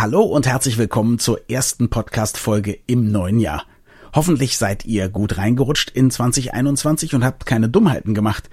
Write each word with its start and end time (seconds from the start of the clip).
Hallo 0.00 0.22
und 0.22 0.46
herzlich 0.46 0.78
willkommen 0.78 1.18
zur 1.18 1.50
ersten 1.50 1.90
Podcast-Folge 1.90 2.78
im 2.86 3.10
neuen 3.10 3.40
Jahr. 3.40 3.64
Hoffentlich 4.14 4.56
seid 4.56 4.84
ihr 4.84 5.08
gut 5.08 5.38
reingerutscht 5.38 5.90
in 5.90 6.08
2021 6.08 7.16
und 7.16 7.24
habt 7.24 7.46
keine 7.46 7.68
Dummheiten 7.68 8.14
gemacht. 8.14 8.48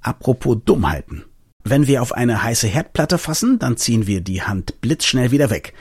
Apropos 0.00 0.58
Dummheiten. 0.64 1.24
Wenn 1.64 1.88
wir 1.88 2.00
auf 2.00 2.12
eine 2.12 2.44
heiße 2.44 2.68
Herdplatte 2.68 3.18
fassen, 3.18 3.58
dann 3.58 3.76
ziehen 3.76 4.06
wir 4.06 4.20
die 4.20 4.42
Hand 4.42 4.80
blitzschnell 4.82 5.32
wieder 5.32 5.50
weg. 5.50 5.74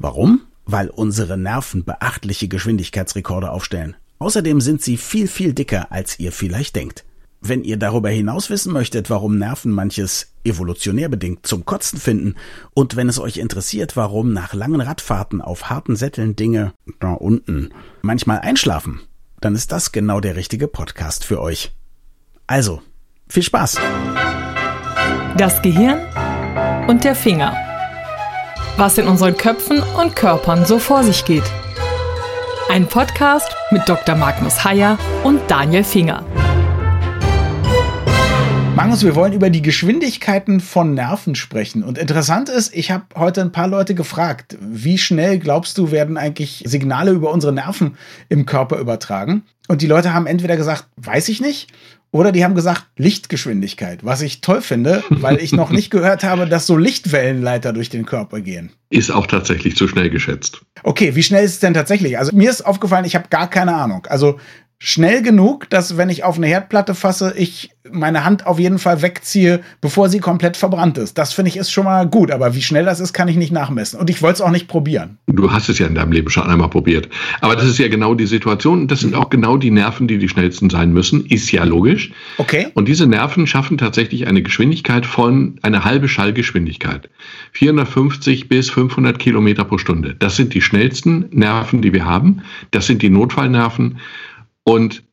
Warum? 0.00 0.40
Weil 0.64 0.90
unsere 0.90 1.38
Nerven 1.38 1.84
beachtliche 1.84 2.48
Geschwindigkeitsrekorde 2.48 3.52
aufstellen. 3.52 3.94
Außerdem 4.18 4.60
sind 4.60 4.82
sie 4.82 4.96
viel, 4.96 5.28
viel 5.28 5.54
dicker, 5.54 5.92
als 5.92 6.18
ihr 6.18 6.32
vielleicht 6.32 6.74
denkt. 6.74 7.04
Wenn 7.40 7.64
ihr 7.64 7.76
darüber 7.76 8.08
hinaus 8.08 8.50
wissen 8.50 8.72
möchtet, 8.72 9.10
warum 9.10 9.38
Nerven 9.38 9.70
manches 9.70 10.32
evolutionär 10.44 11.08
bedingt 11.08 11.46
zum 11.46 11.64
Kotzen 11.64 11.98
finden 11.98 12.34
und 12.74 12.96
wenn 12.96 13.08
es 13.08 13.18
euch 13.18 13.36
interessiert, 13.36 13.96
warum 13.96 14.32
nach 14.32 14.54
langen 14.54 14.80
Radfahrten 14.80 15.40
auf 15.40 15.68
harten 15.70 15.96
Sätteln 15.96 16.34
Dinge 16.34 16.72
da 16.98 17.12
unten 17.12 17.70
manchmal 18.02 18.40
einschlafen, 18.40 19.00
dann 19.40 19.54
ist 19.54 19.70
das 19.70 19.92
genau 19.92 20.20
der 20.20 20.36
richtige 20.36 20.66
Podcast 20.66 21.24
für 21.24 21.40
euch. 21.40 21.72
Also, 22.46 22.80
viel 23.28 23.42
Spaß! 23.42 23.76
Das 25.36 25.60
Gehirn 25.60 26.00
und 26.88 27.04
der 27.04 27.14
Finger. 27.14 27.54
Was 28.78 28.98
in 28.98 29.06
unseren 29.06 29.36
Köpfen 29.36 29.82
und 30.00 30.16
Körpern 30.16 30.64
so 30.64 30.78
vor 30.78 31.02
sich 31.02 31.24
geht. 31.24 31.44
Ein 32.70 32.86
Podcast 32.88 33.54
mit 33.70 33.88
Dr. 33.88 34.16
Magnus 34.16 34.64
Heyer 34.64 34.98
und 35.22 35.40
Daniel 35.48 35.84
Finger. 35.84 36.24
Magnus, 38.76 39.04
wir 39.04 39.14
wollen 39.14 39.32
über 39.32 39.48
die 39.48 39.62
Geschwindigkeiten 39.62 40.60
von 40.60 40.92
Nerven 40.92 41.34
sprechen. 41.34 41.82
Und 41.82 41.96
interessant 41.96 42.50
ist, 42.50 42.74
ich 42.74 42.90
habe 42.90 43.06
heute 43.16 43.40
ein 43.40 43.50
paar 43.50 43.68
Leute 43.68 43.94
gefragt, 43.94 44.58
wie 44.60 44.98
schnell 44.98 45.38
glaubst 45.38 45.78
du, 45.78 45.92
werden 45.92 46.18
eigentlich 46.18 46.62
Signale 46.66 47.12
über 47.12 47.32
unsere 47.32 47.54
Nerven 47.54 47.96
im 48.28 48.44
Körper 48.44 48.78
übertragen? 48.78 49.44
Und 49.66 49.80
die 49.80 49.86
Leute 49.86 50.12
haben 50.12 50.26
entweder 50.26 50.58
gesagt, 50.58 50.88
weiß 50.98 51.30
ich 51.30 51.40
nicht, 51.40 51.72
oder 52.10 52.32
die 52.32 52.44
haben 52.44 52.54
gesagt 52.54 52.84
Lichtgeschwindigkeit, 52.98 54.04
was 54.04 54.20
ich 54.20 54.42
toll 54.42 54.60
finde, 54.60 55.02
weil 55.08 55.38
ich 55.38 55.52
noch 55.52 55.70
nicht 55.70 55.90
gehört 55.90 56.22
habe, 56.22 56.46
dass 56.46 56.66
so 56.66 56.76
Lichtwellenleiter 56.76 57.72
durch 57.72 57.88
den 57.88 58.04
Körper 58.04 58.42
gehen. 58.42 58.72
Ist 58.90 59.10
auch 59.10 59.26
tatsächlich 59.26 59.76
zu 59.76 59.88
schnell 59.88 60.10
geschätzt. 60.10 60.60
Okay, 60.82 61.14
wie 61.14 61.22
schnell 61.22 61.44
ist 61.44 61.52
es 61.52 61.60
denn 61.60 61.72
tatsächlich? 61.74 62.18
Also 62.18 62.36
mir 62.36 62.50
ist 62.50 62.60
aufgefallen, 62.60 63.06
ich 63.06 63.14
habe 63.14 63.28
gar 63.30 63.48
keine 63.48 63.74
Ahnung. 63.74 64.06
Also 64.10 64.38
schnell 64.78 65.22
genug, 65.22 65.70
dass 65.70 65.96
wenn 65.96 66.10
ich 66.10 66.24
auf 66.24 66.36
eine 66.36 66.46
Herdplatte 66.46 66.94
fasse, 66.94 67.32
ich 67.36 67.70
meine 67.90 68.24
Hand 68.24 68.46
auf 68.46 68.58
jeden 68.58 68.78
Fall 68.78 69.00
wegziehe, 69.00 69.60
bevor 69.80 70.08
sie 70.08 70.18
komplett 70.18 70.56
verbrannt 70.56 70.98
ist. 70.98 71.16
Das 71.18 71.32
finde 71.32 71.50
ich 71.50 71.56
ist 71.56 71.70
schon 71.70 71.84
mal 71.84 72.06
gut, 72.06 72.30
aber 72.30 72.54
wie 72.54 72.62
schnell 72.62 72.84
das 72.84 73.00
ist, 73.00 73.12
kann 73.12 73.28
ich 73.28 73.36
nicht 73.36 73.52
nachmessen. 73.52 73.98
Und 73.98 74.10
ich 74.10 74.22
wollte 74.22 74.34
es 74.34 74.40
auch 74.40 74.50
nicht 74.50 74.68
probieren. 74.68 75.18
Du 75.26 75.50
hast 75.52 75.68
es 75.68 75.78
ja 75.78 75.86
in 75.86 75.94
deinem 75.94 76.12
Leben 76.12 76.28
schon 76.30 76.48
einmal 76.48 76.68
probiert. 76.68 77.08
Aber 77.40 77.56
das 77.56 77.64
ist 77.64 77.78
ja 77.78 77.88
genau 77.88 78.14
die 78.14 78.26
Situation. 78.26 78.88
Das 78.88 79.00
sind 79.00 79.14
auch 79.14 79.30
genau 79.30 79.56
die 79.56 79.70
Nerven, 79.70 80.08
die 80.08 80.18
die 80.18 80.28
schnellsten 80.28 80.68
sein 80.68 80.92
müssen. 80.92 81.26
Ist 81.26 81.50
ja 81.52 81.64
logisch. 81.64 82.12
Okay. 82.38 82.68
Und 82.74 82.88
diese 82.88 83.06
Nerven 83.06 83.46
schaffen 83.46 83.78
tatsächlich 83.78 84.26
eine 84.26 84.42
Geschwindigkeit 84.42 85.06
von 85.06 85.58
eine 85.62 85.84
halbe 85.84 86.08
Schallgeschwindigkeit. 86.08 87.08
450 87.52 88.48
bis 88.48 88.70
500 88.70 89.18
Kilometer 89.18 89.64
pro 89.64 89.78
Stunde. 89.78 90.14
Das 90.18 90.36
sind 90.36 90.54
die 90.54 90.60
schnellsten 90.60 91.26
Nerven, 91.30 91.82
die 91.82 91.92
wir 91.92 92.04
haben. 92.04 92.42
Das 92.70 92.86
sind 92.86 93.02
die 93.02 93.10
Notfallnerven. 93.10 93.98
Und 94.68 95.04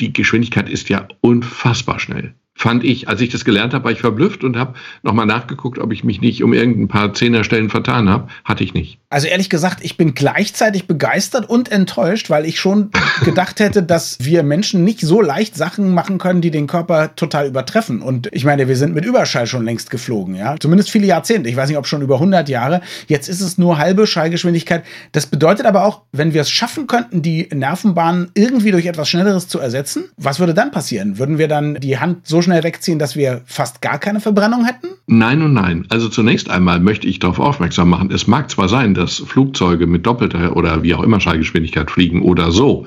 die 0.00 0.12
Geschwindigkeit 0.12 0.68
ist 0.68 0.88
ja 0.88 1.06
unfassbar 1.20 2.00
schnell 2.00 2.34
fand 2.54 2.84
ich, 2.84 3.08
als 3.08 3.20
ich 3.20 3.30
das 3.30 3.44
gelernt 3.44 3.74
habe, 3.74 3.84
war 3.84 3.92
ich 3.92 4.00
verblüfft 4.00 4.44
und 4.44 4.56
habe 4.56 4.74
nochmal 5.02 5.26
nachgeguckt, 5.26 5.78
ob 5.78 5.92
ich 5.92 6.04
mich 6.04 6.20
nicht 6.20 6.42
um 6.42 6.52
irgendein 6.52 6.88
paar 6.88 7.12
Zehnerstellen 7.14 7.70
vertan 7.70 8.08
habe. 8.08 8.28
Hatte 8.44 8.62
ich 8.62 8.74
nicht. 8.74 9.00
Also 9.12 9.26
ehrlich 9.26 9.50
gesagt, 9.50 9.78
ich 9.82 9.96
bin 9.96 10.14
gleichzeitig 10.14 10.86
begeistert 10.86 11.48
und 11.48 11.70
enttäuscht, 11.70 12.30
weil 12.30 12.46
ich 12.46 12.58
schon 12.60 12.90
gedacht 13.24 13.60
hätte, 13.60 13.82
dass 13.82 14.18
wir 14.20 14.42
Menschen 14.42 14.84
nicht 14.84 15.00
so 15.00 15.20
leicht 15.20 15.56
Sachen 15.56 15.92
machen 15.92 16.18
können, 16.18 16.40
die 16.40 16.50
den 16.50 16.66
Körper 16.66 17.14
total 17.16 17.46
übertreffen. 17.46 18.00
Und 18.00 18.28
ich 18.32 18.44
meine, 18.44 18.68
wir 18.68 18.76
sind 18.76 18.94
mit 18.94 19.04
Überschall 19.04 19.46
schon 19.46 19.64
längst 19.64 19.90
geflogen, 19.90 20.34
ja. 20.34 20.56
Zumindest 20.58 20.90
viele 20.90 21.06
Jahrzehnte. 21.06 21.48
Ich 21.48 21.56
weiß 21.56 21.68
nicht, 21.68 21.78
ob 21.78 21.86
schon 21.86 22.02
über 22.02 22.14
100 22.14 22.48
Jahre. 22.48 22.80
Jetzt 23.08 23.28
ist 23.28 23.40
es 23.40 23.58
nur 23.58 23.78
halbe 23.78 24.06
Schallgeschwindigkeit. 24.06 24.84
Das 25.12 25.26
bedeutet 25.26 25.66
aber 25.66 25.84
auch, 25.84 26.02
wenn 26.12 26.32
wir 26.32 26.42
es 26.42 26.50
schaffen 26.50 26.86
könnten, 26.86 27.22
die 27.22 27.48
Nervenbahnen 27.52 28.30
irgendwie 28.34 28.70
durch 28.70 28.86
etwas 28.86 29.08
Schnelleres 29.08 29.48
zu 29.48 29.58
ersetzen, 29.58 30.04
was 30.16 30.40
würde 30.40 30.54
dann 30.54 30.70
passieren? 30.70 31.18
Würden 31.18 31.38
wir 31.38 31.48
dann 31.48 31.74
die 31.74 31.98
Hand 31.98 32.26
so 32.26 32.40
schnell 32.40 32.52
schnell 32.52 32.64
wegziehen, 32.64 32.98
dass 32.98 33.16
wir 33.16 33.42
fast 33.46 33.80
gar 33.80 33.98
keine 33.98 34.20
Verbrennung 34.20 34.64
hätten? 34.64 34.88
Nein 35.06 35.42
und 35.42 35.54
nein. 35.54 35.86
Also 35.88 36.08
zunächst 36.08 36.50
einmal 36.50 36.80
möchte 36.80 37.06
ich 37.06 37.18
darauf 37.18 37.38
aufmerksam 37.38 37.88
machen, 37.88 38.10
es 38.10 38.26
mag 38.26 38.50
zwar 38.50 38.68
sein, 38.68 38.94
dass 38.94 39.01
Flugzeuge 39.08 39.86
mit 39.86 40.06
doppelter 40.06 40.56
oder 40.56 40.82
wie 40.82 40.94
auch 40.94 41.02
immer 41.02 41.20
Schallgeschwindigkeit 41.20 41.90
fliegen 41.90 42.22
oder 42.22 42.52
so, 42.52 42.86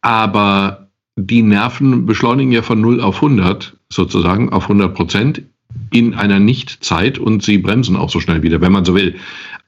aber 0.00 0.88
die 1.16 1.42
Nerven 1.42 2.06
beschleunigen 2.06 2.52
ja 2.52 2.62
von 2.62 2.80
0 2.80 3.00
auf 3.00 3.16
100 3.16 3.76
sozusagen 3.88 4.50
auf 4.50 4.64
100 4.64 4.94
Prozent 4.94 5.42
in 5.90 6.14
einer 6.14 6.38
Nichtzeit 6.38 7.18
und 7.18 7.42
sie 7.42 7.58
bremsen 7.58 7.96
auch 7.96 8.10
so 8.10 8.20
schnell 8.20 8.42
wieder, 8.42 8.60
wenn 8.60 8.72
man 8.72 8.84
so 8.84 8.94
will. 8.94 9.16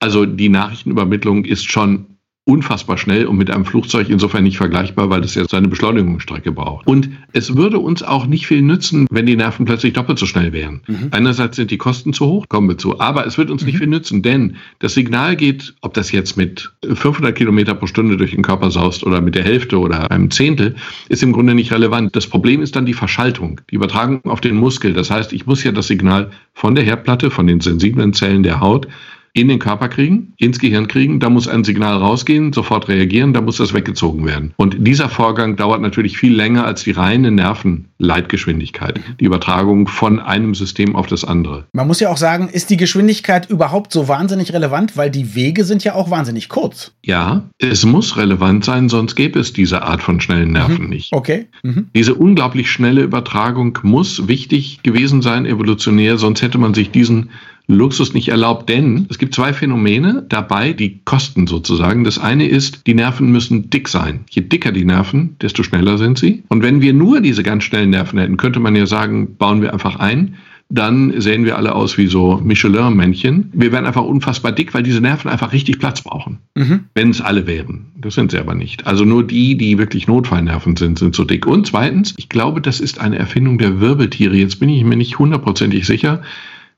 Also 0.00 0.26
die 0.26 0.48
Nachrichtenübermittlung 0.48 1.44
ist 1.44 1.70
schon 1.70 2.17
unfassbar 2.48 2.96
schnell 2.96 3.26
und 3.26 3.36
mit 3.36 3.50
einem 3.50 3.66
Flugzeug 3.66 4.08
insofern 4.08 4.42
nicht 4.42 4.56
vergleichbar, 4.56 5.10
weil 5.10 5.20
das 5.20 5.34
ja 5.34 5.44
seine 5.46 5.68
Beschleunigungsstrecke 5.68 6.50
braucht. 6.50 6.86
Und 6.86 7.10
es 7.34 7.56
würde 7.56 7.78
uns 7.78 8.02
auch 8.02 8.26
nicht 8.26 8.46
viel 8.46 8.62
nützen, 8.62 9.06
wenn 9.10 9.26
die 9.26 9.36
Nerven 9.36 9.66
plötzlich 9.66 9.92
doppelt 9.92 10.18
so 10.18 10.24
schnell 10.24 10.54
wären. 10.54 10.80
Mhm. 10.86 11.08
Einerseits 11.10 11.56
sind 11.56 11.70
die 11.70 11.76
Kosten 11.76 12.14
zu 12.14 12.26
hoch, 12.26 12.46
kommen 12.48 12.66
wir 12.66 12.78
zu, 12.78 13.00
aber 13.00 13.26
es 13.26 13.36
wird 13.36 13.50
uns 13.50 13.62
mhm. 13.62 13.66
nicht 13.66 13.78
viel 13.78 13.86
nützen, 13.86 14.22
denn 14.22 14.56
das 14.78 14.94
Signal 14.94 15.36
geht, 15.36 15.74
ob 15.82 15.92
das 15.92 16.10
jetzt 16.10 16.38
mit 16.38 16.72
500 16.82 17.36
Kilometer 17.36 17.74
pro 17.74 17.86
Stunde 17.86 18.16
durch 18.16 18.30
den 18.30 18.42
Körper 18.42 18.70
saust 18.70 19.04
oder 19.04 19.20
mit 19.20 19.34
der 19.34 19.44
Hälfte 19.44 19.78
oder 19.78 20.10
einem 20.10 20.30
Zehntel, 20.30 20.74
ist 21.10 21.22
im 21.22 21.34
Grunde 21.34 21.54
nicht 21.54 21.70
relevant. 21.70 22.16
Das 22.16 22.26
Problem 22.26 22.62
ist 22.62 22.74
dann 22.76 22.86
die 22.86 22.94
Verschaltung, 22.94 23.60
die 23.70 23.74
Übertragung 23.74 24.24
auf 24.24 24.40
den 24.40 24.56
Muskel. 24.56 24.94
Das 24.94 25.10
heißt, 25.10 25.34
ich 25.34 25.44
muss 25.44 25.64
ja 25.64 25.72
das 25.72 25.88
Signal 25.88 26.30
von 26.54 26.74
der 26.74 26.84
Herdplatte, 26.84 27.30
von 27.30 27.46
den 27.46 27.60
sensiblen 27.60 28.14
Zellen 28.14 28.42
der 28.42 28.60
Haut 28.60 28.88
in 29.38 29.48
den 29.48 29.60
Körper 29.60 29.88
kriegen, 29.88 30.32
ins 30.36 30.58
Gehirn 30.58 30.88
kriegen, 30.88 31.20
da 31.20 31.30
muss 31.30 31.46
ein 31.46 31.62
Signal 31.62 31.96
rausgehen, 31.96 32.52
sofort 32.52 32.88
reagieren, 32.88 33.32
da 33.32 33.40
muss 33.40 33.58
das 33.58 33.72
weggezogen 33.72 34.26
werden. 34.26 34.52
Und 34.56 34.76
dieser 34.80 35.08
Vorgang 35.08 35.54
dauert 35.54 35.80
natürlich 35.80 36.18
viel 36.18 36.34
länger 36.34 36.64
als 36.64 36.82
die 36.82 36.90
reine 36.90 37.30
Nervenleitgeschwindigkeit, 37.30 39.00
die 39.20 39.24
Übertragung 39.24 39.86
von 39.86 40.18
einem 40.18 40.56
System 40.56 40.96
auf 40.96 41.06
das 41.06 41.24
andere. 41.24 41.66
Man 41.72 41.86
muss 41.86 42.00
ja 42.00 42.10
auch 42.10 42.16
sagen, 42.16 42.48
ist 42.48 42.70
die 42.70 42.76
Geschwindigkeit 42.76 43.48
überhaupt 43.48 43.92
so 43.92 44.08
wahnsinnig 44.08 44.52
relevant, 44.52 44.96
weil 44.96 45.10
die 45.10 45.36
Wege 45.36 45.62
sind 45.62 45.84
ja 45.84 45.94
auch 45.94 46.10
wahnsinnig 46.10 46.48
kurz. 46.48 46.92
Ja, 47.04 47.44
es 47.58 47.86
muss 47.86 48.16
relevant 48.16 48.64
sein, 48.64 48.88
sonst 48.88 49.14
gäbe 49.14 49.38
es 49.38 49.52
diese 49.52 49.82
Art 49.82 50.02
von 50.02 50.20
schnellen 50.20 50.50
Nerven 50.50 50.84
mhm. 50.84 50.90
nicht. 50.90 51.12
Okay. 51.12 51.46
Mhm. 51.62 51.88
Diese 51.94 52.14
unglaublich 52.14 52.70
schnelle 52.72 53.02
Übertragung 53.02 53.78
muss 53.82 54.26
wichtig 54.26 54.82
gewesen 54.82 55.22
sein, 55.22 55.46
evolutionär, 55.46 56.18
sonst 56.18 56.42
hätte 56.42 56.58
man 56.58 56.74
sich 56.74 56.90
diesen 56.90 57.30
Luxus 57.68 58.14
nicht 58.14 58.28
erlaubt, 58.28 58.68
denn 58.68 59.06
es 59.10 59.18
gibt 59.18 59.34
zwei 59.34 59.52
Phänomene 59.52 60.24
dabei, 60.28 60.72
die 60.72 61.00
kosten 61.04 61.46
sozusagen. 61.46 62.02
Das 62.02 62.18
eine 62.18 62.48
ist, 62.48 62.86
die 62.86 62.94
Nerven 62.94 63.30
müssen 63.30 63.70
dick 63.70 63.88
sein. 63.88 64.24
Je 64.30 64.42
dicker 64.42 64.72
die 64.72 64.86
Nerven, 64.86 65.36
desto 65.40 65.62
schneller 65.62 65.98
sind 65.98 66.18
sie. 66.18 66.42
Und 66.48 66.62
wenn 66.62 66.80
wir 66.80 66.94
nur 66.94 67.20
diese 67.20 67.42
ganz 67.42 67.64
schnellen 67.64 67.90
Nerven 67.90 68.18
hätten, 68.18 68.38
könnte 68.38 68.58
man 68.58 68.74
ja 68.74 68.86
sagen, 68.86 69.36
bauen 69.36 69.60
wir 69.60 69.72
einfach 69.72 69.96
ein 69.96 70.36
dann 70.70 71.18
sehen 71.20 71.46
wir 71.46 71.56
alle 71.56 71.74
aus 71.74 71.96
wie 71.96 72.08
so 72.08 72.40
Michelin-Männchen. 72.44 73.50
Wir 73.54 73.72
werden 73.72 73.86
einfach 73.86 74.04
unfassbar 74.04 74.52
dick, 74.52 74.74
weil 74.74 74.82
diese 74.82 75.00
Nerven 75.00 75.30
einfach 75.30 75.52
richtig 75.52 75.78
Platz 75.78 76.02
brauchen. 76.02 76.40
Mhm. 76.54 76.84
Wenn 76.94 77.08
es 77.08 77.22
alle 77.22 77.46
wären. 77.46 77.86
Das 77.96 78.14
sind 78.14 78.32
sie 78.32 78.38
aber 78.38 78.54
nicht. 78.54 78.86
Also 78.86 79.06
nur 79.06 79.26
die, 79.26 79.56
die 79.56 79.78
wirklich 79.78 80.08
Notfallnerven 80.08 80.76
sind, 80.76 80.98
sind 80.98 81.14
so 81.14 81.24
dick. 81.24 81.46
Und 81.46 81.66
zweitens, 81.66 82.14
ich 82.18 82.28
glaube, 82.28 82.60
das 82.60 82.80
ist 82.80 83.00
eine 83.00 83.18
Erfindung 83.18 83.56
der 83.56 83.80
Wirbeltiere. 83.80 84.36
Jetzt 84.36 84.60
bin 84.60 84.68
ich 84.68 84.84
mir 84.84 84.96
nicht 84.96 85.18
hundertprozentig 85.18 85.86
sicher. 85.86 86.22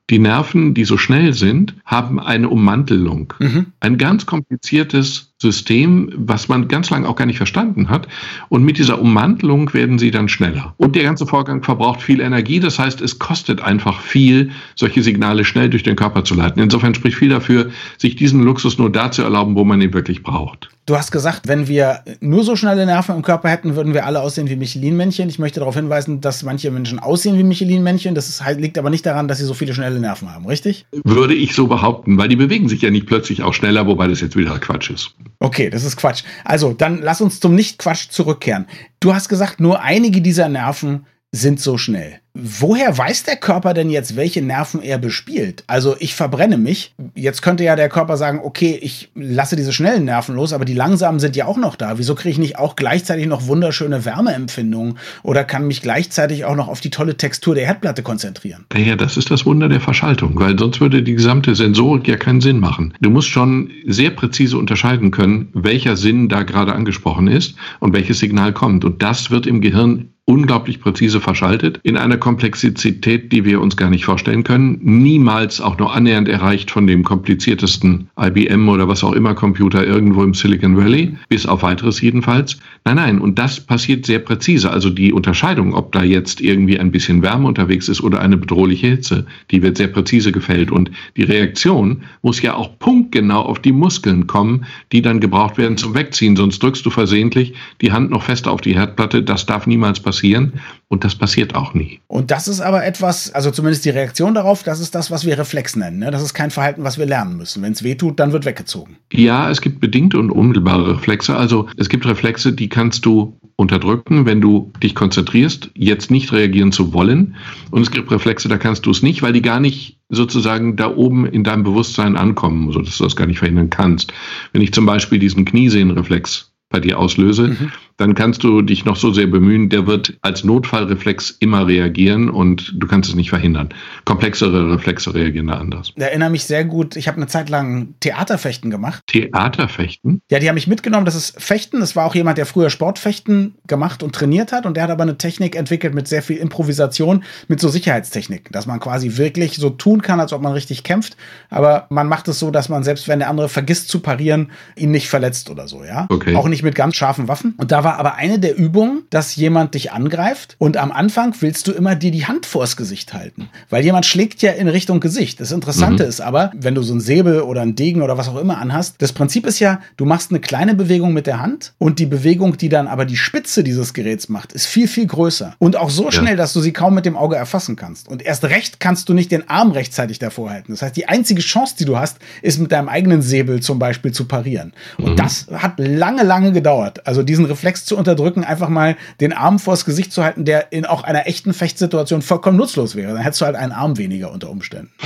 Die 0.09 0.19
Nerven, 0.19 0.73
die 0.73 0.85
so 0.85 0.97
schnell 0.97 1.33
sind, 1.33 1.75
haben 1.85 2.19
eine 2.19 2.49
Ummantelung. 2.49 3.33
Mhm. 3.39 3.67
Ein 3.79 3.97
ganz 3.97 4.25
kompliziertes 4.25 5.30
System, 5.41 6.11
was 6.15 6.47
man 6.47 6.67
ganz 6.67 6.91
lange 6.91 7.09
auch 7.09 7.15
gar 7.15 7.25
nicht 7.25 7.37
verstanden 7.37 7.89
hat. 7.89 8.07
Und 8.49 8.63
mit 8.63 8.77
dieser 8.77 9.01
Ummantelung 9.01 9.73
werden 9.73 9.97
sie 9.97 10.11
dann 10.11 10.29
schneller. 10.29 10.75
Und 10.77 10.95
der 10.95 11.03
ganze 11.03 11.25
Vorgang 11.25 11.63
verbraucht 11.63 12.01
viel 12.01 12.21
Energie. 12.21 12.59
Das 12.59 12.77
heißt, 12.77 13.01
es 13.01 13.17
kostet 13.17 13.59
einfach 13.59 14.01
viel, 14.01 14.51
solche 14.75 15.01
Signale 15.01 15.43
schnell 15.43 15.69
durch 15.69 15.81
den 15.81 15.95
Körper 15.95 16.23
zu 16.23 16.35
leiten. 16.35 16.61
Insofern 16.61 16.93
spricht 16.93 17.17
viel 17.17 17.29
dafür, 17.29 17.71
sich 17.97 18.15
diesen 18.15 18.43
Luxus 18.43 18.77
nur 18.77 18.91
da 18.91 19.09
zu 19.09 19.23
erlauben, 19.23 19.55
wo 19.55 19.63
man 19.63 19.81
ihn 19.81 19.93
wirklich 19.93 20.21
braucht. 20.21 20.69
Du 20.85 20.95
hast 20.95 21.11
gesagt, 21.11 21.47
wenn 21.47 21.67
wir 21.67 22.01
nur 22.19 22.43
so 22.43 22.55
schnelle 22.55 22.85
Nerven 22.85 23.15
im 23.15 23.21
Körper 23.21 23.49
hätten, 23.49 23.75
würden 23.75 23.93
wir 23.93 24.05
alle 24.05 24.21
aussehen 24.21 24.49
wie 24.49 24.55
Michelin-Männchen. 24.55 25.29
Ich 25.29 25.39
möchte 25.39 25.59
darauf 25.59 25.75
hinweisen, 25.75 26.21
dass 26.21 26.43
manche 26.43 26.69
Menschen 26.69 26.99
aussehen 26.99 27.37
wie 27.37 27.43
Michelin-Männchen. 27.43 28.13
Das 28.13 28.29
ist, 28.29 28.43
liegt 28.57 28.77
aber 28.77 28.89
nicht 28.89 29.05
daran, 29.05 29.27
dass 29.27 29.39
sie 29.39 29.45
so 29.45 29.53
viele 29.53 29.73
schnelle 29.73 29.99
Nerven 29.99 30.33
haben, 30.33 30.45
richtig? 30.45 30.85
Würde 31.03 31.33
ich 31.33 31.53
so 31.53 31.67
behaupten, 31.67 32.17
weil 32.17 32.29
die 32.29 32.35
bewegen 32.35 32.67
sich 32.67 32.81
ja 32.81 32.89
nicht 32.91 33.05
plötzlich 33.05 33.41
auch 33.41 33.53
schneller, 33.53 33.87
wobei 33.87 34.07
das 34.07 34.21
jetzt 34.21 34.35
wieder 34.35 34.59
Quatsch 34.59 34.89
ist. 34.89 35.15
Okay, 35.41 35.71
das 35.71 35.83
ist 35.83 35.97
Quatsch. 35.97 36.23
Also, 36.45 36.71
dann 36.71 37.01
lass 37.01 37.19
uns 37.19 37.39
zum 37.39 37.55
Nicht-Quatsch 37.55 38.09
zurückkehren. 38.09 38.67
Du 38.99 39.15
hast 39.15 39.27
gesagt, 39.27 39.59
nur 39.59 39.81
einige 39.81 40.21
dieser 40.21 40.47
Nerven 40.49 41.07
sind 41.31 41.59
so 41.59 41.79
schnell. 41.79 42.20
Woher 42.33 42.97
weiß 42.97 43.23
der 43.23 43.35
Körper 43.35 43.73
denn 43.73 43.89
jetzt, 43.89 44.15
welche 44.15 44.41
Nerven 44.41 44.81
er 44.81 44.97
bespielt? 44.97 45.63
Also 45.67 45.95
ich 45.99 46.15
verbrenne 46.15 46.57
mich. 46.57 46.93
Jetzt 47.15 47.41
könnte 47.41 47.63
ja 47.63 47.75
der 47.75 47.89
Körper 47.89 48.17
sagen, 48.17 48.39
okay, 48.43 48.77
ich 48.81 49.09
lasse 49.15 49.55
diese 49.55 49.73
schnellen 49.73 50.05
Nerven 50.05 50.35
los, 50.35 50.53
aber 50.53 50.65
die 50.65 50.73
langsamen 50.73 51.19
sind 51.19 51.35
ja 51.35 51.45
auch 51.45 51.57
noch 51.57 51.75
da. 51.75 51.97
Wieso 51.97 52.15
kriege 52.15 52.31
ich 52.31 52.37
nicht 52.37 52.57
auch 52.57 52.75
gleichzeitig 52.75 53.27
noch 53.27 53.47
wunderschöne 53.47 54.05
Wärmeempfindungen 54.05 54.97
oder 55.23 55.43
kann 55.43 55.67
mich 55.67 55.81
gleichzeitig 55.81 56.45
auch 56.45 56.55
noch 56.55 56.67
auf 56.67 56.79
die 56.79 56.89
tolle 56.89 57.17
Textur 57.17 57.55
der 57.55 57.65
Herdplatte 57.65 58.03
konzentrieren? 58.03 58.65
Naja, 58.73 58.95
das 58.95 59.17
ist 59.17 59.29
das 59.29 59.45
Wunder 59.45 59.67
der 59.67 59.81
Verschaltung, 59.81 60.31
weil 60.35 60.57
sonst 60.57 60.79
würde 60.79 61.03
die 61.03 61.15
gesamte 61.15 61.55
Sensorik 61.55 62.07
ja 62.07 62.17
keinen 62.17 62.41
Sinn 62.41 62.59
machen. 62.59 62.93
Du 63.01 63.09
musst 63.09 63.27
schon 63.27 63.71
sehr 63.85 64.11
präzise 64.11 64.57
unterscheiden 64.57 65.11
können, 65.11 65.49
welcher 65.53 65.97
Sinn 65.97 66.29
da 66.29 66.43
gerade 66.43 66.73
angesprochen 66.73 67.27
ist 67.27 67.55
und 67.79 67.93
welches 67.93 68.19
Signal 68.19 68.53
kommt. 68.53 68.85
Und 68.85 69.01
das 69.01 69.31
wird 69.31 69.47
im 69.47 69.61
Gehirn 69.61 70.11
unglaublich 70.25 70.79
präzise 70.79 71.19
verschaltet, 71.19 71.79
in 71.83 71.97
einer 71.97 72.17
Komplexität, 72.21 73.33
die 73.33 73.43
wir 73.43 73.59
uns 73.59 73.75
gar 73.75 73.89
nicht 73.89 74.05
vorstellen 74.05 74.45
können, 74.45 74.79
niemals 74.81 75.59
auch 75.59 75.77
nur 75.77 75.93
annähernd 75.93 76.29
erreicht 76.29 76.71
von 76.71 76.87
dem 76.87 77.03
kompliziertesten 77.03 78.09
IBM 78.17 78.69
oder 78.69 78.87
was 78.87 79.03
auch 79.03 79.11
immer 79.11 79.35
Computer 79.35 79.85
irgendwo 79.85 80.23
im 80.23 80.33
Silicon 80.33 80.77
Valley, 80.77 81.17
bis 81.27 81.45
auf 81.45 81.63
weiteres 81.63 81.99
jedenfalls. 81.99 82.57
Nein, 82.85 82.95
nein, 82.95 83.19
und 83.19 83.37
das 83.37 83.59
passiert 83.59 84.05
sehr 84.05 84.19
präzise. 84.19 84.71
Also 84.71 84.89
die 84.89 85.11
Unterscheidung, 85.11 85.73
ob 85.73 85.91
da 85.91 86.03
jetzt 86.03 86.39
irgendwie 86.39 86.79
ein 86.79 86.91
bisschen 86.91 87.21
Wärme 87.21 87.49
unterwegs 87.49 87.89
ist 87.89 88.01
oder 88.01 88.21
eine 88.21 88.37
bedrohliche 88.37 88.87
Hitze, 88.87 89.25
die 89.51 89.61
wird 89.61 89.75
sehr 89.75 89.87
präzise 89.87 90.31
gefällt. 90.31 90.71
Und 90.71 90.91
die 91.17 91.23
Reaktion 91.23 92.03
muss 92.21 92.41
ja 92.41 92.53
auch 92.53 92.79
punktgenau 92.79 93.41
auf 93.41 93.59
die 93.59 93.73
Muskeln 93.73 94.27
kommen, 94.27 94.65
die 94.93 95.01
dann 95.01 95.19
gebraucht 95.19 95.57
werden 95.57 95.75
zum 95.75 95.93
Wegziehen. 95.93 96.37
Sonst 96.37 96.63
drückst 96.63 96.85
du 96.85 96.89
versehentlich 96.89 97.53
die 97.81 97.91
Hand 97.91 98.11
noch 98.11 98.23
fester 98.23 98.51
auf 98.51 98.61
die 98.61 98.75
Herdplatte. 98.75 99.23
Das 99.23 99.45
darf 99.45 99.67
niemals 99.67 99.99
passieren 99.99 100.21
passieren 100.21 100.53
und 100.89 101.03
das 101.03 101.15
passiert 101.15 101.55
auch 101.55 101.73
nie. 101.73 101.99
Und 102.11 102.29
das 102.29 102.49
ist 102.49 102.59
aber 102.59 102.83
etwas, 102.83 103.33
also 103.33 103.51
zumindest 103.51 103.85
die 103.85 103.89
Reaktion 103.89 104.33
darauf, 104.33 104.63
das 104.63 104.81
ist 104.81 104.95
das, 104.95 105.11
was 105.11 105.25
wir 105.25 105.39
Reflex 105.39 105.77
nennen. 105.77 105.99
Ne? 105.99 106.11
Das 106.11 106.21
ist 106.21 106.33
kein 106.33 106.51
Verhalten, 106.51 106.83
was 106.83 106.97
wir 106.97 107.05
lernen 107.05 107.37
müssen. 107.37 107.63
Wenn 107.63 107.71
es 107.71 107.83
weh 107.83 107.95
tut, 107.95 108.19
dann 108.19 108.33
wird 108.33 108.43
weggezogen. 108.43 108.97
Ja, 109.13 109.49
es 109.49 109.61
gibt 109.61 109.79
bedingte 109.79 110.19
und 110.19 110.29
unmittelbare 110.29 110.95
Reflexe. 110.95 111.37
Also 111.37 111.69
es 111.77 111.87
gibt 111.87 112.05
Reflexe, 112.05 112.51
die 112.51 112.67
kannst 112.67 113.05
du 113.05 113.39
unterdrücken, 113.55 114.25
wenn 114.25 114.41
du 114.41 114.73
dich 114.83 114.93
konzentrierst, 114.93 115.71
jetzt 115.73 116.11
nicht 116.11 116.33
reagieren 116.33 116.73
zu 116.73 116.91
wollen. 116.91 117.37
Und 117.69 117.83
es 117.83 117.91
gibt 117.91 118.11
Reflexe, 118.11 118.49
da 118.49 118.57
kannst 118.57 118.85
du 118.85 118.91
es 118.91 119.01
nicht, 119.01 119.21
weil 119.21 119.31
die 119.31 119.41
gar 119.41 119.61
nicht 119.61 119.97
sozusagen 120.09 120.75
da 120.75 120.93
oben 120.93 121.25
in 121.25 121.45
deinem 121.45 121.63
Bewusstsein 121.63 122.17
ankommen, 122.17 122.73
sodass 122.73 122.97
du 122.97 123.05
das 123.05 123.15
gar 123.15 123.25
nicht 123.25 123.39
verhindern 123.39 123.69
kannst. 123.69 124.11
Wenn 124.51 124.61
ich 124.61 124.73
zum 124.73 124.85
Beispiel 124.85 125.17
diesen 125.17 125.45
Kniesehnenreflex 125.45 126.51
bei 126.71 126.81
dir 126.81 126.99
auslöse, 126.99 127.49
mhm. 127.49 127.71
Dann 127.97 128.15
kannst 128.15 128.43
du 128.43 128.61
dich 128.61 128.85
noch 128.85 128.95
so 128.95 129.11
sehr 129.11 129.27
bemühen, 129.27 129.69
der 129.69 129.87
wird 129.87 130.17
als 130.21 130.43
Notfallreflex 130.43 131.37
immer 131.39 131.67
reagieren 131.67 132.29
und 132.29 132.73
du 132.75 132.87
kannst 132.87 133.09
es 133.09 133.15
nicht 133.15 133.29
verhindern. 133.29 133.69
Komplexere 134.05 134.71
Reflexe 134.71 135.13
reagieren 135.13 135.47
da 135.47 135.55
anders. 135.55 135.91
Ich 135.95 136.01
erinnere 136.01 136.29
mich 136.29 136.45
sehr 136.45 136.63
gut, 136.63 136.95
ich 136.95 137.07
habe 137.07 137.17
eine 137.17 137.27
Zeit 137.27 137.49
lang 137.49 137.95
Theaterfechten 137.99 138.71
gemacht. 138.71 139.01
Theaterfechten? 139.07 140.21
Ja, 140.31 140.39
die 140.39 140.47
haben 140.47 140.55
mich 140.55 140.67
mitgenommen, 140.67 141.05
das 141.05 141.15
ist 141.15 141.41
Fechten. 141.41 141.79
Das 141.79 141.95
war 141.95 142.05
auch 142.05 142.15
jemand, 142.15 142.37
der 142.37 142.45
früher 142.45 142.69
Sportfechten 142.69 143.55
gemacht 143.67 144.03
und 144.03 144.15
trainiert 144.15 144.51
hat 144.51 144.65
und 144.65 144.77
der 144.77 144.83
hat 144.83 144.91
aber 144.91 145.03
eine 145.03 145.17
Technik 145.17 145.55
entwickelt 145.55 145.93
mit 145.93 146.07
sehr 146.07 146.21
viel 146.21 146.37
Improvisation, 146.37 147.23
mit 147.49 147.59
so 147.59 147.67
Sicherheitstechniken, 147.67 148.51
dass 148.53 148.65
man 148.65 148.79
quasi 148.79 149.17
wirklich 149.17 149.57
so 149.57 149.69
tun 149.69 150.01
kann, 150.01 150.19
als 150.19 150.31
ob 150.31 150.41
man 150.41 150.53
richtig 150.53 150.83
kämpft, 150.83 151.17
aber 151.49 151.87
man 151.89 152.07
macht 152.07 152.29
es 152.29 152.39
so, 152.39 152.51
dass 152.51 152.69
man 152.69 152.83
selbst 152.83 153.07
wenn 153.07 153.19
der 153.19 153.29
andere 153.29 153.49
vergisst 153.49 153.89
zu 153.89 153.99
parieren, 153.99 154.51
ihn 154.75 154.91
nicht 154.91 155.09
verletzt 155.09 155.49
oder 155.49 155.67
so, 155.67 155.83
ja? 155.83 156.07
Okay. 156.09 156.35
Auch 156.35 156.47
nicht 156.47 156.61
nicht 156.61 156.63
mit 156.63 156.75
ganz 156.75 156.95
scharfen 156.95 157.27
Waffen. 157.27 157.55
Und 157.57 157.71
da 157.71 157.80
war 157.83 157.97
aber 157.97 158.15
eine 158.15 158.39
der 158.39 158.57
Übungen, 158.57 159.03
dass 159.09 159.35
jemand 159.35 159.73
dich 159.73 159.91
angreift 159.91 160.55
und 160.57 160.77
am 160.77 160.91
Anfang 160.91 161.35
willst 161.39 161.67
du 161.67 161.71
immer 161.71 161.95
dir 161.95 162.11
die 162.11 162.25
Hand 162.25 162.45
vors 162.45 162.77
Gesicht 162.77 163.13
halten, 163.13 163.49
weil 163.69 163.83
jemand 163.83 164.05
schlägt 164.05 164.41
ja 164.41 164.51
in 164.51 164.67
Richtung 164.67 164.99
Gesicht. 164.99 165.39
Das 165.39 165.51
Interessante 165.51 166.03
mhm. 166.03 166.09
ist 166.09 166.21
aber, 166.21 166.51
wenn 166.55 166.75
du 166.75 166.81
so 166.81 166.93
einen 166.93 167.01
Säbel 167.01 167.41
oder 167.41 167.61
einen 167.61 167.75
Degen 167.75 168.01
oder 168.01 168.17
was 168.17 168.29
auch 168.29 168.37
immer 168.37 168.57
anhast, 168.57 168.95
das 168.99 169.13
Prinzip 169.13 169.45
ist 169.45 169.59
ja, 169.59 169.81
du 169.97 170.05
machst 170.05 170.31
eine 170.31 170.39
kleine 170.39 170.75
Bewegung 170.75 171.13
mit 171.13 171.27
der 171.27 171.41
Hand 171.41 171.73
und 171.77 171.99
die 171.99 172.05
Bewegung, 172.05 172.57
die 172.57 172.69
dann 172.69 172.87
aber 172.87 173.05
die 173.05 173.17
Spitze 173.17 173.63
dieses 173.63 173.93
Geräts 173.93 174.29
macht, 174.29 174.53
ist 174.53 174.65
viel, 174.65 174.87
viel 174.87 175.07
größer 175.07 175.55
und 175.59 175.75
auch 175.75 175.89
so 175.89 176.05
ja. 176.05 176.11
schnell, 176.11 176.35
dass 176.35 176.53
du 176.53 176.61
sie 176.61 176.73
kaum 176.73 176.95
mit 176.95 177.05
dem 177.05 177.15
Auge 177.15 177.35
erfassen 177.35 177.75
kannst. 177.75 178.07
Und 178.07 178.21
erst 178.21 178.43
recht 178.45 178.79
kannst 178.79 179.09
du 179.09 179.13
nicht 179.13 179.31
den 179.31 179.49
Arm 179.49 179.71
rechtzeitig 179.71 180.19
davor 180.19 180.49
halten. 180.49 180.71
Das 180.71 180.81
heißt, 180.81 180.95
die 180.95 181.07
einzige 181.07 181.41
Chance, 181.41 181.75
die 181.79 181.85
du 181.85 181.97
hast, 181.97 182.17
ist 182.41 182.59
mit 182.59 182.71
deinem 182.71 182.89
eigenen 182.89 183.21
Säbel 183.21 183.61
zum 183.61 183.79
Beispiel 183.79 184.11
zu 184.11 184.25
parieren. 184.25 184.73
Und 184.97 185.11
mhm. 185.11 185.15
das 185.15 185.47
hat 185.51 185.73
lange, 185.77 186.23
lange 186.23 186.51
gedauert. 186.51 187.07
Also 187.07 187.23
diesen 187.23 187.45
Reflex 187.45 187.70
zu 187.77 187.97
unterdrücken, 187.97 188.43
einfach 188.43 188.69
mal 188.69 188.97
den 189.19 189.33
Arm 189.33 189.59
vors 189.59 189.85
Gesicht 189.85 190.11
zu 190.11 190.23
halten, 190.23 190.45
der 190.45 190.71
in 190.71 190.85
auch 190.85 191.03
einer 191.03 191.27
echten 191.27 191.53
Fechtsituation 191.53 192.21
vollkommen 192.21 192.57
nutzlos 192.57 192.95
wäre. 192.95 193.13
Dann 193.13 193.21
hättest 193.21 193.41
du 193.41 193.45
halt 193.45 193.55
einen 193.55 193.71
Arm 193.71 193.97
weniger 193.97 194.31
unter 194.31 194.49
Umständen. 194.49 194.91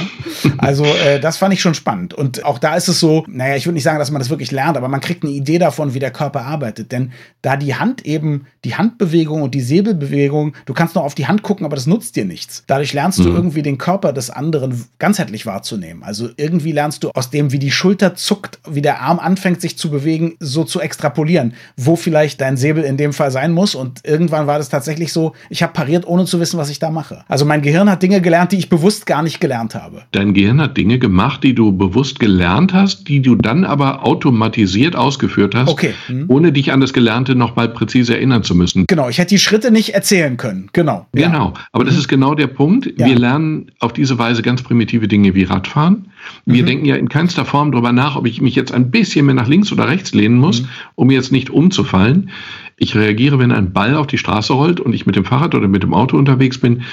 Also 0.58 0.86
äh, 0.86 1.20
das 1.20 1.38
fand 1.38 1.54
ich 1.54 1.62
schon 1.62 1.76
spannend. 1.76 2.14
Und 2.14 2.44
auch 2.46 2.60
da 2.60 2.76
ist 2.76 2.88
es 2.88 3.00
so, 3.00 3.24
naja, 3.28 3.56
ich 3.56 3.66
würde 3.66 3.76
nicht 3.76 3.84
sagen, 3.84 4.00
dass 4.00 4.10
man 4.10 4.20
das 4.20 4.30
wirklich 4.30 4.52
lernt, 4.52 4.78
aber 4.78 4.88
man 4.88 5.02
kriegt 5.02 5.24
eine 5.24 5.32
Idee 5.32 5.60
davon, 5.60 5.94
wie 5.94 6.00
der 6.00 6.12
Körper 6.12 6.44
arbeitet. 6.44 6.92
Denn 6.92 7.12
da 7.42 7.58
die 7.58 7.76
Hand 7.76 8.06
eben, 8.06 8.48
die 8.64 8.76
Handbewegung 8.76 9.42
und 9.42 9.54
die 9.54 9.62
Säbelbewegung, 9.62 10.56
du 10.66 10.74
kannst 10.74 10.96
noch 10.96 11.04
auf 11.04 11.14
die 11.14 11.28
Hand 11.28 11.44
gucken, 11.44 11.66
aber 11.66 11.76
das 11.76 11.88
nutzt 11.88 12.16
dir 12.16 12.26
nichts. 12.26 12.64
Dadurch 12.68 12.94
lernst 12.94 13.20
mhm. 13.20 13.24
du 13.24 13.30
irgendwie 13.32 13.62
den 13.62 13.78
Körper 13.78 14.14
des 14.14 14.30
anderen 14.30 14.86
ganzheitlich 14.98 15.46
wahrzunehmen. 15.46 16.04
Also 16.04 16.30
irgendwie 16.38 16.72
lernst 16.72 17.04
du 17.04 17.12
aus 17.14 17.30
dem, 17.30 17.52
wie 17.52 17.60
die 17.60 17.72
Schulter 17.72 18.16
zuckt, 18.16 18.60
wie 18.68 18.82
der 18.82 19.02
Arm 19.02 19.20
anfängt, 19.20 19.62
sich 19.62 19.78
zu 19.78 19.92
bewegen, 19.92 20.36
so 20.40 20.64
zu 20.64 20.80
extrapolieren 20.80 21.54
wo 21.78 21.96
vielleicht 21.96 22.42
dein 22.42 22.55
Säbel 22.58 22.84
in 22.84 22.98
dem 22.98 23.14
Fall 23.14 23.32
sein 23.32 23.52
muss. 23.52 23.76
Und 23.76 24.02
irgendwann 24.04 24.48
war 24.48 24.58
das 24.58 24.70
tatsächlich 24.70 25.12
so, 25.14 25.34
ich 25.50 25.64
habe 25.64 25.74
pariert, 25.74 26.08
ohne 26.08 26.26
zu 26.26 26.40
wissen, 26.40 26.58
was 26.58 26.70
ich 26.70 26.80
da 26.80 26.90
mache. 26.90 27.24
Also 27.28 27.46
mein 27.46 27.62
Gehirn 27.62 27.90
hat 27.90 28.04
Dinge 28.04 28.22
gelernt, 28.22 28.52
die 28.52 28.58
ich 28.58 28.70
bewusst 28.70 29.06
gar 29.06 29.24
nicht 29.24 29.40
gelernt 29.40 29.76
habe. 29.76 30.04
Dein 30.12 30.34
Gehirn 30.34 30.62
hat 30.62 30.78
Dinge 30.78 31.00
gemacht, 31.00 31.44
die 31.44 31.56
du 31.56 31.72
bewusst 31.72 32.20
gelernt 32.20 32.74
hast, 32.74 33.08
die 33.08 33.22
du 33.22 33.36
dann 33.36 33.64
aber 33.64 34.06
automatisiert 34.06 34.96
ausgeführt 34.96 35.56
hast, 35.56 35.70
okay. 35.70 35.94
hm. 36.08 36.26
ohne 36.28 36.52
dich 36.52 36.72
an 36.72 36.82
das 36.82 36.94
Gelernte 36.94 37.36
nochmal 37.36 37.70
präzise 37.70 38.16
erinnern 38.16 38.44
zu 38.44 38.56
müssen. 38.56 38.86
Genau, 38.88 39.10
ich 39.10 39.18
hätte 39.18 39.30
die 39.30 39.40
Schritte 39.40 39.72
nicht 39.72 39.94
erzählen 39.94 40.38
können. 40.38 40.70
Genau. 40.74 41.06
Ja. 41.16 41.28
Genau, 41.28 41.54
aber 41.72 41.84
mhm. 41.84 41.88
das 41.88 41.98
ist 41.98 42.08
genau 42.08 42.36
der 42.36 42.48
Punkt. 42.48 42.94
Ja. 42.98 43.06
Wir 43.06 43.18
lernen 43.18 43.72
auf 43.80 43.94
diese 43.94 44.18
Weise 44.18 44.42
ganz 44.42 44.62
primitive 44.62 45.08
Dinge 45.08 45.36
wie 45.36 45.44
Radfahren. 45.44 46.12
Wir 46.46 46.64
mhm. 46.64 46.68
denken 46.68 46.86
ja 46.86 46.96
in 46.96 47.10
keinster 47.10 47.46
Form 47.46 47.72
darüber 47.72 47.92
nach, 47.92 48.16
ob 48.16 48.28
ich 48.28 48.42
mich 48.42 48.56
jetzt 48.56 48.74
ein 48.74 48.92
bisschen 48.92 49.26
mehr 49.26 49.36
nach 49.36 49.48
links 49.48 49.72
oder 49.72 49.88
rechts 49.88 50.14
lehnen 50.14 50.38
muss, 50.38 50.62
mhm. 50.62 50.68
um 50.96 51.12
jetzt 51.12 51.32
nicht 51.32 51.50
umzufallen. 51.50 52.30
Ich 52.78 52.96
reagiere, 52.96 53.40
wenn 53.40 53.52
ein 53.52 53.74
Ball 53.74 53.96
auf 53.96 54.08
die 54.08 54.18
Straße 54.18 54.54
rollt 54.54 54.80
und 54.80 54.94
ich 54.94 55.06
mit 55.06 55.16
dem 55.16 55.26
Fahrrad 55.26 55.56
oder 55.56 55.68
mit 55.68 55.84
dem 55.84 55.94
Auto 55.94 56.18
unterwegs 56.18 56.58
bin, 56.58 56.84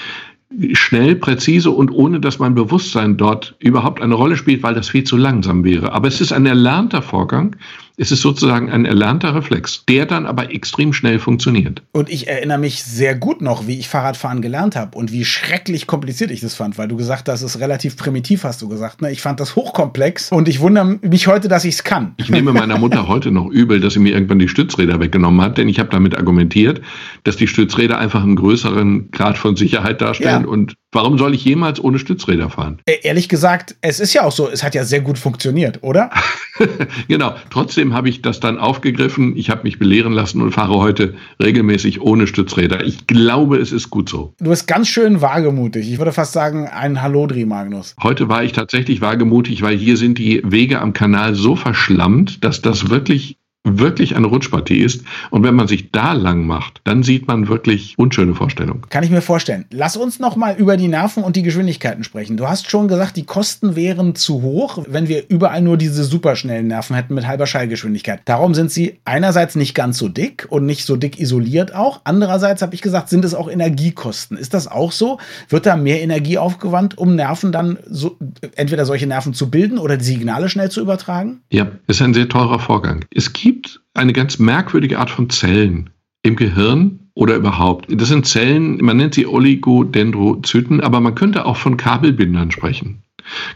schnell, 0.72 1.16
präzise 1.16 1.70
und 1.70 1.90
ohne 1.90 2.20
dass 2.20 2.38
mein 2.38 2.54
Bewusstsein 2.54 3.16
dort 3.16 3.54
überhaupt 3.58 4.02
eine 4.02 4.14
Rolle 4.14 4.36
spielt, 4.36 4.62
weil 4.62 4.74
das 4.74 4.90
viel 4.90 5.04
zu 5.04 5.16
langsam 5.16 5.64
wäre. 5.64 5.92
Aber 5.92 6.08
es 6.08 6.20
ist 6.20 6.32
ein 6.32 6.46
erlernter 6.46 7.02
Vorgang, 7.02 7.56
es 7.96 8.10
ist 8.10 8.22
sozusagen 8.22 8.70
ein 8.70 8.84
erlernter 8.84 9.34
Reflex, 9.34 9.84
der 9.88 10.06
dann 10.06 10.26
aber 10.26 10.52
extrem 10.52 10.92
schnell 10.92 11.18
funktioniert. 11.18 11.82
Und 11.92 12.10
ich 12.10 12.28
erinnere 12.28 12.58
mich 12.58 12.82
sehr 12.82 13.14
gut 13.14 13.40
noch, 13.40 13.66
wie 13.66 13.78
ich 13.78 13.88
Fahrradfahren 13.88 14.42
gelernt 14.42 14.76
habe 14.76 14.96
und 14.96 15.12
wie 15.12 15.24
schrecklich 15.24 15.86
kompliziert 15.86 16.30
ich 16.30 16.40
das 16.40 16.54
fand, 16.54 16.78
weil 16.78 16.88
du 16.88 16.96
gesagt 16.96 17.28
hast, 17.28 17.42
es 17.42 17.56
ist 17.56 17.60
relativ 17.60 17.96
primitiv, 17.96 18.44
hast 18.44 18.62
du 18.62 18.68
gesagt. 18.68 19.02
Ne? 19.02 19.10
Ich 19.12 19.20
fand 19.20 19.40
das 19.40 19.56
hochkomplex 19.56 20.32
und 20.32 20.48
ich 20.48 20.60
wundere 20.60 20.98
mich 21.02 21.26
heute, 21.26 21.48
dass 21.48 21.64
ich 21.64 21.74
es 21.74 21.84
kann. 21.84 22.14
Ich 22.16 22.30
nehme 22.30 22.52
meiner 22.52 22.78
Mutter 22.78 23.08
heute 23.08 23.30
noch 23.30 23.48
übel, 23.50 23.80
dass 23.80 23.94
sie 23.94 24.00
mir 24.00 24.14
irgendwann 24.14 24.38
die 24.38 24.48
Stützräder 24.48 25.00
weggenommen 25.00 25.40
hat, 25.42 25.58
denn 25.58 25.68
ich 25.68 25.78
habe 25.78 25.90
damit 25.90 26.16
argumentiert, 26.16 26.80
dass 27.24 27.36
die 27.36 27.46
Stützräder 27.46 27.98
einfach 27.98 28.22
einen 28.22 28.36
größeren 28.36 29.10
Grad 29.10 29.38
von 29.38 29.56
Sicherheit 29.56 30.00
darstellen 30.00 30.42
ja. 30.42 30.48
und 30.48 30.74
warum 30.92 31.18
soll 31.18 31.34
ich 31.34 31.44
jemals 31.44 31.82
ohne 31.82 31.98
Stützräder 31.98 32.50
fahren? 32.50 32.78
E 32.86 32.98
ehrlich 33.02 33.28
gesagt, 33.28 33.76
es 33.80 33.98
ist 33.98 34.12
ja 34.12 34.22
auch 34.24 34.32
so, 34.32 34.48
es 34.48 34.62
hat 34.62 34.74
ja 34.74 34.84
sehr 34.84 35.00
gut 35.00 35.18
funktioniert, 35.18 35.82
oder? 35.82 36.10
genau. 37.08 37.34
Trotzdem 37.50 37.94
habe 37.94 38.08
ich 38.08 38.22
das 38.22 38.40
dann 38.40 38.58
aufgegriffen. 38.58 39.36
Ich 39.36 39.50
habe 39.50 39.64
mich 39.64 39.78
belehren 39.78 40.12
lassen 40.12 40.40
und 40.42 40.52
fahre 40.52 40.78
heute 40.78 41.14
regelmäßig 41.42 42.00
ohne 42.00 42.26
Stützräder. 42.26 42.84
Ich 42.84 43.06
glaube, 43.06 43.56
es 43.56 43.72
ist 43.72 43.90
gut 43.90 44.08
so. 44.08 44.34
Du 44.38 44.50
bist 44.50 44.68
ganz 44.68 44.88
schön 44.88 45.20
wagemutig. 45.20 45.90
Ich 45.90 45.98
würde 45.98 46.12
fast 46.12 46.32
sagen, 46.32 46.68
ein 46.68 47.00
Hallodri, 47.00 47.46
Magnus. 47.46 47.96
Heute 48.02 48.28
war 48.28 48.44
ich 48.44 48.52
tatsächlich 48.52 49.00
wagemutig, 49.00 49.62
weil 49.62 49.76
hier 49.76 49.96
sind 49.96 50.18
die 50.18 50.42
Wege 50.44 50.80
am 50.80 50.92
Kanal 50.92 51.34
so 51.34 51.56
verschlammt, 51.56 52.44
dass 52.44 52.62
das 52.62 52.90
wirklich 52.90 53.38
wirklich 53.64 54.16
eine 54.16 54.26
Rutschpartie 54.26 54.80
ist. 54.80 55.02
Und 55.30 55.44
wenn 55.44 55.54
man 55.54 55.68
sich 55.68 55.92
da 55.92 56.12
lang 56.12 56.46
macht, 56.46 56.80
dann 56.84 57.02
sieht 57.02 57.28
man 57.28 57.48
wirklich 57.48 57.94
unschöne 57.96 58.34
Vorstellungen. 58.34 58.82
Kann 58.90 59.04
ich 59.04 59.10
mir 59.10 59.22
vorstellen. 59.22 59.66
Lass 59.70 59.96
uns 59.96 60.18
noch 60.18 60.34
mal 60.34 60.56
über 60.56 60.76
die 60.76 60.88
Nerven 60.88 61.22
und 61.22 61.36
die 61.36 61.42
Geschwindigkeiten 61.42 62.02
sprechen. 62.02 62.36
Du 62.36 62.48
hast 62.48 62.68
schon 62.68 62.88
gesagt, 62.88 63.16
die 63.16 63.24
Kosten 63.24 63.76
wären 63.76 64.14
zu 64.16 64.42
hoch, 64.42 64.84
wenn 64.88 65.08
wir 65.08 65.24
überall 65.28 65.62
nur 65.62 65.76
diese 65.76 66.02
superschnellen 66.02 66.66
Nerven 66.66 66.96
hätten 66.96 67.14
mit 67.14 67.26
halber 67.26 67.46
Schallgeschwindigkeit. 67.46 68.20
Darum 68.24 68.54
sind 68.54 68.72
sie 68.72 68.98
einerseits 69.04 69.54
nicht 69.54 69.74
ganz 69.74 69.98
so 69.98 70.08
dick 70.08 70.46
und 70.50 70.66
nicht 70.66 70.84
so 70.84 70.96
dick 70.96 71.20
isoliert 71.20 71.74
auch. 71.74 72.00
Andererseits 72.04 72.62
habe 72.62 72.74
ich 72.74 72.82
gesagt, 72.82 73.10
sind 73.10 73.24
es 73.24 73.34
auch 73.34 73.48
Energiekosten. 73.48 74.36
Ist 74.36 74.54
das 74.54 74.66
auch 74.66 74.90
so? 74.90 75.18
Wird 75.48 75.66
da 75.66 75.76
mehr 75.76 76.02
Energie 76.02 76.38
aufgewandt, 76.38 76.98
um 76.98 77.14
Nerven 77.14 77.52
dann 77.52 77.78
so, 77.88 78.16
entweder 78.56 78.86
solche 78.86 79.06
Nerven 79.06 79.34
zu 79.34 79.50
bilden 79.50 79.78
oder 79.78 79.96
die 79.96 80.04
Signale 80.04 80.48
schnell 80.48 80.70
zu 80.70 80.80
übertragen? 80.80 81.42
Ja, 81.50 81.68
ist 81.86 82.02
ein 82.02 82.14
sehr 82.14 82.28
teurer 82.28 82.58
Vorgang. 82.58 83.04
Es 83.14 83.32
gibt 83.32 83.51
gibt 83.52 83.80
eine 83.94 84.12
ganz 84.12 84.38
merkwürdige 84.38 84.98
Art 84.98 85.10
von 85.10 85.28
Zellen 85.28 85.90
im 86.22 86.36
Gehirn, 86.36 87.02
oder 87.14 87.36
überhaupt. 87.36 87.86
Das 87.90 88.08
sind 88.08 88.26
Zellen, 88.26 88.78
man 88.82 88.96
nennt 88.96 89.14
sie 89.14 89.26
Oligodendrozyten, 89.26 90.80
aber 90.80 91.00
man 91.00 91.14
könnte 91.14 91.44
auch 91.44 91.56
von 91.56 91.76
Kabelbindern 91.76 92.50
sprechen. 92.50 93.02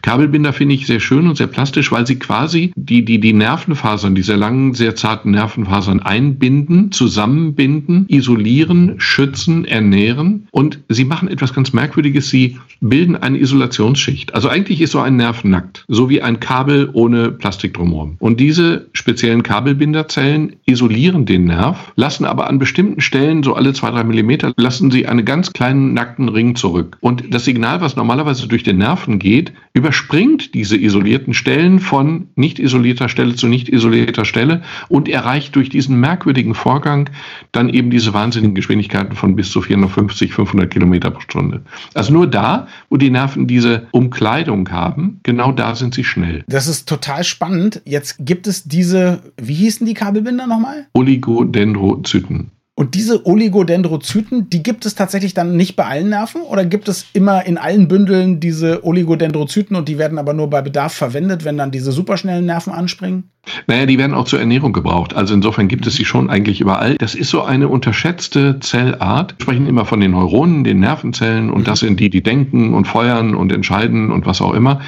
Kabelbinder 0.03 0.53
finde 0.53 0.75
ich 0.75 0.87
sehr 0.87 1.01
schön 1.01 1.27
und 1.27 1.37
sehr 1.37 1.47
plastisch, 1.47 1.93
weil 1.93 2.07
sie 2.07 2.19
quasi 2.19 2.73
die, 2.77 3.05
die, 3.05 3.21
die 3.21 3.33
Nervenfasern, 3.33 4.15
diese 4.15 4.35
langen, 4.35 4.75
sehr 4.75 4.95
zarten 4.97 5.33
Nervenfasern 5.33 6.01
einbinden, 6.01 6.93
zusammenbinden, 6.93 8.07
isolieren, 8.09 8.95
schützen, 8.99 9.65
ernähren 9.65 10.49
und 10.51 10.81
sie 10.89 11.05
machen 11.05 11.29
etwas 11.29 11.55
ganz 11.55 11.73
Merkwürdiges. 11.73 12.29
Sie 12.29 12.59
bilden 12.81 13.17
eine 13.17 13.39
Isolationsschicht. 13.39 14.35
Also 14.35 14.49
eigentlich 14.49 14.81
ist 14.81 14.93
so 14.93 15.01
ein 15.01 15.17
Nerv 15.17 15.45
nackt, 15.45 15.85
so 15.89 16.09
wie 16.11 16.23
ein 16.23 16.41
Kabel 16.41 16.91
ohne 16.93 17.31
Plastik 17.31 17.75
drumherum. 17.75 18.17
Und 18.19 18.41
diese 18.41 18.89
speziellen 18.93 19.43
Kabelbinderzellen 19.43 20.57
isolieren 20.67 21.27
den 21.27 21.45
Nerv, 21.45 21.93
lassen 21.97 22.25
aber 22.25 22.49
an 22.49 22.59
bestimmten 22.59 23.01
Stellen, 23.01 23.43
so 23.43 23.55
alle 23.55 23.73
zwei, 23.73 23.91
drei 23.91 24.05
Millimeter, 24.05 24.53
lassen 24.57 24.91
sie 24.91 25.07
einen 25.07 25.25
ganz 25.25 25.53
kleinen 25.53 25.95
nackten 25.95 26.29
Ring 26.29 26.57
zurück. 26.57 26.99
Und 27.01 27.35
das 27.35 27.45
Signal, 27.45 27.81
was 27.81 27.97
normalerweise 27.97 28.49
durch 28.49 28.63
den 28.63 28.79
Nerven 28.79 29.19
geht, 29.19 29.53
überspringt 29.73 30.55
diese 30.55 30.77
isolierten 30.77 31.35
Stellen 31.35 31.81
von 31.81 32.29
nicht 32.35 32.59
isolierter 32.59 33.09
Stelle 33.09 33.35
zu 33.35 33.47
nicht 33.47 33.69
isolierter 33.69 34.25
Stelle 34.25 34.63
und 34.89 35.09
erreicht 35.09 35.55
durch 35.57 35.69
diesen 35.69 36.01
merkwürdigen 36.01 36.55
Vorgang 36.55 37.11
dann 37.53 37.69
eben 37.69 37.91
diese 37.91 38.15
wahnsinnigen 38.15 38.55
Geschwindigkeiten 38.55 39.17
von 39.17 39.37
bis 39.37 39.51
zu 39.51 39.61
450, 39.61 40.33
500 40.33 40.71
Kilometer 40.71 41.11
pro 41.11 41.21
Stunde. 41.21 41.63
Also 41.95 42.13
nur 42.13 42.27
da, 42.27 42.69
wo 42.89 42.97
die 42.97 43.11
Nerven 43.11 43.47
diese 43.47 43.87
Umkleidung 43.93 44.71
haben, 44.71 45.21
genau 45.23 45.53
da 45.53 45.75
sind 45.75 45.95
sie 45.95 46.05
schnell. 46.05 46.45
Das 46.49 46.67
ist 46.67 46.89
total 46.89 47.25
spannend. 47.25 47.83
Jetzt 47.85 48.17
gibt 48.21 48.47
es 48.47 48.65
diese, 48.65 49.23
wie 49.41 49.55
hießen 49.55 49.87
die 49.87 49.95
Kabelbinder 49.95 50.47
nochmal? 50.47 50.87
Oligodendrozyten. 50.93 52.51
Und 52.79 52.95
diese 52.95 53.25
Oligodendrozyten, 53.25 54.51
die 54.51 54.63
gibt 54.63 54.85
es 54.85 54.95
tatsächlich 54.95 55.33
dann 55.33 55.57
nicht 55.57 55.77
bei 55.77 55.87
allen 55.87 56.11
Nerven 56.11 56.43
oder 56.43 56.67
gibt 56.67 56.89
es 56.89 57.07
immer 57.15 57.47
in 57.47 57.57
allen 57.57 57.89
Bündeln 57.89 58.39
diese 58.39 58.85
Oligodendrozyten 58.85 59.75
und 59.75 59.89
die 59.89 59.97
werden 59.97 60.19
aber 60.19 60.35
nur 60.35 60.51
bei 60.51 60.61
Bedarf 60.61 60.93
verwendet, 60.93 61.47
wenn 61.47 61.57
dann 61.57 61.71
diese 61.71 61.91
superschnellen 61.91 62.45
Nerven 62.45 62.75
anspringen? 62.75 63.31
Naja, 63.67 63.87
die 63.87 63.97
werden 63.97 64.13
auch 64.13 64.27
zur 64.27 64.41
Ernährung 64.41 64.75
gebraucht. 64.75 65.15
Also 65.15 65.33
insofern 65.33 65.69
gibt 65.69 65.87
es 65.87 65.95
sie 65.95 66.05
schon 66.05 66.29
eigentlich 66.29 66.61
überall. 66.61 66.97
Das 66.97 67.15
ist 67.15 67.31
so 67.31 67.43
eine 67.43 67.69
unterschätzte 67.69 68.61
Zellart. 68.61 69.35
Wir 69.39 69.45
sprechen 69.45 69.67
immer 69.67 69.87
von 69.87 70.01
den 70.01 70.11
Neuronen, 70.11 70.63
den 70.63 70.81
Nervenzellen 70.81 71.51
und 71.51 71.67
das 71.69 71.81
sind 71.81 71.99
die, 71.99 72.11
die 72.11 72.23
denken 72.23 72.75
und 72.75 72.87
feuern 72.87 73.35
und 73.35 73.53
entscheiden 73.53 74.13
und 74.13 74.27
was 74.27 74.43
auch 74.43 74.53
immer. 74.53 74.81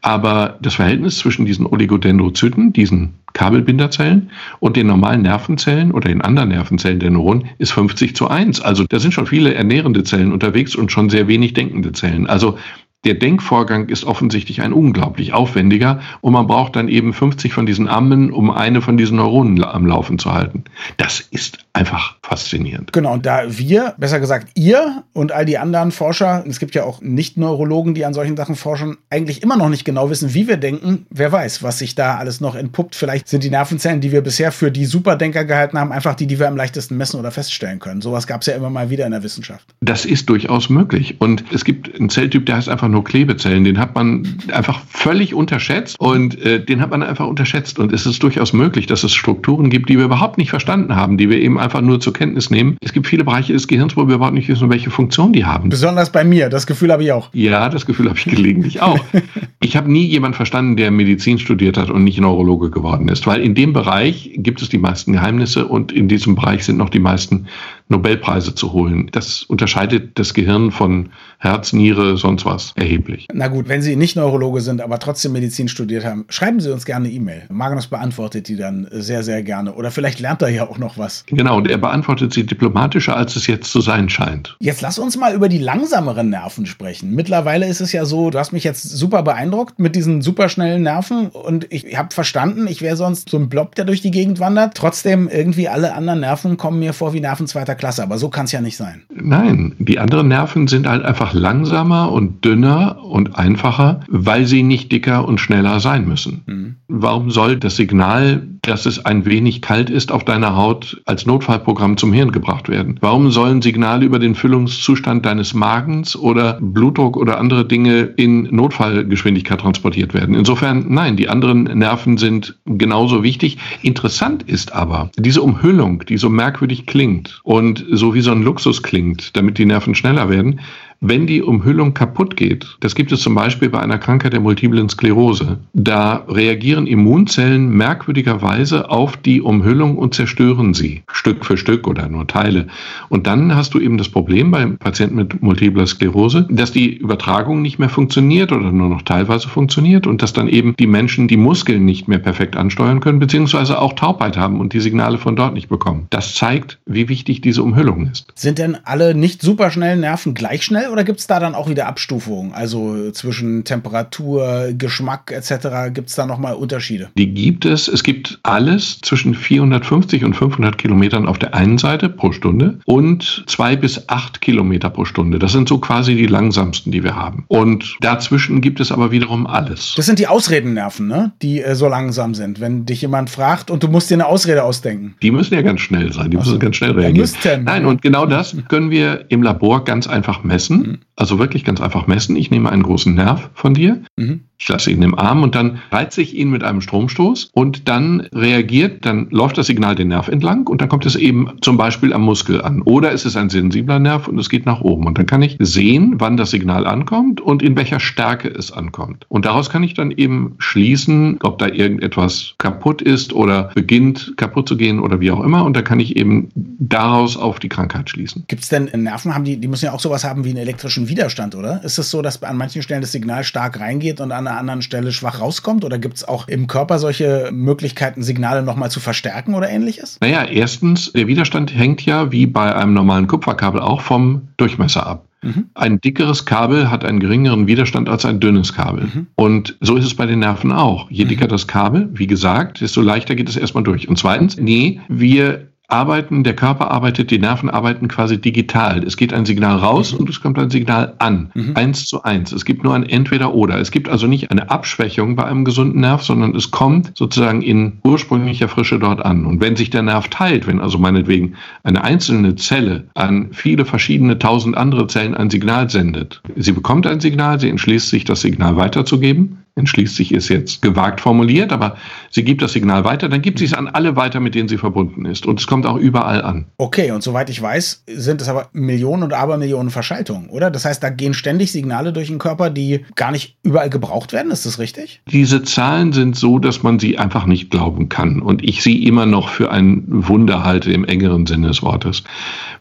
Aber 0.00 0.58
das 0.60 0.74
Verhältnis 0.74 1.18
zwischen 1.18 1.46
diesen 1.46 1.64
Oligodendrozyten, 1.64 2.72
diesen 2.72 3.14
Kabelbinderzellen 3.34 4.30
und 4.58 4.76
den 4.76 4.88
normalen 4.88 5.22
Nervenzellen 5.22 5.92
oder 5.92 6.08
den 6.08 6.20
anderen 6.20 6.50
Nervenzellen 6.50 6.98
der 6.98 7.10
Neuronen 7.10 7.31
ist 7.58 7.72
50 7.72 8.14
zu 8.14 8.28
1. 8.28 8.60
Also 8.60 8.84
da 8.88 8.98
sind 8.98 9.12
schon 9.12 9.26
viele 9.26 9.54
ernährende 9.54 10.04
Zellen 10.04 10.32
unterwegs 10.32 10.74
und 10.76 10.92
schon 10.92 11.10
sehr 11.10 11.28
wenig 11.28 11.54
denkende 11.54 11.92
Zellen. 11.92 12.26
Also 12.26 12.58
der 13.04 13.14
Denkvorgang 13.14 13.88
ist 13.88 14.04
offensichtlich 14.04 14.62
ein 14.62 14.72
unglaublich 14.72 15.32
aufwendiger 15.32 16.00
und 16.20 16.32
man 16.32 16.46
braucht 16.46 16.76
dann 16.76 16.88
eben 16.88 17.12
50 17.12 17.52
von 17.52 17.66
diesen 17.66 17.88
Armen, 17.88 18.30
um 18.32 18.50
eine 18.50 18.80
von 18.80 18.96
diesen 18.96 19.16
Neuronen 19.16 19.62
am 19.64 19.86
Laufen 19.86 20.18
zu 20.18 20.32
halten. 20.32 20.64
Das 20.98 21.20
ist 21.20 21.58
einfach 21.72 22.16
faszinierend. 22.22 22.92
Genau, 22.92 23.14
und 23.14 23.26
da 23.26 23.42
wir, 23.46 23.94
besser 23.98 24.20
gesagt 24.20 24.50
ihr 24.54 25.02
und 25.12 25.32
all 25.32 25.44
die 25.44 25.58
anderen 25.58 25.90
Forscher, 25.90 26.44
es 26.46 26.60
gibt 26.60 26.74
ja 26.74 26.84
auch 26.84 27.00
Nicht-Neurologen, 27.00 27.94
die 27.94 28.04
an 28.04 28.14
solchen 28.14 28.36
Sachen 28.36 28.54
forschen, 28.54 28.98
eigentlich 29.10 29.42
immer 29.42 29.56
noch 29.56 29.68
nicht 29.68 29.84
genau 29.84 30.10
wissen, 30.10 30.34
wie 30.34 30.46
wir 30.46 30.56
denken, 30.56 31.06
wer 31.10 31.32
weiß, 31.32 31.62
was 31.62 31.78
sich 31.78 31.94
da 31.94 32.16
alles 32.16 32.40
noch 32.40 32.54
entpuppt. 32.54 32.94
Vielleicht 32.94 33.28
sind 33.28 33.42
die 33.42 33.50
Nervenzellen, 33.50 34.00
die 34.00 34.12
wir 34.12 34.20
bisher 34.20 34.52
für 34.52 34.70
die 34.70 34.84
Superdenker 34.84 35.44
gehalten 35.44 35.78
haben, 35.78 35.92
einfach 35.92 36.14
die, 36.14 36.26
die 36.26 36.38
wir 36.38 36.46
am 36.46 36.56
leichtesten 36.56 36.96
messen 36.96 37.18
oder 37.18 37.30
feststellen 37.30 37.80
können. 37.80 38.00
Sowas 38.00 38.26
gab 38.26 38.42
es 38.42 38.46
ja 38.46 38.54
immer 38.54 38.70
mal 38.70 38.90
wieder 38.90 39.06
in 39.06 39.12
der 39.12 39.22
Wissenschaft. 39.22 39.66
Das 39.80 40.04
ist 40.04 40.28
durchaus 40.28 40.68
möglich. 40.68 41.16
Und 41.20 41.44
es 41.52 41.64
gibt 41.64 41.94
einen 41.98 42.10
Zelltyp, 42.10 42.46
der 42.46 42.56
heißt 42.56 42.68
einfach 42.68 42.88
nur 42.92 43.02
Klebezellen. 43.04 43.64
Den 43.64 43.78
hat 43.78 43.94
man 43.94 44.38
einfach 44.52 44.80
völlig 44.88 45.34
unterschätzt 45.34 45.98
und 45.98 46.40
äh, 46.40 46.64
den 46.64 46.80
hat 46.80 46.90
man 46.90 47.02
einfach 47.02 47.26
unterschätzt. 47.26 47.78
Und 47.78 47.92
es 47.92 48.06
ist 48.06 48.22
durchaus 48.22 48.52
möglich, 48.52 48.86
dass 48.86 49.02
es 49.02 49.12
Strukturen 49.12 49.70
gibt, 49.70 49.88
die 49.88 49.98
wir 49.98 50.04
überhaupt 50.04 50.38
nicht 50.38 50.50
verstanden 50.50 50.94
haben, 50.94 51.18
die 51.18 51.28
wir 51.28 51.40
eben 51.40 51.58
einfach 51.58 51.80
nur 51.80 51.98
zur 52.00 52.12
Kenntnis 52.12 52.50
nehmen. 52.50 52.76
Es 52.80 52.92
gibt 52.92 53.08
viele 53.08 53.24
Bereiche 53.24 53.52
des 53.52 53.66
Gehirns, 53.66 53.96
wo 53.96 54.06
wir 54.06 54.14
überhaupt 54.14 54.34
nicht 54.34 54.48
wissen, 54.48 54.70
welche 54.70 54.90
Funktion 54.90 55.32
die 55.32 55.44
haben. 55.44 55.70
Besonders 55.70 56.12
bei 56.12 56.22
mir, 56.22 56.48
das 56.48 56.66
Gefühl 56.66 56.92
habe 56.92 57.02
ich 57.02 57.12
auch. 57.12 57.30
Ja, 57.32 57.68
das 57.68 57.86
Gefühl 57.86 58.08
habe 58.08 58.18
ich 58.18 58.24
gelegentlich 58.24 58.80
auch. 58.80 59.00
ich 59.60 59.76
habe 59.76 59.90
nie 59.90 60.04
jemanden 60.04 60.36
verstanden, 60.36 60.76
der 60.76 60.90
Medizin 60.90 61.38
studiert 61.38 61.76
hat 61.76 61.90
und 61.90 62.04
nicht 62.04 62.20
Neurologe 62.20 62.70
geworden 62.70 63.08
ist, 63.08 63.26
weil 63.26 63.40
in 63.40 63.54
dem 63.54 63.72
Bereich 63.72 64.30
gibt 64.36 64.62
es 64.62 64.68
die 64.68 64.78
meisten 64.78 65.12
Geheimnisse 65.12 65.66
und 65.66 65.90
in 65.90 66.08
diesem 66.08 66.34
Bereich 66.34 66.64
sind 66.64 66.76
noch 66.76 66.90
die 66.90 67.00
meisten 67.00 67.46
Nobelpreise 67.88 68.54
zu 68.54 68.72
holen. 68.72 69.08
Das 69.12 69.42
unterscheidet 69.42 70.18
das 70.18 70.34
Gehirn 70.34 70.70
von 70.70 71.10
Herz, 71.38 71.72
Niere, 71.72 72.16
sonst 72.16 72.44
was 72.44 72.72
erheblich. 72.76 73.28
Na 73.32 73.48
gut, 73.48 73.68
wenn 73.68 73.82
Sie 73.82 73.96
nicht 73.96 74.16
Neurologe 74.16 74.60
sind, 74.60 74.80
aber 74.80 74.98
trotzdem 74.98 75.32
Medizin 75.32 75.68
studiert 75.68 76.04
haben, 76.04 76.24
schreiben 76.28 76.60
Sie 76.60 76.72
uns 76.72 76.84
gerne 76.84 77.06
eine 77.06 77.14
E-Mail. 77.14 77.42
Magnus 77.50 77.86
beantwortet 77.86 78.48
die 78.48 78.56
dann 78.56 78.86
sehr, 78.90 79.22
sehr 79.22 79.42
gerne. 79.42 79.74
Oder 79.74 79.90
vielleicht 79.90 80.20
lernt 80.20 80.42
er 80.42 80.48
ja 80.48 80.68
auch 80.68 80.78
noch 80.78 80.98
was. 80.98 81.24
Genau, 81.26 81.56
und 81.56 81.68
er 81.68 81.78
beantwortet 81.78 82.32
sie 82.32 82.44
diplomatischer, 82.44 83.16
als 83.16 83.36
es 83.36 83.46
jetzt 83.46 83.70
zu 83.70 83.80
sein 83.80 84.08
scheint. 84.08 84.56
Jetzt 84.60 84.80
lass 84.80 84.98
uns 84.98 85.16
mal 85.16 85.34
über 85.34 85.48
die 85.48 85.58
langsameren 85.58 86.30
Nerven 86.30 86.66
sprechen. 86.66 87.14
Mittlerweile 87.14 87.66
ist 87.66 87.80
es 87.80 87.92
ja 87.92 88.04
so, 88.04 88.30
du 88.30 88.38
hast 88.38 88.52
mich 88.52 88.64
jetzt 88.64 88.82
super 88.82 89.22
beeindruckt 89.22 89.78
mit 89.78 89.96
diesen 89.96 90.22
superschnellen 90.22 90.82
Nerven 90.82 91.28
und 91.28 91.66
ich 91.70 91.96
habe 91.96 92.14
verstanden, 92.14 92.66
ich 92.66 92.82
wäre 92.82 92.96
sonst 92.96 93.28
so 93.28 93.36
ein 93.36 93.48
Blob, 93.48 93.74
der 93.74 93.84
durch 93.84 94.00
die 94.00 94.10
Gegend 94.10 94.40
wandert. 94.40 94.74
Trotzdem 94.76 95.28
irgendwie 95.28 95.68
alle 95.68 95.94
anderen 95.94 96.20
Nerven 96.20 96.56
kommen 96.56 96.78
mir 96.78 96.92
vor 96.92 97.12
wie 97.12 97.20
Nerven 97.20 97.46
zweiter 97.46 97.71
Klasse, 97.74 98.02
aber 98.02 98.18
so 98.18 98.28
kann 98.28 98.44
es 98.44 98.52
ja 98.52 98.60
nicht 98.60 98.76
sein. 98.76 99.02
Nein, 99.12 99.74
die 99.78 99.98
anderen 99.98 100.28
Nerven 100.28 100.68
sind 100.68 100.86
halt 100.86 101.04
einfach 101.04 101.32
langsamer 101.32 102.12
und 102.12 102.44
dünner 102.44 103.04
und 103.04 103.36
einfacher, 103.36 104.00
weil 104.08 104.46
sie 104.46 104.62
nicht 104.62 104.92
dicker 104.92 105.26
und 105.26 105.38
schneller 105.38 105.80
sein 105.80 106.06
müssen. 106.06 106.42
Mhm. 106.46 106.76
Warum 106.88 107.30
soll 107.30 107.56
das 107.56 107.76
Signal, 107.76 108.46
dass 108.62 108.86
es 108.86 109.04
ein 109.04 109.26
wenig 109.26 109.60
kalt 109.60 109.90
ist 109.90 110.12
auf 110.12 110.24
deiner 110.24 110.56
Haut, 110.56 111.02
als 111.04 111.26
Notfallprogramm 111.26 111.96
zum 111.96 112.12
Hirn 112.12 112.30
gebracht 112.30 112.68
werden? 112.68 112.96
Warum 113.00 113.32
sollen 113.32 113.60
Signale 113.60 114.04
über 114.04 114.20
den 114.20 114.36
Füllungszustand 114.36 115.26
deines 115.26 115.52
Magens 115.52 116.14
oder 116.14 116.58
Blutdruck 116.60 117.16
oder 117.16 117.38
andere 117.38 117.66
Dinge 117.66 118.02
in 118.16 118.44
Notfallgeschwindigkeit 118.54 119.60
transportiert 119.60 120.14
werden? 120.14 120.36
Insofern, 120.36 120.86
nein, 120.88 121.16
die 121.16 121.28
anderen 121.28 121.64
Nerven 121.64 122.18
sind 122.18 122.56
genauso 122.64 123.24
wichtig. 123.24 123.58
Interessant 123.82 124.44
ist 124.44 124.72
aber, 124.72 125.10
diese 125.18 125.42
Umhüllung, 125.42 126.04
die 126.08 126.16
so 126.16 126.28
merkwürdig 126.28 126.86
klingt 126.86 127.40
und 127.42 127.84
so 127.90 128.14
wie 128.14 128.20
so 128.20 128.30
ein 128.30 128.42
Luxus 128.42 128.84
klingt, 128.84 129.36
damit 129.36 129.58
die 129.58 129.66
Nerven 129.66 129.96
schneller 129.96 130.30
werden, 130.30 130.60
wenn 131.02 131.26
die 131.26 131.42
Umhüllung 131.42 131.94
kaputt 131.94 132.36
geht, 132.36 132.76
das 132.78 132.94
gibt 132.94 133.10
es 133.10 133.20
zum 133.20 133.34
Beispiel 133.34 133.68
bei 133.68 133.80
einer 133.80 133.98
Krankheit 133.98 134.32
der 134.32 134.40
multiplen 134.40 134.88
Sklerose, 134.88 135.58
da 135.74 136.24
reagieren 136.28 136.86
Immunzellen 136.86 137.70
merkwürdigerweise 137.70 138.88
auf 138.88 139.16
die 139.16 139.42
Umhüllung 139.42 139.98
und 139.98 140.14
zerstören 140.14 140.74
sie, 140.74 141.02
Stück 141.10 141.44
für 141.44 141.56
Stück 141.56 141.88
oder 141.88 142.08
nur 142.08 142.28
Teile. 142.28 142.68
Und 143.08 143.26
dann 143.26 143.54
hast 143.56 143.74
du 143.74 143.80
eben 143.80 143.98
das 143.98 144.08
Problem 144.08 144.52
beim 144.52 144.78
Patienten 144.78 145.16
mit 145.16 145.42
multipler 145.42 145.88
Sklerose, 145.88 146.46
dass 146.48 146.70
die 146.70 146.96
Übertragung 146.96 147.62
nicht 147.62 147.80
mehr 147.80 147.88
funktioniert 147.88 148.52
oder 148.52 148.70
nur 148.70 148.88
noch 148.88 149.02
teilweise 149.02 149.48
funktioniert 149.48 150.06
und 150.06 150.22
dass 150.22 150.32
dann 150.32 150.46
eben 150.46 150.76
die 150.78 150.86
Menschen 150.86 151.26
die 151.26 151.36
Muskeln 151.36 151.84
nicht 151.84 152.06
mehr 152.06 152.20
perfekt 152.20 152.56
ansteuern 152.56 153.00
können, 153.00 153.18
beziehungsweise 153.18 153.80
auch 153.80 153.94
Taubheit 153.94 154.36
haben 154.36 154.60
und 154.60 154.72
die 154.72 154.80
Signale 154.80 155.18
von 155.18 155.34
dort 155.34 155.54
nicht 155.54 155.68
bekommen. 155.68 156.06
Das 156.10 156.36
zeigt, 156.36 156.78
wie 156.86 157.08
wichtig 157.08 157.40
diese 157.40 157.64
Umhüllung 157.64 158.08
ist. 158.08 158.32
Sind 158.36 158.58
denn 158.58 158.78
alle 158.84 159.16
nicht 159.16 159.42
superschnellen 159.42 160.00
Nerven 160.00 160.34
gleich 160.34 160.62
schnell 160.62 160.91
oder 160.92 161.04
gibt 161.04 161.20
es 161.20 161.26
da 161.26 161.40
dann 161.40 161.54
auch 161.54 161.68
wieder 161.68 161.86
Abstufungen? 161.86 162.52
Also 162.52 163.10
zwischen 163.10 163.64
Temperatur, 163.64 164.72
Geschmack 164.76 165.32
etc. 165.32 165.92
gibt 165.92 166.10
es 166.10 166.14
da 166.14 166.26
nochmal 166.26 166.54
Unterschiede? 166.54 167.08
Die 167.16 167.32
gibt 167.32 167.64
es. 167.64 167.88
Es 167.88 168.02
gibt 168.02 168.38
alles 168.42 169.00
zwischen 169.00 169.34
450 169.34 170.24
und 170.24 170.34
500 170.34 170.76
Kilometern 170.76 171.26
auf 171.26 171.38
der 171.38 171.54
einen 171.54 171.78
Seite 171.78 172.08
pro 172.08 172.32
Stunde 172.32 172.78
und 172.84 173.44
zwei 173.46 173.74
bis 173.74 174.08
acht 174.08 174.40
Kilometer 174.40 174.90
pro 174.90 175.04
Stunde. 175.04 175.38
Das 175.38 175.52
sind 175.52 175.68
so 175.68 175.78
quasi 175.78 176.14
die 176.14 176.26
langsamsten, 176.26 176.92
die 176.92 177.02
wir 177.02 177.16
haben. 177.16 177.44
Und 177.48 177.96
dazwischen 178.00 178.60
gibt 178.60 178.78
es 178.78 178.92
aber 178.92 179.10
wiederum 179.10 179.46
alles. 179.46 179.94
Das 179.96 180.06
sind 180.06 180.18
die 180.18 180.26
Ausredennerven, 180.26 181.08
ne? 181.08 181.32
die 181.40 181.62
äh, 181.62 181.74
so 181.74 181.88
langsam 181.88 182.34
sind. 182.34 182.60
Wenn 182.60 182.84
dich 182.84 183.00
jemand 183.00 183.30
fragt 183.30 183.70
und 183.70 183.82
du 183.82 183.88
musst 183.88 184.10
dir 184.10 184.14
eine 184.14 184.26
Ausrede 184.26 184.62
ausdenken. 184.62 185.14
Die 185.22 185.30
müssen 185.30 185.54
ja 185.54 185.62
ganz 185.62 185.80
schnell 185.80 186.12
sein. 186.12 186.30
Die 186.30 186.36
müssen 186.36 186.58
ganz 186.58 186.76
schnell 186.76 186.92
reagieren. 186.92 187.64
Nein, 187.64 187.86
und 187.86 188.02
genau 188.02 188.26
das 188.26 188.54
können 188.68 188.90
wir 188.90 189.24
im 189.30 189.42
Labor 189.42 189.84
ganz 189.84 190.06
einfach 190.06 190.44
messen. 190.44 190.81
Also 191.16 191.38
wirklich 191.38 191.64
ganz 191.64 191.80
einfach 191.80 192.06
messen. 192.06 192.36
Ich 192.36 192.50
nehme 192.50 192.70
einen 192.70 192.82
großen 192.82 193.14
Nerv 193.14 193.50
von 193.54 193.74
dir, 193.74 194.02
mhm. 194.16 194.44
Ich 194.62 194.68
lasse 194.68 194.92
ihn 194.92 195.02
im 195.02 195.18
Arm 195.18 195.42
und 195.42 195.56
dann 195.56 195.80
reize 195.90 196.22
ich 196.22 196.36
ihn 196.36 196.48
mit 196.48 196.62
einem 196.62 196.82
Stromstoß 196.82 197.50
und 197.52 197.88
dann 197.88 198.28
reagiert, 198.32 199.04
dann 199.04 199.26
läuft 199.30 199.58
das 199.58 199.66
Signal 199.66 199.96
den 199.96 200.06
Nerv 200.06 200.28
entlang 200.28 200.68
und 200.68 200.80
dann 200.80 200.88
kommt 200.88 201.04
es 201.04 201.16
eben 201.16 201.54
zum 201.62 201.76
Beispiel 201.76 202.12
am 202.12 202.22
Muskel 202.22 202.62
an. 202.62 202.80
Oder 202.82 203.10
es 203.10 203.24
ist 203.24 203.36
ein 203.36 203.50
sensibler 203.50 203.98
Nerv 203.98 204.28
und 204.28 204.38
es 204.38 204.48
geht 204.48 204.64
nach 204.64 204.80
oben. 204.80 205.08
Und 205.08 205.18
dann 205.18 205.26
kann 205.26 205.42
ich 205.42 205.56
sehen, 205.58 206.14
wann 206.18 206.36
das 206.36 206.52
Signal 206.52 206.86
ankommt 206.86 207.40
und 207.40 207.60
in 207.60 207.76
welcher 207.76 207.98
Stärke 207.98 208.50
es 208.50 208.70
ankommt. 208.70 209.26
Und 209.28 209.46
daraus 209.46 209.68
kann 209.68 209.82
ich 209.82 209.94
dann 209.94 210.12
eben 210.12 210.54
schließen, 210.58 211.38
ob 211.42 211.58
da 211.58 211.66
irgendetwas 211.66 212.54
kaputt 212.58 213.02
ist 213.02 213.32
oder 213.32 213.72
beginnt 213.74 214.34
kaputt 214.36 214.68
zu 214.68 214.76
gehen 214.76 215.00
oder 215.00 215.18
wie 215.18 215.32
auch 215.32 215.42
immer. 215.42 215.64
Und 215.64 215.76
da 215.76 215.82
kann 215.82 215.98
ich 215.98 216.14
eben 216.14 216.50
daraus 216.54 217.36
auf 217.36 217.58
die 217.58 217.68
Krankheit 217.68 218.10
schließen. 218.10 218.44
Gibt 218.46 218.62
es 218.62 218.68
denn 218.68 218.88
Nerven, 218.94 219.34
haben 219.34 219.42
die, 219.42 219.56
die 219.56 219.66
müssen 219.66 219.86
ja 219.86 219.92
auch 219.92 220.00
sowas 220.00 220.22
haben 220.22 220.44
wie 220.44 220.50
einen 220.50 220.58
elektrischen 220.58 221.08
Widerstand, 221.08 221.56
oder? 221.56 221.82
Ist 221.82 221.98
es 221.98 222.12
so, 222.12 222.22
dass 222.22 222.40
an 222.44 222.56
manchen 222.56 222.82
Stellen 222.82 223.00
das 223.00 223.10
Signal 223.10 223.42
stark 223.42 223.80
reingeht 223.80 224.20
und 224.20 224.30
an 224.30 224.51
einer 224.52 224.60
anderen 224.60 224.82
Stelle 224.82 225.12
schwach 225.12 225.40
rauskommt? 225.40 225.84
Oder 225.84 225.98
gibt 225.98 226.16
es 226.16 226.24
auch 226.28 226.48
im 226.48 226.66
Körper 226.66 226.98
solche 226.98 227.50
Möglichkeiten, 227.52 228.22
Signale 228.22 228.62
nochmal 228.62 228.90
zu 228.90 229.00
verstärken 229.00 229.54
oder 229.54 229.68
ähnliches? 229.68 230.18
Naja, 230.20 230.44
erstens, 230.44 231.12
der 231.12 231.26
Widerstand 231.26 231.74
hängt 231.74 232.04
ja 232.04 232.30
wie 232.32 232.46
bei 232.46 232.74
einem 232.74 232.94
normalen 232.94 233.26
Kupferkabel 233.26 233.80
auch 233.80 234.00
vom 234.00 234.48
Durchmesser 234.56 235.06
ab. 235.06 235.26
Mhm. 235.42 235.66
Ein 235.74 236.00
dickeres 236.00 236.44
Kabel 236.44 236.90
hat 236.90 237.04
einen 237.04 237.18
geringeren 237.18 237.66
Widerstand 237.66 238.08
als 238.08 238.24
ein 238.24 238.38
dünnes 238.38 238.72
Kabel. 238.72 239.04
Mhm. 239.04 239.26
Und 239.34 239.76
so 239.80 239.96
ist 239.96 240.04
es 240.04 240.14
bei 240.14 240.26
den 240.26 240.38
Nerven 240.38 240.72
auch. 240.72 241.10
Je 241.10 241.24
mhm. 241.24 241.28
dicker 241.30 241.48
das 241.48 241.66
Kabel, 241.66 242.08
wie 242.12 242.28
gesagt, 242.28 242.80
desto 242.80 243.00
leichter 243.00 243.34
geht 243.34 243.48
es 243.48 243.56
erstmal 243.56 243.82
durch. 243.82 244.08
Und 244.08 244.18
zweitens, 244.18 244.56
nee, 244.56 245.00
wir 245.08 245.71
arbeiten, 245.92 246.42
der 246.42 246.56
Körper 246.56 246.90
arbeitet, 246.90 247.30
die 247.30 247.38
Nerven 247.38 247.70
arbeiten 247.70 248.08
quasi 248.08 248.40
digital. 248.40 249.04
Es 249.04 249.16
geht 249.16 249.32
ein 249.32 249.44
Signal 249.44 249.76
raus 249.78 250.12
mhm. 250.12 250.20
und 250.20 250.30
es 250.30 250.40
kommt 250.40 250.58
ein 250.58 250.70
Signal 250.70 251.14
an. 251.18 251.50
Mhm. 251.54 251.76
Eins 251.76 252.06
zu 252.06 252.22
eins. 252.22 252.52
Es 252.52 252.64
gibt 252.64 252.82
nur 252.82 252.94
ein 252.94 253.04
Entweder-Oder. 253.04 253.78
Es 253.78 253.90
gibt 253.90 254.08
also 254.08 254.26
nicht 254.26 254.50
eine 254.50 254.70
Abschwächung 254.70 255.36
bei 255.36 255.44
einem 255.44 255.64
gesunden 255.64 256.00
Nerv, 256.00 256.22
sondern 256.22 256.54
es 256.54 256.70
kommt 256.70 257.12
sozusagen 257.16 257.62
in 257.62 257.98
ursprünglicher 258.04 258.68
Frische 258.68 258.98
dort 258.98 259.24
an. 259.24 259.46
Und 259.46 259.60
wenn 259.60 259.76
sich 259.76 259.90
der 259.90 260.02
Nerv 260.02 260.28
teilt, 260.28 260.66
wenn 260.66 260.80
also 260.80 260.98
meinetwegen 260.98 261.54
eine 261.84 262.02
einzelne 262.02 262.56
Zelle 262.56 263.04
an 263.14 263.48
viele 263.52 263.84
verschiedene 263.84 264.38
tausend 264.38 264.76
andere 264.76 265.06
Zellen 265.06 265.34
ein 265.34 265.50
Signal 265.50 265.90
sendet, 265.90 266.40
sie 266.56 266.72
bekommt 266.72 267.06
ein 267.06 267.20
Signal, 267.20 267.60
sie 267.60 267.68
entschließt 267.68 268.08
sich, 268.08 268.24
das 268.24 268.40
Signal 268.40 268.76
weiterzugeben, 268.76 269.61
entschließt 269.74 270.16
sich, 270.16 270.32
ist 270.32 270.48
jetzt 270.48 270.82
gewagt 270.82 271.20
formuliert, 271.20 271.72
aber 271.72 271.96
sie 272.30 272.44
gibt 272.44 272.62
das 272.62 272.72
Signal 272.72 273.04
weiter, 273.04 273.28
dann 273.28 273.40
gibt 273.40 273.58
sie 273.58 273.64
es 273.64 273.74
an 273.74 273.88
alle 273.88 274.16
weiter, 274.16 274.40
mit 274.40 274.54
denen 274.54 274.68
sie 274.68 274.78
verbunden 274.78 275.24
ist. 275.24 275.46
Und 275.46 275.60
es 275.60 275.66
kommt 275.66 275.86
auch 275.86 275.96
überall 275.96 276.42
an. 276.42 276.66
Okay, 276.76 277.10
und 277.10 277.22
soweit 277.22 277.48
ich 277.48 277.60
weiß, 277.60 278.04
sind 278.06 278.42
es 278.42 278.48
aber 278.48 278.68
Millionen 278.72 279.22
und 279.22 279.32
Abermillionen 279.32 279.90
Verschaltungen, 279.90 280.50
oder? 280.50 280.70
Das 280.70 280.84
heißt, 280.84 281.02
da 281.02 281.08
gehen 281.08 281.34
ständig 281.34 281.72
Signale 281.72 282.12
durch 282.12 282.28
den 282.28 282.38
Körper, 282.38 282.70
die 282.70 283.04
gar 283.14 283.30
nicht 283.30 283.56
überall 283.62 283.90
gebraucht 283.90 284.32
werden. 284.32 284.52
Ist 284.52 284.66
das 284.66 284.78
richtig? 284.78 285.22
Diese 285.30 285.62
Zahlen 285.62 286.12
sind 286.12 286.36
so, 286.36 286.58
dass 286.58 286.82
man 286.82 286.98
sie 286.98 287.18
einfach 287.18 287.46
nicht 287.46 287.70
glauben 287.70 288.08
kann. 288.08 288.42
Und 288.42 288.62
ich 288.62 288.82
sie 288.82 289.04
immer 289.04 289.26
noch 289.26 289.48
für 289.48 289.70
ein 289.70 290.04
Wunder 290.06 290.64
halte 290.64 290.92
im 290.92 291.04
engeren 291.04 291.46
Sinne 291.46 291.68
des 291.68 291.82
Wortes. 291.82 292.24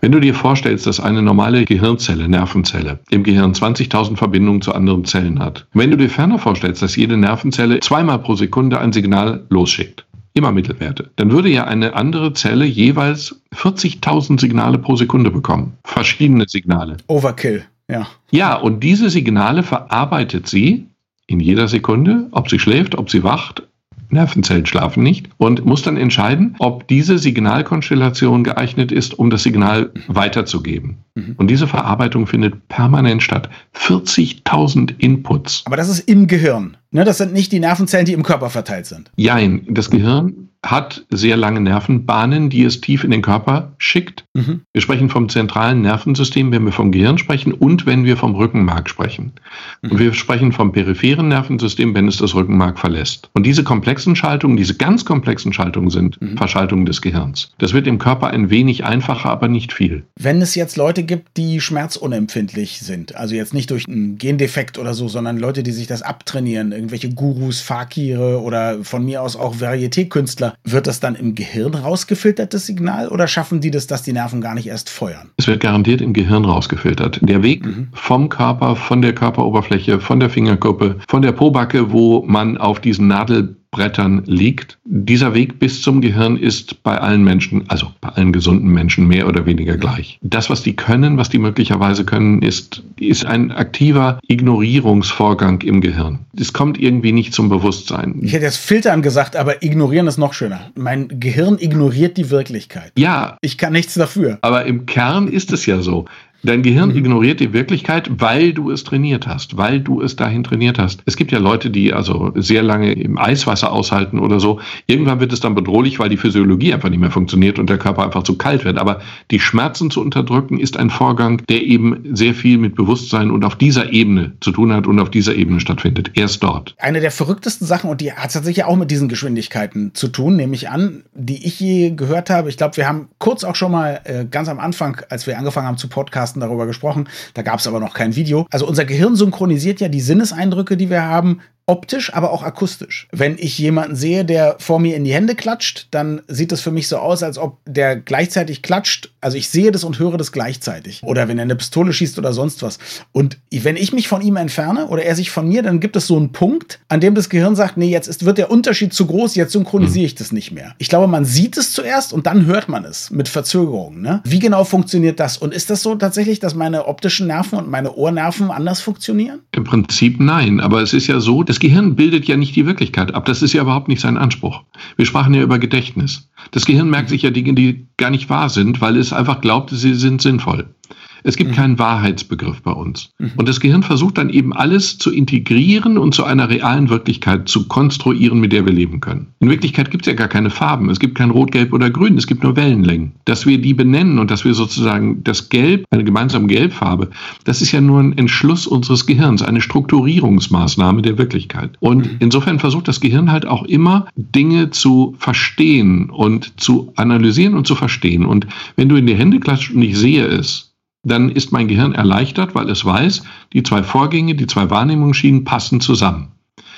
Wenn 0.02 0.12
du 0.12 0.20
dir 0.20 0.34
vorstellst, 0.34 0.88
dass 0.88 1.00
eine 1.00 1.22
normale 1.22 1.64
Gehirnzelle, 1.66 2.28
Nervenzelle, 2.28 3.00
im 3.10 3.24
Gehirn 3.24 3.54
20.000 3.54 4.18
Verbindungen 4.18 4.62
zu 4.62 4.74
anderen 4.74 5.06
Zellen 5.06 5.40
hat. 5.40 5.68
Wenn 5.74 5.92
du 5.92 5.98
dir 5.98 6.10
ferner 6.10 6.40
vorstellst, 6.40 6.81
dass 6.82 6.96
jede 6.96 7.18
Nervenzelle 7.18 7.80
zweimal 7.80 8.20
pro 8.20 8.36
Sekunde 8.36 8.80
ein 8.80 8.94
Signal 8.94 9.46
losschickt. 9.50 10.06
Immer 10.34 10.52
Mittelwerte. 10.52 11.10
Dann 11.18 11.32
würde 11.32 11.50
ja 11.50 11.66
eine 11.66 11.94
andere 11.94 12.34
Zelle 12.34 12.66
jeweils 12.66 13.42
40.000 13.54 14.40
Signale 14.40 14.78
pro 14.78 14.96
Sekunde 14.96 15.30
bekommen. 15.30 15.78
Verschiedene 15.84 16.48
Signale. 16.48 16.98
Overkill, 17.08 17.64
ja. 17.90 18.08
Ja, 18.32 18.56
und 18.56 18.82
diese 18.82 19.10
Signale 19.10 19.64
verarbeitet 19.64 20.48
sie 20.48 20.88
in 21.28 21.40
jeder 21.40 21.68
Sekunde, 21.68 22.28
ob 22.32 22.50
sie 22.50 22.60
schläft, 22.60 22.98
ob 22.98 23.10
sie 23.10 23.24
wacht, 23.24 23.64
Nervenzellen 24.12 24.66
schlafen 24.66 25.04
nicht 25.04 25.30
und 25.38 25.66
muss 25.66 25.82
dann 25.82 25.98
entscheiden, 25.98 26.56
ob 26.60 26.88
diese 26.88 27.18
Signalkonstellation 27.18 28.44
geeignet 28.44 28.92
ist, 28.92 29.18
um 29.18 29.30
das 29.30 29.44
Signal 29.44 29.92
weiterzugeben. 30.08 30.98
Mhm. 31.16 31.36
Und 31.38 31.48
diese 31.48 31.68
Verarbeitung 31.68 32.28
findet 32.28 32.68
permanent 32.68 33.24
statt. 33.24 33.50
40.000 33.76 35.00
Inputs. 35.00 35.64
Aber 35.66 35.78
das 35.78 35.90
ist 35.90 36.08
im 36.08 36.28
Gehirn. 36.28 36.78
Ne? 36.92 37.04
Das 37.04 37.18
sind 37.18 37.34
nicht 37.34 37.52
die 37.52 37.60
Nervenzellen, 37.60 38.06
die 38.06 38.14
im 38.14 38.24
Körper 38.24 38.50
verteilt 38.50 38.86
sind. 38.86 39.12
Jein, 39.16 39.66
das 39.70 39.90
Gehirn 39.90 40.50
hat 40.64 41.06
sehr 41.10 41.38
lange 41.38 41.60
Nervenbahnen, 41.60 42.52
die 42.52 42.64
es 42.64 42.82
tief 42.82 43.04
in 43.04 43.10
den 43.10 43.24
Körper 43.24 43.74
schickt. 43.80 44.26
Mhm. 44.36 44.62
Wir 44.74 44.82
sprechen 44.82 45.10
vom 45.10 45.28
zentralen 45.28 45.82
Nervensystem, 45.82 46.52
wenn 46.52 46.64
wir 46.66 46.72
vom 46.72 46.92
Gehirn 46.92 47.18
sprechen 47.18 47.52
und 47.52 47.88
wenn 47.88 48.06
wir 48.06 48.16
vom 48.16 48.36
Rückenmark 48.36 48.88
sprechen. 48.88 49.34
Mhm. 49.82 49.92
Und 49.92 50.00
wir 50.00 50.14
sprechen 50.14 50.52
vom 50.52 50.72
peripheren 50.72 51.30
Nervensystem, 51.30 51.96
wenn 51.96 52.08
es 52.08 52.18
das 52.18 52.36
Rückenmark 52.36 52.78
verlässt. 52.78 53.32
Und 53.34 53.46
diese 53.48 53.64
komplexen 53.64 54.16
Schaltungen, 54.16 54.56
diese 54.56 54.76
ganz 54.76 55.04
komplexen 55.04 55.52
Schaltungen 55.52 55.90
sind 55.90 56.22
mhm. 56.22 56.38
Verschaltungen 56.38 56.86
des 56.86 57.02
Gehirns. 57.02 57.52
Das 57.58 57.74
wird 57.74 57.88
im 57.88 57.98
Körper 57.98 58.28
ein 58.28 58.52
wenig 58.52 58.86
einfacher, 58.86 59.32
aber 59.32 59.48
nicht 59.48 59.74
viel. 59.74 60.04
Wenn 60.20 60.44
es 60.44 60.54
jetzt 60.54 60.78
Leute 60.78 61.01
gibt, 61.04 61.38
die 61.38 61.62
schmerzunempfindlich 61.62 62.80
sind, 62.80 63.16
also 63.16 63.36
jetzt 63.36 63.54
nicht 63.54 63.72
durch 63.72 63.88
einen 63.88 64.18
Gendefekt 64.18 64.78
oder 64.78 64.94
so, 64.94 65.08
sondern 65.08 65.38
Leute, 65.38 65.64
die 65.64 65.72
sich 65.72 65.88
das 65.88 66.02
abtrainieren, 66.02 66.72
irgendwelche 66.72 67.10
Gurus, 67.10 67.62
Fakire 67.62 68.42
oder 68.42 68.84
von 68.84 69.06
mir 69.06 69.22
aus 69.22 69.36
auch 69.36 69.56
Varieté-Künstler, 69.56 70.56
wird 70.64 70.88
das 70.88 71.00
dann 71.00 71.16
im 71.16 71.36
Gehirn 71.36 71.74
rausgefiltert, 71.74 72.54
das 72.54 72.66
Signal, 72.66 73.08
oder 73.10 73.28
schaffen 73.28 73.62
die 73.62 73.72
das, 73.72 73.88
dass 73.88 74.04
die 74.04 74.14
Nerven 74.14 74.42
gar 74.42 74.56
nicht 74.56 74.68
erst 74.68 74.90
feuern? 74.90 75.32
Es 75.38 75.48
wird 75.48 75.62
garantiert 75.62 76.02
im 76.02 76.14
Gehirn 76.14 76.46
rausgefiltert. 76.46 77.20
Der 77.22 77.44
Weg 77.44 77.66
mhm. 77.66 77.90
vom 77.94 78.30
Körper, 78.30 78.76
von 78.76 79.02
der 79.02 79.14
Körperoberfläche, 79.14 80.00
von 80.00 80.20
der 80.20 80.30
Fingerkuppe, 80.30 80.98
von 81.08 81.22
der 81.22 81.32
Pobacke, 81.32 81.92
wo 81.92 82.24
man 82.26 82.58
auf 82.58 82.80
diesen 82.80 83.08
Nadel 83.08 83.61
Brettern 83.72 84.24
liegt. 84.26 84.78
Dieser 84.84 85.34
Weg 85.34 85.58
bis 85.58 85.82
zum 85.82 86.02
Gehirn 86.02 86.36
ist 86.36 86.84
bei 86.84 86.98
allen 86.98 87.24
Menschen, 87.24 87.64
also 87.70 87.88
bei 88.02 88.10
allen 88.10 88.34
gesunden 88.34 88.70
Menschen 88.70 89.08
mehr 89.08 89.28
oder 89.28 89.46
weniger 89.46 89.78
gleich. 89.78 90.20
Das, 90.22 90.50
was 90.50 90.62
die 90.62 90.76
können, 90.76 91.18
was 91.18 91.30
die 91.30 91.38
möglicherweise 91.38 92.04
können, 92.04 92.42
ist, 92.42 92.84
ist 93.00 93.26
ein 93.26 93.52
aktiver 93.52 94.20
Ignorierungsvorgang 94.28 95.62
im 95.62 95.80
Gehirn. 95.80 96.20
Es 96.38 96.52
kommt 96.52 96.80
irgendwie 96.80 97.14
nicht 97.14 97.34
zum 97.34 97.48
Bewusstsein. 97.48 98.20
Ich 98.22 98.34
hätte 98.34 98.46
jetzt 98.46 98.58
filtern 98.58 99.02
gesagt, 99.02 99.38
aber 99.38 99.64
ignorieren 99.64 100.08
ist 100.08 100.18
noch 100.18 100.34
schöner. 100.34 100.72
Mein 100.76 101.20
Gehirn 101.20 101.58
ignoriert 101.58 102.18
die 102.18 102.30
Wirklichkeit. 102.30 102.92
Ja. 102.98 103.38
Ich 103.42 103.58
kann 103.58 103.72
nichts 103.72 103.94
dafür. 103.94 104.38
Aber 104.42 104.66
im 104.66 104.86
Kern 104.86 105.30
ist 105.30 105.54
es 105.54 105.66
ja 105.66 105.82
so. 105.82 106.06
Dein 106.44 106.64
Gehirn 106.64 106.90
mhm. 106.90 106.98
ignoriert 106.98 107.40
die 107.40 107.54
Wirklichkeit, 107.54 108.10
weil 108.20 108.54
du 108.54 108.72
es 108.72 108.84
trainiert 108.84 109.28
hast, 109.28 109.58
weil 109.58 109.80
du 109.80 110.02
es 110.02 110.16
dahin 110.16 110.44
trainiert 110.44 110.80
hast. 110.80 111.04
Es 111.06 111.16
gibt 111.16 111.32
ja 111.32 111.40
Leute, 111.40 111.70
die 111.70 111.94
also 111.94 112.32
sehr 112.36 112.64
lange 112.64 112.94
im 112.94 113.18
Eiswasser 113.18 113.72
aushalten 113.72 114.20
oder 114.20 114.40
so. 114.40 114.60
Irgendwann 114.88 115.20
wird 115.20 115.34
es 115.34 115.40
dann 115.40 115.56
bedrohlich, 115.56 116.00
weil 116.00 116.10
die 116.10 116.18
Physiologie 116.18 116.74
einfach 116.74 116.90
nicht 116.90 117.00
mehr 117.00 117.12
funktioniert 117.12 117.60
und 117.60 117.70
der 117.70 117.78
Körper 117.78 118.04
einfach 118.04 118.24
zu 118.24 118.38
kalt 118.38 118.66
wird. 118.66 118.78
Aber 118.78 119.02
die 119.30 119.40
Schmerzen 119.40 119.92
zu 119.92 120.02
unterdrücken 120.02 120.60
ist 120.60 120.78
ein 120.78 120.90
Vorgang, 120.90 121.42
der 121.50 121.62
eben 121.62 122.16
sehr 122.16 122.34
viel 122.34 122.58
mit 122.58 122.76
Bewusstsein 122.76 123.30
und 123.30 123.46
auf 123.46 123.56
dieser 123.56 123.92
Ebene 123.92 124.34
zu 124.40 124.52
tun 124.52 124.74
hat 124.74 124.88
und 124.88 125.00
auf 125.00 125.12
dieser 125.12 125.36
Ebene 125.36 125.60
stattfindet. 125.60 126.12
Erst 126.16 126.42
dort. 126.44 126.76
Eine 126.80 127.02
der 127.02 127.12
verrücktesten 127.12 127.68
Sachen, 127.68 127.90
und 127.90 128.02
die 128.02 128.14
hat 128.14 128.34
tatsächlich 128.34 128.66
auch 128.66 128.76
mit 128.76 128.90
diesen 128.90 129.10
Geschwindigkeiten 129.10 129.94
zu 129.94 130.08
tun, 130.08 130.36
nehme 130.36 130.56
ich 130.56 130.70
an, 130.70 131.04
die 131.14 131.46
ich 131.46 131.60
je 131.60 131.92
gehört 131.92 132.30
habe. 132.30 132.50
Ich 132.50 132.58
glaube, 132.58 132.78
wir 132.78 132.88
haben 132.88 133.10
kurz 133.20 133.44
auch 133.44 133.56
schon 133.56 133.72
mal 133.72 134.02
äh, 134.06 134.26
ganz 134.26 134.48
am 134.48 134.60
Anfang, 134.60 135.02
als 135.10 135.28
wir 135.28 135.38
angefangen 135.38 135.68
haben 135.68 135.78
zu 135.78 135.88
podcasten, 135.88 136.31
Podcasten 136.32 136.42
darüber 136.42 136.66
gesprochen. 136.66 137.08
Da 137.34 137.42
gab 137.42 137.60
es 137.60 137.68
aber 137.68 137.80
noch 137.80 137.94
kein 137.94 138.16
Video. 138.16 138.48
Also 138.52 138.68
unser 138.68 138.86
Gehirn 138.86 139.16
synchronisiert 139.16 139.82
ja 139.82 139.90
die 139.90 140.02
Sinneseindrücke, 140.02 140.78
die 140.78 140.90
wir 140.90 141.04
haben, 141.04 141.42
optisch, 141.72 142.14
aber 142.14 142.32
auch 142.32 142.44
akustisch. 142.44 143.08
Wenn 143.12 143.38
ich 143.40 143.58
jemanden 143.58 143.96
sehe, 143.96 144.26
der 144.26 144.58
vor 144.60 144.80
mir 144.80 144.98
in 144.98 145.06
die 145.06 145.14
Hände 145.14 145.36
klatscht, 145.36 145.88
dann 145.92 146.22
sieht 146.28 146.52
das 146.52 146.60
für 146.60 146.72
mich 146.72 146.90
so 146.90 146.98
aus, 146.98 147.24
als 147.24 147.38
ob 147.38 147.60
der 147.66 147.96
gleichzeitig 147.96 148.62
klatscht. 148.62 149.12
Also 149.22 149.38
ich 149.38 149.50
sehe 149.50 149.72
das 149.72 149.86
und 149.86 149.98
höre 149.98 150.18
das 150.18 150.34
gleichzeitig. 150.34 151.02
Oder 151.02 151.30
wenn 151.30 151.38
er 151.40 151.44
eine 151.44 151.56
Pistole 151.56 151.94
schießt 151.94 152.20
oder 152.20 152.34
sonst 152.34 152.62
was. 152.62 152.78
Und 153.14 153.38
wenn 153.52 153.78
ich 153.78 153.94
mich 153.94 154.10
von 154.10 154.22
ihm 154.22 154.36
entferne 154.36 154.88
oder 154.88 155.04
er 155.04 155.16
sich 155.16 155.32
von 155.32 155.48
mir, 155.48 155.64
dann 155.64 155.80
gibt 155.80 155.96
es 155.96 156.08
so 156.08 156.18
einen 156.18 156.34
Punkt, 156.34 156.80
an 156.90 157.00
dem 157.00 157.16
das 157.16 157.30
Gehirn 157.30 157.56
sagt, 157.56 157.78
nee, 157.78 157.90
jetzt 157.90 158.08
ist, 158.08 158.26
wird 158.26 158.38
der 158.38 158.52
Unterschied 158.52 158.94
zu 158.94 159.06
groß, 159.06 159.36
jetzt 159.36 159.54
synchronisiere 159.54 160.06
ich 160.06 160.16
das 160.16 160.34
nicht 160.34 160.52
mehr. 160.52 160.76
Ich 160.78 160.90
glaube, 160.90 161.08
man 161.08 161.24
sieht 161.24 161.56
es 161.56 161.72
zuerst 161.72 162.12
und 162.12 162.26
dann 162.26 162.46
hört 162.48 162.68
man 162.68 162.84
es 162.84 163.12
mit 163.12 163.30
Verzögerung. 163.30 164.02
Ne? 164.02 164.20
Wie 164.26 164.40
genau 164.40 164.66
funktioniert 164.66 165.22
das? 165.22 165.38
Und 165.38 165.54
ist 165.54 165.70
das 165.70 165.82
so 165.84 165.96
tatsächlich, 165.96 166.42
dass 166.42 166.54
meine 166.54 166.88
optischen 166.88 167.28
Nerven 167.28 167.58
und 167.58 167.70
meine 167.70 167.94
Ohrnerven 167.96 168.52
anders 168.52 168.82
funktionieren? 168.82 169.40
Im 169.54 169.64
Prinzip 169.64 170.20
nein, 170.20 170.60
aber 170.60 170.82
es 170.82 170.92
ist 170.92 171.08
ja 171.08 171.22
so, 171.22 171.44
das 171.44 171.61
Gehirn 171.62 171.96
bildet 171.96 172.26
ja 172.28 172.38
nicht 172.38 172.56
die 172.56 172.66
Wirklichkeit 172.66 173.14
ab. 173.14 173.26
Das 173.26 173.44
ist 173.44 173.54
ja 173.54 173.62
überhaupt 173.62 173.88
nicht 173.88 174.02
sein 174.02 174.18
Anspruch. 174.18 174.64
Wir 174.98 175.06
sprachen 175.06 175.36
ja 175.36 175.44
über 175.44 175.60
Gedächtnis. 175.60 176.28
Das 176.50 176.66
Gehirn 176.66 176.90
merkt 176.90 177.10
sich 177.10 177.22
ja 177.22 177.30
Dinge, 177.30 177.54
die 177.54 177.86
gar 177.98 178.10
nicht 178.10 178.32
wahr 178.32 178.50
sind, 178.50 178.82
weil 178.82 178.98
es 178.98 179.14
einfach 179.14 179.42
glaubt, 179.42 179.70
sie 179.70 179.94
sind 179.94 180.24
sinnvoll. 180.24 180.74
Es 181.24 181.36
gibt 181.36 181.52
mhm. 181.52 181.56
keinen 181.56 181.80
Wahrheitsbegriff 181.80 182.62
bei 182.62 182.72
uns. 182.72 183.10
Mhm. 183.20 183.32
Und 183.38 183.48
das 183.48 183.60
Gehirn 183.60 183.84
versucht 183.84 184.18
dann 184.18 184.30
eben 184.30 184.54
alles 184.54 184.98
zu 184.98 185.12
integrieren 185.12 185.98
und 185.98 186.14
zu 186.14 186.24
einer 186.24 186.50
realen 186.50 186.90
Wirklichkeit 186.90 187.48
zu 187.48 187.68
konstruieren, 187.68 188.40
mit 188.40 188.52
der 188.52 188.66
wir 188.66 188.74
leben 188.74 189.00
können. 189.00 189.28
In 189.40 189.50
Wirklichkeit 189.50 189.92
gibt 189.92 190.06
es 190.06 190.12
ja 190.12 190.18
gar 190.18 190.28
keine 190.28 190.50
Farben. 190.50 190.90
Es 190.90 191.00
gibt 191.00 191.16
kein 191.16 191.32
Rot, 191.32 191.52
Gelb 191.52 191.74
oder 191.74 191.90
Grün. 191.90 192.18
Es 192.18 192.28
gibt 192.28 192.44
nur 192.44 192.56
Wellenlängen. 192.56 193.14
Dass 193.26 193.46
wir 193.46 193.60
die 193.60 193.74
benennen 193.74 194.20
und 194.20 194.32
dass 194.32 194.46
wir 194.46 194.54
sozusagen 194.54 195.24
das 195.24 195.50
Gelb, 195.50 195.86
eine 195.92 196.04
gemeinsame 196.04 196.48
Gelbfarbe, 196.48 197.10
das 197.44 197.62
ist 197.62 197.72
ja 197.72 197.82
nur 197.82 198.00
ein 198.00 198.18
Entschluss 198.18 198.68
unseres 198.68 199.06
Gehirns, 199.06 199.42
eine 199.42 199.62
Strukturierungsmaßnahme 199.62 201.02
der 201.02 201.18
Wirklichkeit. 201.18 201.72
Und 201.80 202.06
mhm. 202.06 202.18
insofern 202.20 202.60
versucht 202.60 202.88
das 202.88 203.00
Gehirn 203.00 203.32
halt 203.32 203.46
auch 203.46 203.64
immer 203.64 204.08
Dinge 204.16 204.70
zu 204.72 205.16
verstehen 205.18 206.10
und 206.10 206.60
zu 206.60 206.94
analysieren 206.96 207.56
und 207.56 207.68
zu 207.68 207.76
verstehen. 207.76 208.26
Und 208.26 208.48
wenn 208.76 208.90
du 208.90 208.96
in 208.96 209.08
die 209.08 209.16
Hände 209.16 209.40
klatscht 209.40 209.74
und 209.74 209.82
ich 209.82 209.98
sehe 209.98 210.26
es, 210.26 210.71
dann 211.04 211.30
ist 211.30 211.52
mein 211.52 211.68
Gehirn 211.68 211.94
erleichtert, 211.94 212.56
weil 212.56 212.70
es 212.70 212.86
weiß, 212.86 213.24
die 213.54 213.64
zwei 213.64 213.84
Vorgänge, 213.84 214.36
die 214.36 214.48
zwei 214.48 214.70
Wahrnehmungsschienen 214.70 215.44
passen 215.44 215.82
zusammen. 215.82 216.32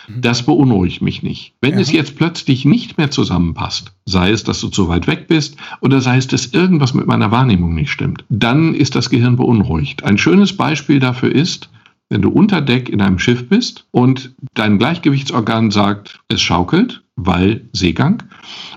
Mhm. 0.07 0.21
Das 0.21 0.43
beunruhigt 0.43 1.01
mich 1.01 1.23
nicht. 1.23 1.53
Wenn 1.62 1.73
ja. 1.73 1.79
es 1.79 1.91
jetzt 1.91 2.15
plötzlich 2.15 2.65
nicht 2.65 2.97
mehr 2.97 3.12
zusammenpasst, 3.12 3.93
sei 4.05 4.31
es, 4.31 4.43
dass 4.43 4.59
du 4.59 4.69
zu 4.69 4.88
weit 4.88 5.07
weg 5.07 5.27
bist 5.27 5.57
oder 5.81 6.01
sei 6.01 6.17
es, 6.17 6.27
dass 6.27 6.47
irgendwas 6.47 6.93
mit 6.93 7.07
meiner 7.07 7.31
Wahrnehmung 7.31 7.73
nicht 7.73 7.91
stimmt, 7.91 8.23
dann 8.29 8.73
ist 8.73 8.95
das 8.95 9.09
Gehirn 9.09 9.36
beunruhigt. 9.36 10.03
Ein 10.03 10.17
schönes 10.17 10.55
Beispiel 10.55 10.99
dafür 10.99 11.33
ist, 11.33 11.69
wenn 12.09 12.21
du 12.21 12.29
unter 12.29 12.62
Deck 12.62 12.89
in 12.89 13.01
einem 13.01 13.19
Schiff 13.19 13.49
bist 13.49 13.88
und 13.91 14.36
dein 14.53 14.77
Gleichgewichtsorgan 14.77 15.71
sagt, 15.71 16.19
es 16.27 16.41
schaukelt, 16.41 17.03
weil 17.15 17.69
Seegang, 17.73 18.23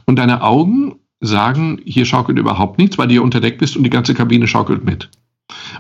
und 0.07 0.19
deine 0.19 0.43
Augen 0.43 0.97
sagen, 1.21 1.81
hier 1.85 2.05
schaukelt 2.05 2.39
überhaupt 2.39 2.79
nichts, 2.79 2.99
weil 2.99 3.09
du 3.09 3.13
hier 3.13 3.23
unter 3.23 3.41
Deck 3.41 3.59
bist 3.59 3.77
und 3.77 3.83
die 3.83 3.91
ganze 3.91 4.15
Kabine 4.15 4.47
schaukelt 4.47 4.85
mit. 4.85 5.11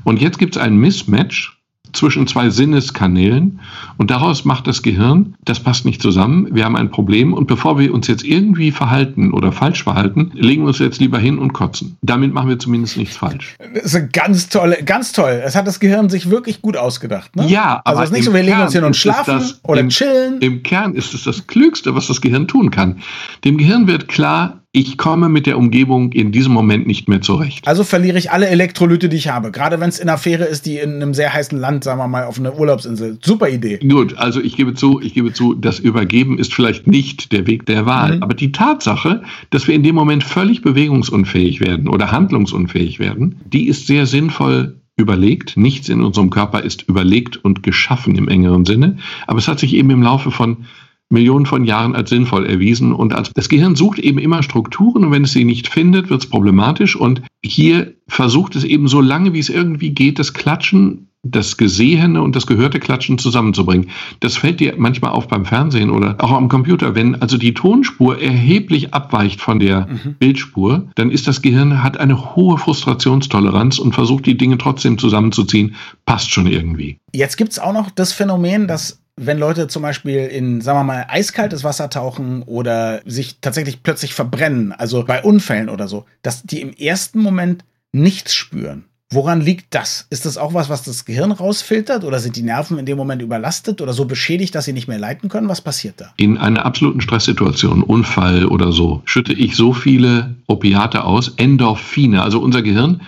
Und 0.06 0.20
jetzt 0.20 0.38
gibt 0.38 0.54
es 0.54 0.62
ein 0.62 0.76
Mismatch 0.76 1.58
zwischen 1.92 2.28
zwei 2.28 2.48
Sinneskanälen 2.48 3.58
und 3.96 4.12
daraus 4.12 4.44
macht 4.44 4.68
das 4.68 4.82
Gehirn, 4.82 5.34
das 5.44 5.58
passt 5.58 5.84
nicht 5.84 6.00
zusammen, 6.00 6.48
wir 6.52 6.64
haben 6.64 6.76
ein 6.76 6.90
Problem 6.90 7.32
und 7.32 7.48
bevor 7.48 7.76
wir 7.78 7.92
uns 7.92 8.06
jetzt 8.06 8.24
irgendwie 8.24 8.70
verhalten 8.70 9.32
oder 9.32 9.50
falsch 9.50 9.82
verhalten, 9.82 10.30
legen 10.34 10.62
wir 10.62 10.68
uns 10.68 10.78
jetzt 10.78 11.00
lieber 11.00 11.18
hin 11.18 11.38
und 11.40 11.54
kotzen. 11.54 11.96
Damit 12.02 12.32
machen 12.32 12.48
wir 12.48 12.58
zumindest 12.60 12.98
nichts 12.98 13.16
falsch. 13.16 13.56
Das 13.74 13.94
ist 13.94 14.12
ganz 14.12 14.48
tolle, 14.48 14.84
ganz 14.84 15.12
toll. 15.12 15.42
Es 15.44 15.56
hat 15.56 15.66
das 15.66 15.80
Gehirn 15.80 16.08
sich 16.08 16.30
wirklich 16.30 16.62
gut 16.62 16.76
ausgedacht. 16.76 17.34
Ne? 17.34 17.48
Ja, 17.48 17.80
also 17.84 18.02
es 18.02 18.10
ist 18.10 18.16
nicht 18.16 18.24
so, 18.26 18.32
wir 18.34 18.44
legen 18.44 18.60
uns 18.60 18.74
hin 18.74 18.84
und 18.84 18.94
schlafen 18.94 19.42
oder 19.64 19.80
im, 19.80 19.88
chillen. 19.88 20.40
Im 20.40 20.62
Kern 20.62 20.94
ist 20.94 21.14
es 21.14 21.24
das 21.24 21.48
Klügste, 21.48 21.96
was 21.96 22.06
das 22.06 22.20
Gehirn 22.20 22.46
tun 22.46 22.70
kann. 22.70 23.00
Dem 23.44 23.58
Gehirn 23.58 23.88
wird 23.88 24.06
klar, 24.06 24.60
ich 24.72 24.98
komme 24.98 25.28
mit 25.28 25.46
der 25.46 25.56
Umgebung 25.56 26.12
in 26.12 26.32
diesem 26.32 26.52
Moment 26.52 26.86
nicht 26.86 27.08
mehr 27.08 27.22
zurecht. 27.22 27.66
Also 27.66 27.82
verliere 27.82 28.18
ich 28.18 28.30
alle 28.30 28.48
Elektrolyte, 28.48 29.08
die 29.08 29.16
ich 29.16 29.28
habe. 29.28 29.50
Gerade 29.50 29.80
wenn 29.80 29.88
es 29.88 29.98
in 29.98 30.08
einer 30.08 30.18
Fähre 30.18 30.44
ist, 30.44 30.66
die 30.66 30.76
in 30.78 30.96
einem 30.96 31.14
sehr 31.14 31.32
heißen 31.32 31.58
Land, 31.58 31.84
sagen 31.84 31.98
wir 31.98 32.08
mal, 32.08 32.24
auf 32.24 32.38
einer 32.38 32.58
Urlaubsinsel. 32.58 33.18
Super 33.22 33.48
Idee. 33.48 33.78
Gut, 33.78 34.18
also 34.18 34.40
ich 34.40 34.54
gebe 34.56 34.74
zu, 34.74 35.00
ich 35.00 35.14
gebe 35.14 35.32
zu, 35.32 35.54
das 35.54 35.78
Übergeben 35.78 36.38
ist 36.38 36.52
vielleicht 36.52 36.86
nicht 36.86 37.32
der 37.32 37.46
Weg 37.46 37.64
der 37.66 37.86
Wahl. 37.86 38.16
Mhm. 38.16 38.22
Aber 38.22 38.34
die 38.34 38.52
Tatsache, 38.52 39.22
dass 39.50 39.66
wir 39.66 39.74
in 39.74 39.82
dem 39.82 39.94
Moment 39.94 40.24
völlig 40.24 40.60
bewegungsunfähig 40.60 41.60
werden 41.60 41.88
oder 41.88 42.12
handlungsunfähig 42.12 42.98
werden, 42.98 43.40
die 43.46 43.68
ist 43.68 43.86
sehr 43.86 44.06
sinnvoll 44.06 44.76
überlegt. 44.96 45.56
Nichts 45.56 45.88
in 45.88 46.02
unserem 46.02 46.30
Körper 46.30 46.62
ist 46.62 46.82
überlegt 46.88 47.36
und 47.36 47.62
geschaffen 47.62 48.16
im 48.16 48.28
engeren 48.28 48.64
Sinne. 48.64 48.98
Aber 49.26 49.38
es 49.38 49.48
hat 49.48 49.58
sich 49.58 49.74
eben 49.74 49.90
im 49.90 50.02
Laufe 50.02 50.30
von 50.30 50.66
Millionen 51.08 51.46
von 51.46 51.64
Jahren 51.64 51.94
als 51.94 52.10
sinnvoll 52.10 52.46
erwiesen. 52.46 52.92
Und 52.92 53.14
als, 53.14 53.30
das 53.32 53.48
Gehirn 53.48 53.76
sucht 53.76 53.98
eben 53.98 54.18
immer 54.18 54.42
Strukturen 54.42 55.04
und 55.04 55.12
wenn 55.12 55.24
es 55.24 55.32
sie 55.32 55.44
nicht 55.44 55.68
findet, 55.68 56.10
wird 56.10 56.22
es 56.22 56.30
problematisch. 56.30 56.96
Und 56.96 57.22
hier 57.44 57.94
versucht 58.08 58.56
es 58.56 58.64
eben 58.64 58.88
so 58.88 59.00
lange, 59.00 59.32
wie 59.32 59.38
es 59.38 59.48
irgendwie 59.48 59.90
geht, 59.90 60.18
das 60.18 60.32
Klatschen, 60.32 61.08
das 61.30 61.56
Gesehene 61.56 62.22
und 62.22 62.36
das 62.36 62.46
gehörte 62.46 62.78
Klatschen 62.78 63.18
zusammenzubringen. 63.18 63.90
Das 64.20 64.36
fällt 64.36 64.60
dir 64.60 64.74
manchmal 64.76 65.12
auf 65.12 65.28
beim 65.28 65.44
Fernsehen 65.44 65.90
oder 65.90 66.16
auch 66.18 66.32
am 66.32 66.48
Computer. 66.48 66.94
Wenn 66.94 67.20
also 67.20 67.36
die 67.36 67.54
Tonspur 67.54 68.20
erheblich 68.20 68.94
abweicht 68.94 69.40
von 69.40 69.58
der 69.58 69.86
mhm. 69.86 70.14
Bildspur, 70.18 70.88
dann 70.94 71.10
ist 71.10 71.26
das 71.26 71.42
Gehirn, 71.42 71.82
hat 71.82 71.98
eine 71.98 72.36
hohe 72.36 72.58
Frustrationstoleranz 72.58 73.78
und 73.78 73.94
versucht 73.94 74.26
die 74.26 74.36
Dinge 74.36 74.58
trotzdem 74.58 74.98
zusammenzuziehen. 74.98 75.74
Passt 76.04 76.30
schon 76.30 76.46
irgendwie. 76.46 76.98
Jetzt 77.12 77.36
gibt 77.36 77.52
es 77.52 77.58
auch 77.58 77.72
noch 77.72 77.90
das 77.90 78.12
Phänomen, 78.12 78.68
dass 78.68 79.00
wenn 79.16 79.38
Leute 79.38 79.66
zum 79.66 79.82
Beispiel 79.82 80.26
in, 80.26 80.60
sagen 80.60 80.78
wir 80.78 80.84
mal, 80.84 81.06
eiskaltes 81.08 81.64
Wasser 81.64 81.88
tauchen 81.88 82.42
oder 82.42 83.00
sich 83.06 83.40
tatsächlich 83.40 83.82
plötzlich 83.82 84.14
verbrennen, 84.14 84.72
also 84.72 85.04
bei 85.04 85.22
Unfällen 85.22 85.70
oder 85.70 85.88
so, 85.88 86.04
dass 86.22 86.42
die 86.42 86.60
im 86.60 86.72
ersten 86.72 87.20
Moment 87.20 87.64
nichts 87.92 88.34
spüren. 88.34 88.84
Woran 89.10 89.40
liegt 89.40 89.72
das? 89.72 90.06
Ist 90.10 90.26
das 90.26 90.36
auch 90.36 90.52
was, 90.52 90.68
was 90.68 90.82
das 90.82 91.04
Gehirn 91.04 91.30
rausfiltert 91.30 92.02
oder 92.02 92.18
sind 92.18 92.34
die 92.34 92.42
Nerven 92.42 92.76
in 92.76 92.86
dem 92.86 92.98
Moment 92.98 93.22
überlastet 93.22 93.80
oder 93.80 93.92
so 93.92 94.04
beschädigt, 94.04 94.54
dass 94.54 94.64
sie 94.64 94.72
nicht 94.72 94.88
mehr 94.88 94.98
leiten 94.98 95.28
können? 95.28 95.48
Was 95.48 95.60
passiert 95.60 96.00
da? 96.00 96.12
In 96.16 96.36
einer 96.36 96.66
absoluten 96.66 97.00
Stresssituation, 97.00 97.84
Unfall 97.84 98.46
oder 98.46 98.72
so, 98.72 99.02
schütte 99.04 99.32
ich 99.32 99.54
so 99.54 99.72
viele 99.72 100.34
Opiate 100.48 101.04
aus, 101.04 101.34
Endorphine. 101.36 102.20
Also 102.20 102.40
unser 102.40 102.62
Gehirn 102.62 103.00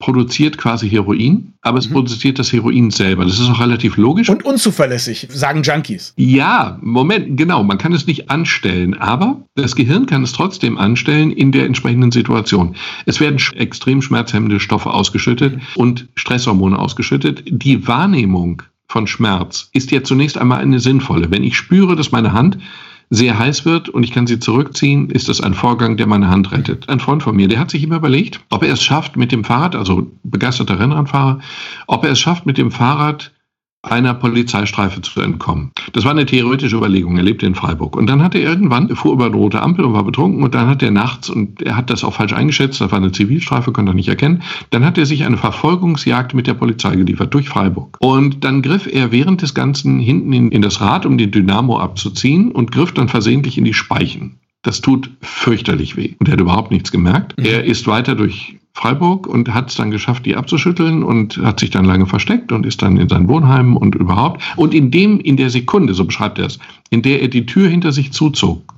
produziert 0.00 0.58
quasi 0.58 0.88
Heroin, 0.88 1.52
aber 1.60 1.78
es 1.78 1.88
mhm. 1.88 1.92
produziert 1.92 2.38
das 2.38 2.52
Heroin 2.52 2.90
selber. 2.90 3.24
Das 3.24 3.38
ist 3.38 3.48
auch 3.48 3.60
relativ 3.60 3.96
logisch. 3.96 4.28
Und 4.28 4.44
unzuverlässig, 4.44 5.28
sagen 5.30 5.62
Junkies. 5.62 6.14
Ja, 6.16 6.78
Moment, 6.80 7.36
genau. 7.36 7.62
Man 7.62 7.78
kann 7.78 7.92
es 7.92 8.06
nicht 8.06 8.30
anstellen, 8.30 8.94
aber 8.94 9.42
das 9.54 9.76
Gehirn 9.76 10.06
kann 10.06 10.24
es 10.24 10.32
trotzdem 10.32 10.78
anstellen 10.78 11.30
in 11.30 11.52
der 11.52 11.66
entsprechenden 11.66 12.10
Situation. 12.10 12.74
Es 13.06 13.20
werden 13.20 13.38
extrem 13.54 14.02
schmerzhemmende 14.02 14.58
Stoffe 14.58 14.90
ausgeschüttet 14.90 15.56
mhm. 15.56 15.62
und 15.76 16.08
Stresshormone 16.16 16.78
ausgeschüttet. 16.78 17.44
Die 17.46 17.86
Wahrnehmung 17.86 18.62
von 18.88 19.06
Schmerz 19.06 19.68
ist 19.72 19.92
ja 19.92 20.02
zunächst 20.02 20.38
einmal 20.38 20.60
eine 20.60 20.80
sinnvolle. 20.80 21.30
Wenn 21.30 21.44
ich 21.44 21.56
spüre, 21.56 21.94
dass 21.94 22.10
meine 22.10 22.32
Hand 22.32 22.58
sehr 23.10 23.38
heiß 23.38 23.64
wird 23.64 23.88
und 23.88 24.04
ich 24.04 24.12
kann 24.12 24.28
sie 24.28 24.38
zurückziehen, 24.38 25.10
ist 25.10 25.28
das 25.28 25.40
ein 25.40 25.54
Vorgang, 25.54 25.96
der 25.96 26.06
meine 26.06 26.28
Hand 26.28 26.52
rettet. 26.52 26.88
Ein 26.88 27.00
Freund 27.00 27.24
von 27.24 27.34
mir, 27.34 27.48
der 27.48 27.58
hat 27.58 27.70
sich 27.70 27.82
immer 27.82 27.96
überlegt, 27.96 28.40
ob 28.50 28.62
er 28.62 28.72
es 28.72 28.82
schafft 28.82 29.16
mit 29.16 29.32
dem 29.32 29.42
Fahrrad, 29.42 29.74
also 29.74 30.10
begeisterter 30.22 30.78
Rennradfahrer, 30.78 31.40
ob 31.88 32.04
er 32.04 32.12
es 32.12 32.20
schafft 32.20 32.46
mit 32.46 32.56
dem 32.56 32.70
Fahrrad 32.70 33.32
einer 33.82 34.12
Polizeistreife 34.12 35.00
zu 35.00 35.20
entkommen. 35.20 35.72
Das 35.92 36.04
war 36.04 36.10
eine 36.10 36.26
theoretische 36.26 36.76
Überlegung. 36.76 37.16
Er 37.16 37.22
lebte 37.22 37.46
in 37.46 37.54
Freiburg. 37.54 37.96
Und 37.96 38.08
dann 38.08 38.22
hat 38.22 38.34
er 38.34 38.42
irgendwann, 38.42 38.90
er 38.90 38.96
fuhr 38.96 39.14
über 39.14 39.26
eine 39.26 39.36
rote 39.36 39.62
Ampel 39.62 39.84
und 39.86 39.94
war 39.94 40.04
betrunken 40.04 40.42
und 40.42 40.54
dann 40.54 40.68
hat 40.68 40.82
er 40.82 40.90
nachts, 40.90 41.30
und 41.30 41.62
er 41.62 41.76
hat 41.76 41.88
das 41.88 42.04
auch 42.04 42.14
falsch 42.14 42.34
eingeschätzt, 42.34 42.80
das 42.80 42.92
war 42.92 42.98
eine 42.98 43.12
Zivilstreife, 43.12 43.72
konnte 43.72 43.92
er 43.92 43.94
nicht 43.94 44.08
erkennen, 44.08 44.42
dann 44.70 44.84
hat 44.84 44.98
er 44.98 45.06
sich 45.06 45.24
eine 45.24 45.38
Verfolgungsjagd 45.38 46.34
mit 46.34 46.46
der 46.46 46.54
Polizei 46.54 46.94
geliefert 46.94 47.32
durch 47.32 47.48
Freiburg. 47.48 47.96
Und 48.00 48.44
dann 48.44 48.60
griff 48.60 48.86
er 48.86 49.12
während 49.12 49.40
des 49.40 49.54
Ganzen 49.54 49.98
hinten 49.98 50.32
in, 50.32 50.52
in 50.52 50.62
das 50.62 50.80
Rad, 50.80 51.06
um 51.06 51.16
den 51.16 51.30
Dynamo 51.30 51.78
abzuziehen 51.78 52.52
und 52.52 52.72
griff 52.72 52.92
dann 52.92 53.08
versehentlich 53.08 53.56
in 53.56 53.64
die 53.64 53.74
Speichen. 53.74 54.40
Das 54.62 54.82
tut 54.82 55.10
fürchterlich 55.22 55.96
weh. 55.96 56.16
Und 56.18 56.28
er 56.28 56.32
hat 56.32 56.40
überhaupt 56.40 56.70
nichts 56.70 56.92
gemerkt. 56.92 57.38
Mhm. 57.38 57.46
Er 57.46 57.64
ist 57.64 57.86
weiter 57.86 58.14
durch 58.14 58.59
Freiburg 58.72 59.26
und 59.26 59.52
hat 59.52 59.70
es 59.70 59.76
dann 59.76 59.90
geschafft, 59.90 60.26
die 60.26 60.36
abzuschütteln 60.36 61.02
und 61.02 61.38
hat 61.38 61.60
sich 61.60 61.70
dann 61.70 61.84
lange 61.84 62.06
versteckt 62.06 62.52
und 62.52 62.64
ist 62.64 62.82
dann 62.82 62.96
in 62.96 63.08
sein 63.08 63.28
Wohnheim 63.28 63.76
und 63.76 63.94
überhaupt. 63.94 64.42
Und 64.56 64.74
in 64.74 64.90
dem, 64.90 65.20
in 65.20 65.36
der 65.36 65.50
Sekunde, 65.50 65.94
so 65.94 66.04
beschreibt 66.04 66.38
er 66.38 66.46
es, 66.46 66.58
in 66.88 67.02
der 67.02 67.20
er 67.22 67.28
die 67.28 67.46
Tür 67.46 67.68
hinter 67.68 67.92
sich 67.92 68.12
zuzog, 68.12 68.74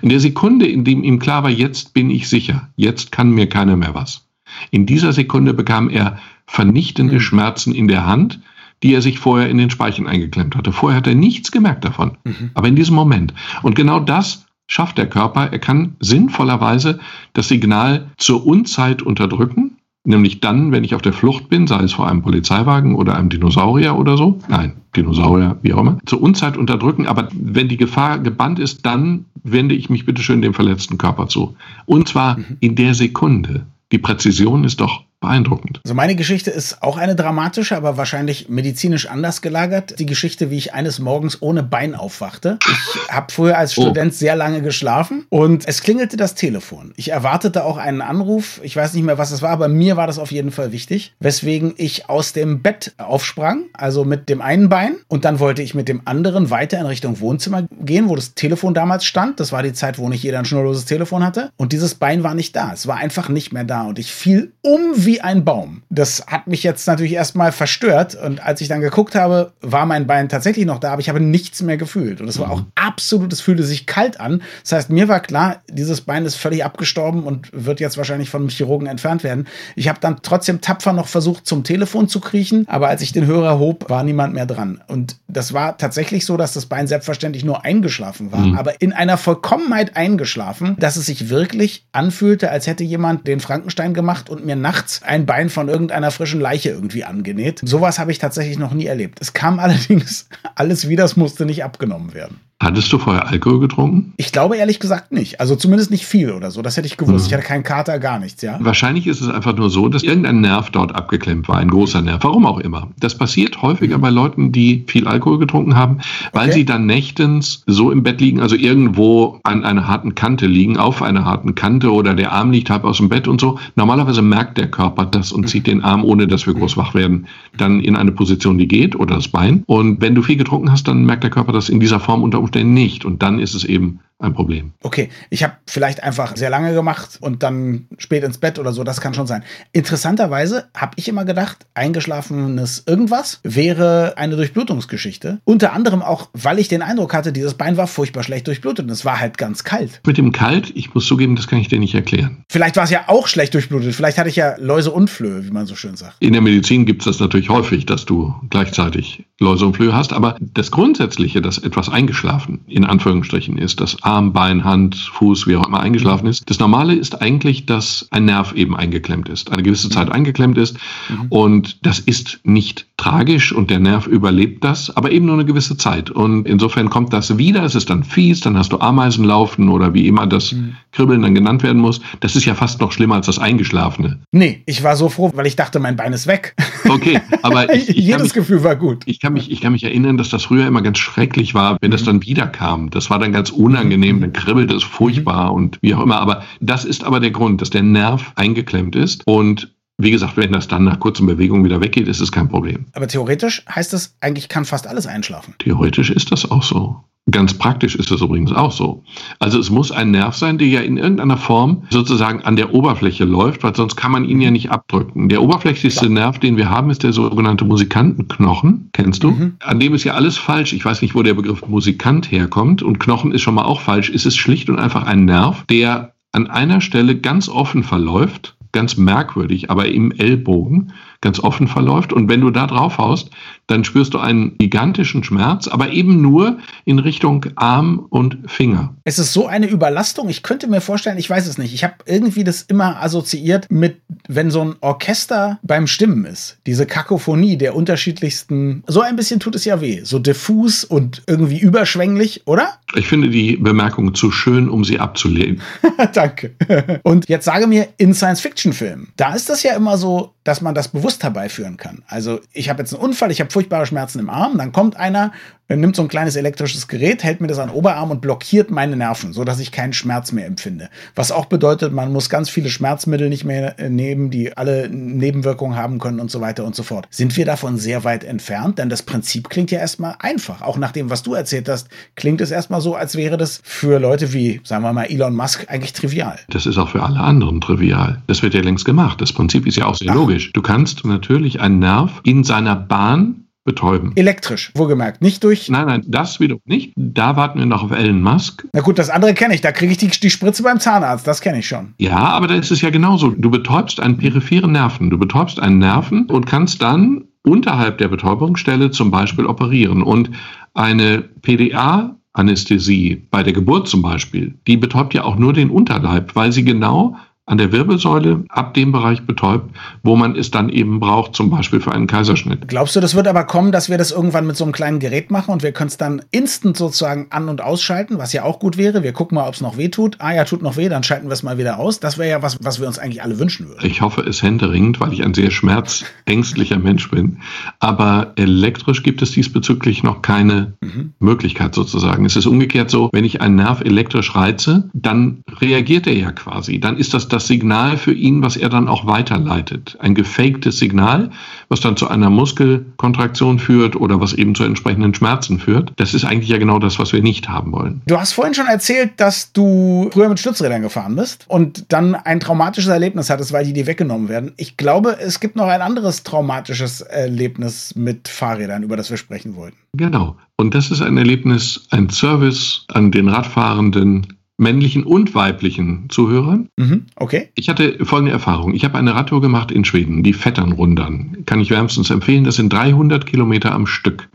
in 0.00 0.10
der 0.10 0.20
Sekunde, 0.20 0.66
in 0.66 0.84
dem 0.84 1.02
ihm 1.02 1.18
klar 1.18 1.42
war, 1.42 1.50
jetzt 1.50 1.94
bin 1.94 2.10
ich 2.10 2.28
sicher, 2.28 2.68
jetzt 2.76 3.10
kann 3.10 3.30
mir 3.30 3.48
keiner 3.48 3.76
mehr 3.76 3.94
was. 3.94 4.26
In 4.70 4.86
dieser 4.86 5.12
Sekunde 5.12 5.54
bekam 5.54 5.88
er 5.88 6.18
vernichtende 6.46 7.14
mhm. 7.14 7.20
Schmerzen 7.20 7.74
in 7.74 7.88
der 7.88 8.06
Hand, 8.06 8.40
die 8.82 8.92
er 8.94 9.02
sich 9.02 9.18
vorher 9.18 9.48
in 9.48 9.58
den 9.58 9.70
Speichen 9.70 10.06
eingeklemmt 10.06 10.56
hatte. 10.56 10.72
Vorher 10.72 10.98
hat 10.98 11.06
er 11.06 11.14
nichts 11.14 11.52
gemerkt 11.52 11.84
davon. 11.84 12.18
Mhm. 12.24 12.50
Aber 12.54 12.68
in 12.68 12.76
diesem 12.76 12.94
Moment. 12.94 13.32
Und 13.62 13.74
genau 13.74 14.00
das 14.00 14.44
schafft 14.72 14.96
der 14.96 15.06
Körper. 15.06 15.52
Er 15.52 15.58
kann 15.58 15.96
sinnvollerweise 16.00 16.98
das 17.34 17.48
Signal 17.48 18.10
zur 18.16 18.46
Unzeit 18.46 19.02
unterdrücken, 19.02 19.76
nämlich 20.04 20.40
dann, 20.40 20.72
wenn 20.72 20.82
ich 20.82 20.94
auf 20.94 21.02
der 21.02 21.12
Flucht 21.12 21.50
bin, 21.50 21.66
sei 21.66 21.82
es 21.82 21.92
vor 21.92 22.08
einem 22.08 22.22
Polizeiwagen 22.22 22.94
oder 22.94 23.14
einem 23.14 23.28
Dinosaurier 23.28 23.94
oder 23.94 24.16
so. 24.16 24.38
Nein, 24.48 24.72
Dinosaurier, 24.96 25.58
wie 25.60 25.74
auch 25.74 25.80
immer. 25.80 25.98
Zur 26.06 26.22
Unzeit 26.22 26.56
unterdrücken, 26.56 27.06
aber 27.06 27.28
wenn 27.32 27.68
die 27.68 27.76
Gefahr 27.76 28.18
gebannt 28.18 28.58
ist, 28.58 28.86
dann 28.86 29.26
wende 29.44 29.74
ich 29.74 29.90
mich 29.90 30.06
bitteschön 30.06 30.40
dem 30.40 30.54
verletzten 30.54 30.96
Körper 30.96 31.28
zu. 31.28 31.54
Und 31.84 32.08
zwar 32.08 32.38
mhm. 32.38 32.56
in 32.60 32.74
der 32.74 32.94
Sekunde. 32.94 33.66
Die 33.92 33.98
Präzision 33.98 34.64
ist 34.64 34.80
doch 34.80 35.04
beeindruckend. 35.22 35.80
Also 35.84 35.94
meine 35.94 36.14
Geschichte 36.14 36.50
ist 36.50 36.82
auch 36.82 36.98
eine 36.98 37.16
dramatische, 37.16 37.76
aber 37.76 37.96
wahrscheinlich 37.96 38.50
medizinisch 38.50 39.06
anders 39.06 39.40
gelagert. 39.40 39.98
Die 39.98 40.06
Geschichte, 40.06 40.50
wie 40.50 40.58
ich 40.58 40.74
eines 40.74 40.98
Morgens 40.98 41.40
ohne 41.40 41.62
Bein 41.62 41.94
aufwachte. 41.94 42.58
Ich 42.70 43.08
habe 43.10 43.32
früher 43.32 43.56
als 43.56 43.78
oh. 43.78 43.82
Student 43.82 44.14
sehr 44.14 44.36
lange 44.36 44.60
geschlafen 44.60 45.24
und 45.30 45.66
es 45.66 45.82
klingelte 45.82 46.18
das 46.18 46.34
Telefon. 46.34 46.92
Ich 46.96 47.10
erwartete 47.10 47.64
auch 47.64 47.78
einen 47.78 48.02
Anruf. 48.02 48.60
Ich 48.62 48.76
weiß 48.76 48.92
nicht 48.92 49.04
mehr, 49.04 49.16
was 49.16 49.30
es 49.30 49.40
war, 49.40 49.50
aber 49.50 49.68
mir 49.68 49.96
war 49.96 50.06
das 50.06 50.18
auf 50.18 50.30
jeden 50.30 50.50
Fall 50.50 50.72
wichtig, 50.72 51.14
weswegen 51.20 51.72
ich 51.76 52.08
aus 52.10 52.32
dem 52.32 52.60
Bett 52.60 52.92
aufsprang, 52.98 53.64
also 53.72 54.04
mit 54.04 54.28
dem 54.28 54.42
einen 54.42 54.68
Bein 54.68 54.96
und 55.08 55.24
dann 55.24 55.38
wollte 55.38 55.62
ich 55.62 55.74
mit 55.74 55.88
dem 55.88 56.02
anderen 56.04 56.50
weiter 56.50 56.78
in 56.78 56.86
Richtung 56.86 57.20
Wohnzimmer 57.20 57.66
gehen, 57.80 58.08
wo 58.08 58.16
das 58.16 58.34
Telefon 58.34 58.74
damals 58.74 59.04
stand. 59.04 59.40
Das 59.40 59.52
war 59.52 59.62
die 59.62 59.72
Zeit, 59.72 59.98
wo 59.98 60.08
nicht 60.08 60.22
jeder 60.22 60.40
ein 60.40 60.44
schnurloses 60.44 60.84
Telefon 60.84 61.24
hatte 61.24 61.50
und 61.56 61.72
dieses 61.72 61.94
Bein 61.94 62.22
war 62.22 62.34
nicht 62.34 62.56
da. 62.56 62.72
Es 62.72 62.86
war 62.86 62.96
einfach 62.96 63.28
nicht 63.28 63.52
mehr 63.52 63.64
da 63.64 63.84
und 63.84 63.98
ich 63.98 64.12
fiel 64.12 64.52
um 64.62 64.80
wie 64.96 65.11
wie 65.12 65.20
ein 65.20 65.44
Baum. 65.44 65.82
Das 65.90 66.24
hat 66.26 66.46
mich 66.46 66.62
jetzt 66.62 66.86
natürlich 66.86 67.12
erstmal 67.12 67.52
verstört. 67.52 68.14
Und 68.14 68.42
als 68.42 68.62
ich 68.62 68.68
dann 68.68 68.80
geguckt 68.80 69.14
habe, 69.14 69.52
war 69.60 69.84
mein 69.84 70.06
Bein 70.06 70.30
tatsächlich 70.30 70.64
noch 70.64 70.78
da, 70.78 70.92
aber 70.92 71.02
ich 71.02 71.10
habe 71.10 71.20
nichts 71.20 71.60
mehr 71.60 71.76
gefühlt. 71.76 72.22
Und 72.22 72.28
es 72.28 72.38
war 72.38 72.50
auch 72.50 72.62
absolut, 72.74 73.30
es 73.30 73.42
fühlte 73.42 73.62
sich 73.62 73.84
kalt 73.84 74.18
an. 74.18 74.42
Das 74.62 74.72
heißt, 74.72 74.90
mir 74.90 75.08
war 75.08 75.20
klar, 75.20 75.60
dieses 75.68 76.00
Bein 76.00 76.24
ist 76.24 76.36
völlig 76.36 76.64
abgestorben 76.64 77.24
und 77.24 77.50
wird 77.52 77.78
jetzt 77.78 77.98
wahrscheinlich 77.98 78.30
von 78.30 78.40
einem 78.40 78.48
Chirurgen 78.48 78.86
entfernt 78.86 79.22
werden. 79.22 79.46
Ich 79.76 79.88
habe 79.88 79.98
dann 80.00 80.20
trotzdem 80.22 80.62
tapfer 80.62 80.94
noch 80.94 81.08
versucht, 81.08 81.46
zum 81.46 81.62
Telefon 81.62 82.08
zu 82.08 82.20
kriechen, 82.20 82.64
aber 82.68 82.88
als 82.88 83.02
ich 83.02 83.12
den 83.12 83.26
Hörer 83.26 83.58
hob, 83.58 83.90
war 83.90 84.04
niemand 84.04 84.32
mehr 84.32 84.46
dran. 84.46 84.80
Und 84.88 85.16
das 85.28 85.52
war 85.52 85.76
tatsächlich 85.76 86.24
so, 86.24 86.38
dass 86.38 86.54
das 86.54 86.64
Bein 86.64 86.86
selbstverständlich 86.86 87.44
nur 87.44 87.66
eingeschlafen 87.66 88.32
war, 88.32 88.40
mhm. 88.40 88.56
aber 88.56 88.80
in 88.80 88.94
einer 88.94 89.18
Vollkommenheit 89.18 89.94
eingeschlafen, 89.94 90.76
dass 90.78 90.96
es 90.96 91.04
sich 91.04 91.28
wirklich 91.28 91.84
anfühlte, 91.92 92.50
als 92.50 92.66
hätte 92.66 92.82
jemand 92.82 93.26
den 93.26 93.40
Frankenstein 93.40 93.92
gemacht 93.92 94.30
und 94.30 94.46
mir 94.46 94.56
nachts 94.56 95.01
ein 95.04 95.26
Bein 95.26 95.50
von 95.50 95.68
irgendeiner 95.68 96.10
frischen 96.10 96.40
Leiche 96.40 96.70
irgendwie 96.70 97.04
angenäht. 97.04 97.60
Sowas 97.64 97.98
habe 97.98 98.10
ich 98.12 98.18
tatsächlich 98.18 98.58
noch 98.58 98.72
nie 98.72 98.86
erlebt. 98.86 99.18
Es 99.20 99.32
kam 99.32 99.58
allerdings 99.60 100.28
alles 100.54 100.88
wieder, 100.88 101.04
es 101.04 101.16
musste 101.16 101.46
nicht 101.46 101.64
abgenommen 101.64 102.14
werden. 102.14 102.40
Hattest 102.62 102.92
du 102.92 102.98
vorher 102.98 103.26
Alkohol 103.26 103.58
getrunken? 103.58 104.12
Ich 104.18 104.30
glaube 104.30 104.56
ehrlich 104.56 104.78
gesagt 104.78 105.10
nicht. 105.10 105.40
Also 105.40 105.56
zumindest 105.56 105.90
nicht 105.90 106.06
viel 106.06 106.30
oder 106.30 106.52
so. 106.52 106.62
Das 106.62 106.76
hätte 106.76 106.86
ich 106.86 106.96
gewusst. 106.96 107.24
Mhm. 107.24 107.26
Ich 107.26 107.34
hatte 107.34 107.42
keinen 107.42 107.64
Kater, 107.64 107.98
gar 107.98 108.20
nichts, 108.20 108.40
ja. 108.40 108.56
Wahrscheinlich 108.60 109.08
ist 109.08 109.20
es 109.20 109.28
einfach 109.28 109.56
nur 109.56 109.68
so, 109.68 109.88
dass 109.88 110.04
irgendein 110.04 110.42
Nerv 110.42 110.70
dort 110.70 110.94
abgeklemmt 110.94 111.48
war, 111.48 111.56
ein 111.56 111.70
großer 111.70 112.00
Nerv. 112.02 112.22
Warum 112.22 112.46
auch 112.46 112.60
immer. 112.60 112.86
Das 113.00 113.18
passiert 113.18 113.62
häufiger 113.62 113.98
bei 113.98 114.10
Leuten, 114.10 114.52
die 114.52 114.84
viel 114.86 115.08
Alkohol 115.08 115.40
getrunken 115.40 115.74
haben, 115.74 115.98
weil 116.32 116.50
okay. 116.50 116.58
sie 116.58 116.64
dann 116.64 116.86
nächtens 116.86 117.64
so 117.66 117.90
im 117.90 118.04
Bett 118.04 118.20
liegen, 118.20 118.40
also 118.40 118.54
irgendwo 118.54 119.40
an 119.42 119.64
einer 119.64 119.88
harten 119.88 120.14
Kante 120.14 120.46
liegen, 120.46 120.76
auf 120.76 121.02
einer 121.02 121.24
harten 121.24 121.56
Kante 121.56 121.92
oder 121.92 122.14
der 122.14 122.30
Arm 122.30 122.52
liegt 122.52 122.70
halb 122.70 122.84
aus 122.84 122.98
dem 122.98 123.08
Bett 123.08 123.26
und 123.26 123.40
so. 123.40 123.58
Normalerweise 123.74 124.22
merkt 124.22 124.56
der 124.56 124.70
Körper 124.70 125.04
das 125.06 125.32
und 125.32 125.48
zieht 125.48 125.66
den 125.66 125.82
Arm, 125.82 126.04
ohne 126.04 126.28
dass 126.28 126.46
wir 126.46 126.54
groß 126.54 126.76
wach 126.76 126.94
werden, 126.94 127.26
dann 127.56 127.80
in 127.80 127.96
eine 127.96 128.12
Position, 128.12 128.56
die 128.56 128.68
geht 128.68 128.94
oder 128.94 129.16
das 129.16 129.26
Bein. 129.26 129.64
Und 129.66 130.00
wenn 130.00 130.14
du 130.14 130.22
viel 130.22 130.36
getrunken 130.36 130.70
hast, 130.70 130.86
dann 130.86 131.04
merkt 131.04 131.24
der 131.24 131.30
Körper 131.30 131.50
das 131.50 131.68
in 131.68 131.80
dieser 131.80 131.98
Form 131.98 132.22
unter 132.22 132.38
Umständen 132.38 132.51
nicht. 132.54 133.04
Und 133.04 133.22
dann 133.22 133.38
ist 133.38 133.54
es 133.54 133.64
eben 133.64 134.00
ein 134.22 134.34
Problem. 134.34 134.72
Okay, 134.82 135.10
ich 135.30 135.42
habe 135.42 135.54
vielleicht 135.66 136.02
einfach 136.02 136.36
sehr 136.36 136.50
lange 136.50 136.74
gemacht 136.74 137.18
und 137.20 137.42
dann 137.42 137.86
spät 137.98 138.24
ins 138.24 138.38
Bett 138.38 138.58
oder 138.58 138.72
so, 138.72 138.84
das 138.84 139.00
kann 139.00 139.14
schon 139.14 139.26
sein. 139.26 139.42
Interessanterweise 139.72 140.68
habe 140.76 140.92
ich 140.96 141.08
immer 141.08 141.24
gedacht, 141.24 141.66
eingeschlafenes 141.74 142.84
irgendwas 142.86 143.40
wäre 143.42 144.14
eine 144.16 144.36
Durchblutungsgeschichte. 144.36 145.40
Unter 145.44 145.72
anderem 145.72 146.02
auch, 146.02 146.28
weil 146.32 146.58
ich 146.58 146.68
den 146.68 146.82
Eindruck 146.82 147.14
hatte, 147.14 147.32
dieses 147.32 147.54
Bein 147.54 147.76
war 147.76 147.86
furchtbar 147.86 148.22
schlecht 148.22 148.46
durchblutet 148.46 148.86
und 148.86 148.90
es 148.90 149.04
war 149.04 149.20
halt 149.20 149.38
ganz 149.38 149.64
kalt. 149.64 150.00
Mit 150.06 150.18
dem 150.18 150.32
Kalt, 150.32 150.72
ich 150.74 150.94
muss 150.94 151.06
zugeben, 151.06 151.36
das 151.36 151.46
kann 151.46 151.58
ich 151.58 151.68
dir 151.68 151.78
nicht 151.78 151.94
erklären. 151.94 152.44
Vielleicht 152.48 152.76
war 152.76 152.84
es 152.84 152.90
ja 152.90 153.04
auch 153.08 153.28
schlecht 153.28 153.54
durchblutet. 153.54 153.94
Vielleicht 153.94 154.18
hatte 154.18 154.28
ich 154.28 154.36
ja 154.36 154.56
Läuse 154.58 154.90
und 154.90 155.10
Flöhe, 155.10 155.44
wie 155.44 155.50
man 155.50 155.66
so 155.66 155.74
schön 155.74 155.96
sagt. 155.96 156.16
In 156.20 156.32
der 156.32 156.42
Medizin 156.42 156.86
gibt 156.86 157.02
es 157.02 157.06
das 157.06 157.20
natürlich 157.20 157.48
häufig, 157.48 157.86
dass 157.86 158.04
du 158.04 158.34
gleichzeitig 158.50 159.24
Läuse 159.40 159.66
und 159.66 159.76
Flöhe 159.76 159.92
hast. 159.92 160.12
Aber 160.12 160.36
das 160.40 160.70
Grundsätzliche, 160.70 161.42
dass 161.42 161.58
etwas 161.58 161.88
eingeschlafen, 161.88 162.60
in 162.66 162.84
Anführungsstrichen, 162.84 163.58
ist, 163.58 163.80
dass 163.80 164.02
Arm, 164.12 164.34
Bein, 164.34 164.62
Hand, 164.62 164.94
Fuß, 164.96 165.46
wie 165.46 165.56
auch 165.56 165.66
immer 165.66 165.80
eingeschlafen 165.80 166.26
ist. 166.26 166.48
Das 166.50 166.58
Normale 166.58 166.94
ist 166.94 167.22
eigentlich, 167.22 167.64
dass 167.64 168.08
ein 168.10 168.26
Nerv 168.26 168.52
eben 168.52 168.76
eingeklemmt 168.76 169.30
ist, 169.30 169.50
eine 169.50 169.62
gewisse 169.62 169.88
Zeit 169.88 170.12
eingeklemmt 170.12 170.58
ist. 170.58 170.76
Mhm. 171.08 171.26
Und 171.30 171.86
das 171.86 171.98
ist 171.98 172.40
nicht 172.44 172.86
tragisch 173.02 173.52
und 173.52 173.68
der 173.68 173.80
Nerv 173.80 174.06
überlebt 174.06 174.62
das, 174.62 174.96
aber 174.96 175.10
eben 175.10 175.26
nur 175.26 175.34
eine 175.34 175.44
gewisse 175.44 175.76
Zeit. 175.76 176.10
Und 176.10 176.46
insofern 176.46 176.88
kommt 176.88 177.12
das 177.12 177.36
wieder, 177.36 177.64
es 177.64 177.74
ist 177.74 177.90
dann 177.90 178.04
fies, 178.04 178.40
dann 178.40 178.56
hast 178.56 178.72
du 178.72 178.78
Ameisen 178.78 179.24
laufen 179.24 179.68
oder 179.70 179.92
wie 179.92 180.06
immer 180.06 180.28
das 180.28 180.52
mhm. 180.52 180.76
Kribbeln 180.92 181.22
dann 181.22 181.34
genannt 181.34 181.64
werden 181.64 181.82
muss. 181.82 182.00
Das 182.20 182.36
ist 182.36 182.44
ja 182.44 182.54
fast 182.54 182.80
noch 182.80 182.92
schlimmer 182.92 183.16
als 183.16 183.26
das 183.26 183.40
Eingeschlafene. 183.40 184.20
Nee, 184.30 184.62
ich 184.66 184.84
war 184.84 184.94
so 184.94 185.08
froh, 185.08 185.32
weil 185.34 185.46
ich 185.48 185.56
dachte, 185.56 185.80
mein 185.80 185.96
Bein 185.96 186.12
ist 186.12 186.28
weg. 186.28 186.54
Okay, 186.88 187.20
aber 187.42 187.74
ich, 187.74 187.88
ich 187.88 187.96
jedes 187.96 188.22
mich, 188.22 188.32
Gefühl 188.34 188.62
war 188.62 188.76
gut. 188.76 189.02
Ich 189.06 189.18
kann, 189.18 189.32
mich, 189.32 189.50
ich 189.50 189.60
kann 189.60 189.72
mich 189.72 189.82
erinnern, 189.82 190.16
dass 190.16 190.28
das 190.28 190.44
früher 190.44 190.68
immer 190.68 190.82
ganz 190.82 190.98
schrecklich 190.98 191.54
war, 191.54 191.78
wenn 191.80 191.90
das 191.90 192.02
mhm. 192.02 192.06
dann 192.06 192.22
wiederkam. 192.22 192.90
Das 192.90 193.10
war 193.10 193.18
dann 193.18 193.32
ganz 193.32 193.50
unangenehm, 193.50 194.20
dann 194.20 194.32
kribbelte 194.32 194.76
es 194.76 194.84
furchtbar 194.84 195.48
mhm. 195.48 195.56
und 195.56 195.78
wie 195.82 195.92
auch 195.92 196.02
immer. 196.04 196.20
Aber 196.20 196.44
das 196.60 196.84
ist 196.84 197.02
aber 197.02 197.18
der 197.18 197.32
Grund, 197.32 197.60
dass 197.60 197.70
der 197.70 197.82
Nerv 197.82 198.30
eingeklemmt 198.36 198.94
ist 198.94 199.26
und 199.26 199.71
wie 199.98 200.10
gesagt, 200.10 200.36
wenn 200.36 200.52
das 200.52 200.68
dann 200.68 200.84
nach 200.84 201.00
kurzen 201.00 201.26
Bewegungen 201.26 201.64
wieder 201.64 201.80
weggeht, 201.80 202.08
ist 202.08 202.20
es 202.20 202.32
kein 202.32 202.48
Problem. 202.48 202.86
Aber 202.92 203.08
theoretisch 203.08 203.64
heißt 203.72 203.92
das, 203.92 204.16
eigentlich 204.20 204.48
kann 204.48 204.64
fast 204.64 204.86
alles 204.86 205.06
einschlafen. 205.06 205.54
Theoretisch 205.58 206.10
ist 206.10 206.32
das 206.32 206.50
auch 206.50 206.62
so. 206.62 207.04
Ganz 207.30 207.54
praktisch 207.54 207.94
ist 207.94 208.10
das 208.10 208.20
übrigens 208.20 208.50
auch 208.50 208.72
so. 208.72 209.04
Also 209.38 209.60
es 209.60 209.70
muss 209.70 209.92
ein 209.92 210.10
Nerv 210.10 210.34
sein, 210.34 210.58
der 210.58 210.66
ja 210.66 210.80
in 210.80 210.96
irgendeiner 210.96 211.36
Form 211.36 211.84
sozusagen 211.88 212.42
an 212.42 212.56
der 212.56 212.74
Oberfläche 212.74 213.24
läuft, 213.24 213.62
weil 213.62 213.76
sonst 213.76 213.94
kann 213.94 214.10
man 214.10 214.24
ihn 214.24 214.40
ja 214.40 214.50
nicht 214.50 214.72
abdrücken. 214.72 215.28
Der 215.28 215.40
oberflächlichste 215.40 216.06
ja. 216.06 216.10
Nerv, 216.10 216.40
den 216.40 216.56
wir 216.56 216.68
haben, 216.68 216.90
ist 216.90 217.04
der 217.04 217.12
sogenannte 217.12 217.64
Musikantenknochen. 217.64 218.90
Kennst 218.92 219.22
du? 219.22 219.30
Mhm. 219.30 219.54
An 219.60 219.78
dem 219.78 219.94
ist 219.94 220.02
ja 220.02 220.14
alles 220.14 220.36
falsch. 220.36 220.72
Ich 220.72 220.84
weiß 220.84 221.00
nicht, 221.00 221.14
wo 221.14 221.22
der 221.22 221.34
Begriff 221.34 221.64
Musikant 221.68 222.32
herkommt. 222.32 222.82
Und 222.82 222.98
Knochen 222.98 223.30
ist 223.30 223.42
schon 223.42 223.54
mal 223.54 223.66
auch 223.66 223.80
falsch. 223.80 224.10
Es 224.10 224.26
ist 224.26 224.36
schlicht 224.36 224.68
und 224.68 224.80
einfach 224.80 225.04
ein 225.04 225.24
Nerv, 225.24 225.64
der 225.70 226.14
an 226.32 226.48
einer 226.48 226.80
Stelle 226.80 227.16
ganz 227.16 227.48
offen 227.48 227.84
verläuft 227.84 228.56
ganz 228.72 228.96
merkwürdig, 228.96 229.70
aber 229.70 229.86
im 229.86 230.12
Ellbogen 230.12 230.92
ganz 231.22 231.40
offen 231.40 231.68
verläuft. 231.68 232.12
Und 232.12 232.28
wenn 232.28 232.42
du 232.42 232.50
da 232.50 232.66
drauf 232.66 232.98
haust, 232.98 233.30
dann 233.68 233.84
spürst 233.84 234.12
du 234.12 234.18
einen 234.18 234.58
gigantischen 234.58 235.24
Schmerz, 235.24 235.68
aber 235.68 235.90
eben 235.90 236.20
nur 236.20 236.58
in 236.84 236.98
Richtung 236.98 237.46
Arm 237.54 238.06
und 238.10 238.38
Finger. 238.46 238.94
Es 239.04 239.18
ist 239.18 239.32
so 239.32 239.46
eine 239.46 239.66
Überlastung. 239.66 240.28
Ich 240.28 240.42
könnte 240.42 240.66
mir 240.66 240.80
vorstellen, 240.82 241.16
ich 241.16 241.30
weiß 241.30 241.46
es 241.46 241.56
nicht. 241.56 241.72
Ich 241.72 241.84
habe 241.84 241.94
irgendwie 242.04 242.44
das 242.44 242.62
immer 242.62 243.02
assoziiert 243.02 243.70
mit, 243.70 244.02
wenn 244.28 244.50
so 244.50 244.62
ein 244.62 244.74
Orchester 244.80 245.58
beim 245.62 245.86
Stimmen 245.86 246.24
ist. 246.26 246.58
Diese 246.66 246.86
Kakophonie 246.86 247.56
der 247.56 247.74
unterschiedlichsten. 247.76 248.82
So 248.86 249.00
ein 249.00 249.16
bisschen 249.16 249.40
tut 249.40 249.54
es 249.54 249.64
ja 249.64 249.80
weh. 249.80 250.00
So 250.02 250.18
diffus 250.18 250.84
und 250.84 251.22
irgendwie 251.26 251.58
überschwänglich, 251.58 252.42
oder? 252.46 252.74
Ich 252.94 253.06
finde 253.06 253.30
die 253.30 253.56
Bemerkung 253.56 254.14
zu 254.14 254.30
schön, 254.32 254.68
um 254.68 254.84
sie 254.84 254.98
abzulehnen. 254.98 255.62
Danke. 256.12 256.56
Und 257.04 257.28
jetzt 257.28 257.44
sage 257.44 257.66
mir, 257.68 257.88
in 257.96 258.12
Science-Fiction-Filmen, 258.12 259.12
da 259.16 259.34
ist 259.34 259.48
das 259.48 259.62
ja 259.62 259.74
immer 259.76 259.96
so, 259.96 260.34
dass 260.44 260.60
man 260.60 260.74
das 260.74 260.88
bewusst 260.88 261.22
herbeiführen 261.22 261.76
kann. 261.76 262.02
Also 262.06 262.40
ich 262.52 262.68
habe 262.68 262.82
jetzt 262.82 262.94
einen 262.94 263.02
Unfall, 263.02 263.30
ich 263.30 263.40
habe 263.40 263.50
furchtbare 263.50 263.86
Schmerzen 263.86 264.18
im 264.18 264.30
Arm, 264.30 264.58
dann 264.58 264.72
kommt 264.72 264.96
einer 264.96 265.32
nimmt 265.76 265.96
so 265.96 266.02
ein 266.02 266.08
kleines 266.08 266.36
elektrisches 266.36 266.88
Gerät, 266.88 267.22
hält 267.22 267.40
mir 267.40 267.46
das 267.46 267.58
an 267.58 267.68
den 267.68 267.74
Oberarm 267.74 268.10
und 268.10 268.20
blockiert 268.20 268.70
meine 268.70 268.96
Nerven, 268.96 269.32
so 269.32 269.44
dass 269.44 269.58
ich 269.58 269.72
keinen 269.72 269.92
Schmerz 269.92 270.32
mehr 270.32 270.46
empfinde. 270.46 270.88
Was 271.14 271.32
auch 271.32 271.46
bedeutet, 271.46 271.92
man 271.92 272.12
muss 272.12 272.28
ganz 272.28 272.50
viele 272.50 272.68
Schmerzmittel 272.68 273.28
nicht 273.28 273.44
mehr 273.44 273.78
äh, 273.78 273.88
nehmen, 273.88 274.30
die 274.30 274.56
alle 274.56 274.88
Nebenwirkungen 274.88 275.76
haben 275.76 275.98
können 275.98 276.20
und 276.20 276.30
so 276.30 276.40
weiter 276.40 276.64
und 276.64 276.74
so 276.74 276.82
fort. 276.82 277.06
Sind 277.10 277.36
wir 277.36 277.44
davon 277.44 277.78
sehr 277.78 278.04
weit 278.04 278.24
entfernt? 278.24 278.78
Denn 278.78 278.88
das 278.88 279.02
Prinzip 279.02 279.48
klingt 279.48 279.70
ja 279.70 279.78
erstmal 279.78 280.16
einfach. 280.18 280.62
Auch 280.62 280.76
nach 280.76 280.92
dem, 280.92 281.10
was 281.10 281.22
du 281.22 281.34
erzählt 281.34 281.68
hast, 281.68 281.88
klingt 282.16 282.40
es 282.40 282.50
erstmal 282.50 282.80
so, 282.80 282.94
als 282.94 283.16
wäre 283.16 283.36
das 283.36 283.60
für 283.64 283.98
Leute 283.98 284.32
wie, 284.32 284.60
sagen 284.64 284.82
wir 284.82 284.92
mal, 284.92 285.04
Elon 285.04 285.34
Musk 285.34 285.66
eigentlich 285.68 285.92
trivial. 285.92 286.38
Das 286.48 286.66
ist 286.66 286.78
auch 286.78 286.90
für 286.90 287.02
alle 287.02 287.20
anderen 287.20 287.60
trivial. 287.60 288.22
Das 288.26 288.42
wird 288.42 288.54
ja 288.54 288.60
längst 288.60 288.84
gemacht. 288.84 289.20
Das 289.20 289.32
Prinzip 289.32 289.66
ist 289.66 289.76
ja 289.76 289.86
auch 289.86 289.96
sehr 289.96 290.10
Ach. 290.10 290.14
logisch. 290.14 290.31
Du 290.52 290.62
kannst 290.62 291.04
natürlich 291.04 291.60
einen 291.60 291.78
Nerv 291.78 292.20
in 292.24 292.44
seiner 292.44 292.76
Bahn 292.76 293.42
betäuben. 293.64 294.12
Elektrisch, 294.16 294.72
wohlgemerkt, 294.74 295.22
nicht 295.22 295.44
durch. 295.44 295.68
Nein, 295.68 295.86
nein, 295.86 296.02
das 296.06 296.40
wiederum 296.40 296.62
nicht. 296.64 296.92
Da 296.96 297.36
warten 297.36 297.58
wir 297.58 297.66
noch 297.66 297.84
auf 297.84 297.92
Elon 297.92 298.20
Musk. 298.20 298.66
Na 298.72 298.80
gut, 298.80 298.98
das 298.98 299.08
andere 299.08 299.34
kenne 299.34 299.54
ich. 299.54 299.60
Da 299.60 299.70
kriege 299.70 299.92
ich 299.92 299.98
die, 299.98 300.08
die 300.08 300.30
Spritze 300.30 300.62
beim 300.62 300.80
Zahnarzt. 300.80 301.26
Das 301.26 301.40
kenne 301.40 301.60
ich 301.60 301.68
schon. 301.68 301.94
Ja, 301.98 302.16
aber 302.16 302.48
da 302.48 302.54
ist 302.54 302.70
es 302.70 302.80
ja 302.80 302.90
genauso. 302.90 303.30
Du 303.30 303.50
betäubst 303.50 304.00
einen 304.00 304.18
peripheren 304.18 304.72
Nerven. 304.72 305.10
Du 305.10 305.18
betäubst 305.18 305.60
einen 305.60 305.78
Nerven 305.78 306.26
und 306.26 306.46
kannst 306.46 306.82
dann 306.82 307.24
unterhalb 307.44 307.98
der 307.98 308.08
Betäubungsstelle 308.08 308.90
zum 308.90 309.10
Beispiel 309.10 309.46
operieren. 309.46 310.02
Und 310.02 310.30
eine 310.74 311.22
PDA 311.42 312.16
Anästhesie 312.34 313.26
bei 313.30 313.42
der 313.42 313.52
Geburt 313.52 313.88
zum 313.88 314.00
Beispiel, 314.00 314.54
die 314.66 314.78
betäubt 314.78 315.12
ja 315.12 315.24
auch 315.24 315.36
nur 315.36 315.52
den 315.52 315.70
Unterleib, 315.70 316.34
weil 316.34 316.50
sie 316.50 316.64
genau 316.64 317.16
an 317.44 317.58
der 317.58 317.72
Wirbelsäule 317.72 318.44
ab 318.48 318.72
dem 318.74 318.92
Bereich 318.92 319.22
betäubt, 319.26 319.74
wo 320.04 320.14
man 320.14 320.36
es 320.36 320.52
dann 320.52 320.68
eben 320.68 321.00
braucht, 321.00 321.34
zum 321.34 321.50
Beispiel 321.50 321.80
für 321.80 321.90
einen 321.90 322.06
Kaiserschnitt. 322.06 322.68
Glaubst 322.68 322.94
du, 322.94 323.00
das 323.00 323.16
wird 323.16 323.26
aber 323.26 323.44
kommen, 323.44 323.72
dass 323.72 323.90
wir 323.90 323.98
das 323.98 324.12
irgendwann 324.12 324.46
mit 324.46 324.56
so 324.56 324.62
einem 324.64 324.72
kleinen 324.72 325.00
Gerät 325.00 325.32
machen 325.32 325.50
und 325.50 325.64
wir 325.64 325.72
können 325.72 325.88
es 325.88 325.96
dann 325.96 326.22
instant 326.30 326.76
sozusagen 326.76 327.26
an- 327.30 327.48
und 327.48 327.60
ausschalten, 327.60 328.18
was 328.18 328.32
ja 328.32 328.44
auch 328.44 328.60
gut 328.60 328.76
wäre. 328.76 329.02
Wir 329.02 329.12
gucken 329.12 329.34
mal, 329.34 329.48
ob 329.48 329.54
es 329.54 329.60
noch 329.60 329.76
weh 329.76 329.88
tut. 329.88 330.16
Ah 330.20 330.32
ja, 330.32 330.44
tut 330.44 330.62
noch 330.62 330.76
weh, 330.76 330.88
dann 330.88 331.02
schalten 331.02 331.26
wir 331.26 331.32
es 331.32 331.42
mal 331.42 331.58
wieder 331.58 331.80
aus. 331.80 331.98
Das 331.98 332.16
wäre 332.16 332.30
ja 332.30 332.42
was, 332.42 332.58
was 332.62 332.78
wir 332.78 332.86
uns 332.86 333.00
eigentlich 333.00 333.24
alle 333.24 333.40
wünschen 333.40 333.68
würden. 333.68 333.84
Ich 333.84 334.02
hoffe 334.02 334.20
es 334.20 334.40
händeringend, 334.42 335.00
weil 335.00 335.12
ich 335.12 335.24
ein 335.24 335.34
sehr 335.34 335.50
schmerzängstlicher 335.50 336.78
Mensch 336.78 337.10
bin. 337.10 337.38
Aber 337.80 338.34
elektrisch 338.36 339.02
gibt 339.02 339.20
es 339.20 339.32
diesbezüglich 339.32 340.04
noch 340.04 340.22
keine 340.22 340.74
mhm. 340.80 341.14
Möglichkeit 341.18 341.74
sozusagen. 341.74 342.24
Es 342.24 342.36
ist 342.36 342.46
umgekehrt 342.46 342.88
so, 342.88 343.10
wenn 343.12 343.24
ich 343.24 343.40
einen 343.40 343.56
Nerv 343.56 343.80
elektrisch 343.80 344.36
reize, 344.36 344.88
dann 344.92 345.42
reagiert 345.60 346.06
er 346.06 346.14
ja 346.14 346.30
quasi. 346.30 346.78
Dann 346.78 346.96
ist 346.96 347.14
das 347.14 347.31
das 347.32 347.46
Signal 347.46 347.96
für 347.96 348.12
ihn, 348.12 348.42
was 348.42 348.56
er 348.56 348.68
dann 348.68 348.88
auch 348.88 349.06
weiterleitet. 349.06 349.96
Ein 350.00 350.14
gefaktes 350.14 350.78
Signal, 350.78 351.30
was 351.68 351.80
dann 351.80 351.96
zu 351.96 352.08
einer 352.08 352.30
Muskelkontraktion 352.30 353.58
führt 353.58 353.96
oder 353.96 354.20
was 354.20 354.32
eben 354.32 354.54
zu 354.54 354.64
entsprechenden 354.64 355.14
Schmerzen 355.14 355.58
führt. 355.58 355.92
Das 355.96 356.14
ist 356.14 356.24
eigentlich 356.24 356.48
ja 356.48 356.58
genau 356.58 356.78
das, 356.78 356.98
was 356.98 357.12
wir 357.12 357.22
nicht 357.22 357.48
haben 357.48 357.72
wollen. 357.72 358.02
Du 358.06 358.18
hast 358.18 358.32
vorhin 358.32 358.54
schon 358.54 358.66
erzählt, 358.66 359.12
dass 359.16 359.52
du 359.52 360.10
früher 360.12 360.28
mit 360.28 360.38
Stützrädern 360.38 360.82
gefahren 360.82 361.16
bist 361.16 361.44
und 361.48 361.92
dann 361.92 362.14
ein 362.14 362.40
traumatisches 362.40 362.90
Erlebnis 362.90 363.30
hattest, 363.30 363.52
weil 363.52 363.64
die 363.64 363.72
dir 363.72 363.86
weggenommen 363.86 364.28
werden. 364.28 364.52
Ich 364.56 364.76
glaube, 364.76 365.18
es 365.20 365.40
gibt 365.40 365.56
noch 365.56 365.66
ein 365.66 365.82
anderes 365.82 366.22
traumatisches 366.22 367.00
Erlebnis 367.00 367.94
mit 367.94 368.28
Fahrrädern, 368.28 368.82
über 368.82 368.96
das 368.96 369.10
wir 369.10 369.16
sprechen 369.16 369.56
wollten. 369.56 369.76
Genau. 369.94 370.36
Und 370.56 370.74
das 370.74 370.90
ist 370.90 371.02
ein 371.02 371.16
Erlebnis, 371.16 371.86
ein 371.90 372.08
Service 372.08 372.84
an 372.88 373.10
den 373.10 373.28
Radfahrenden, 373.28 374.38
männlichen 374.62 375.04
und 375.04 375.34
weiblichen 375.34 376.08
Zuhörern. 376.08 376.68
Mhm, 376.76 377.06
okay. 377.16 377.50
Ich 377.54 377.68
hatte 377.68 378.04
folgende 378.04 378.32
Erfahrung. 378.32 378.74
Ich 378.74 378.84
habe 378.84 378.96
eine 378.96 379.14
Radtour 379.14 379.40
gemacht 379.40 379.70
in 379.70 379.84
Schweden, 379.84 380.22
die 380.22 380.32
Vetternrundern. 380.32 381.44
Kann 381.44 381.60
ich 381.60 381.70
wärmstens 381.70 382.10
empfehlen. 382.10 382.44
Das 382.44 382.56
sind 382.56 382.72
300 382.72 383.26
Kilometer 383.26 383.72
am 383.72 383.86
Stück. 383.86 384.30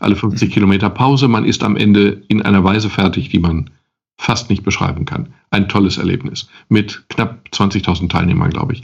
Alle 0.00 0.16
50 0.16 0.48
mhm. 0.48 0.52
Kilometer 0.52 0.88
Pause. 0.88 1.28
Man 1.28 1.44
ist 1.44 1.62
am 1.62 1.76
Ende 1.76 2.22
in 2.28 2.42
einer 2.42 2.64
Weise 2.64 2.88
fertig, 2.88 3.28
die 3.28 3.40
man 3.40 3.70
fast 4.16 4.48
nicht 4.48 4.62
beschreiben 4.62 5.04
kann. 5.04 5.34
Ein 5.52 5.68
tolles 5.68 5.98
Erlebnis 5.98 6.48
mit 6.68 7.04
knapp 7.08 7.38
20.000 7.52 8.08
Teilnehmern, 8.08 8.50
glaube 8.50 8.72
ich. 8.72 8.82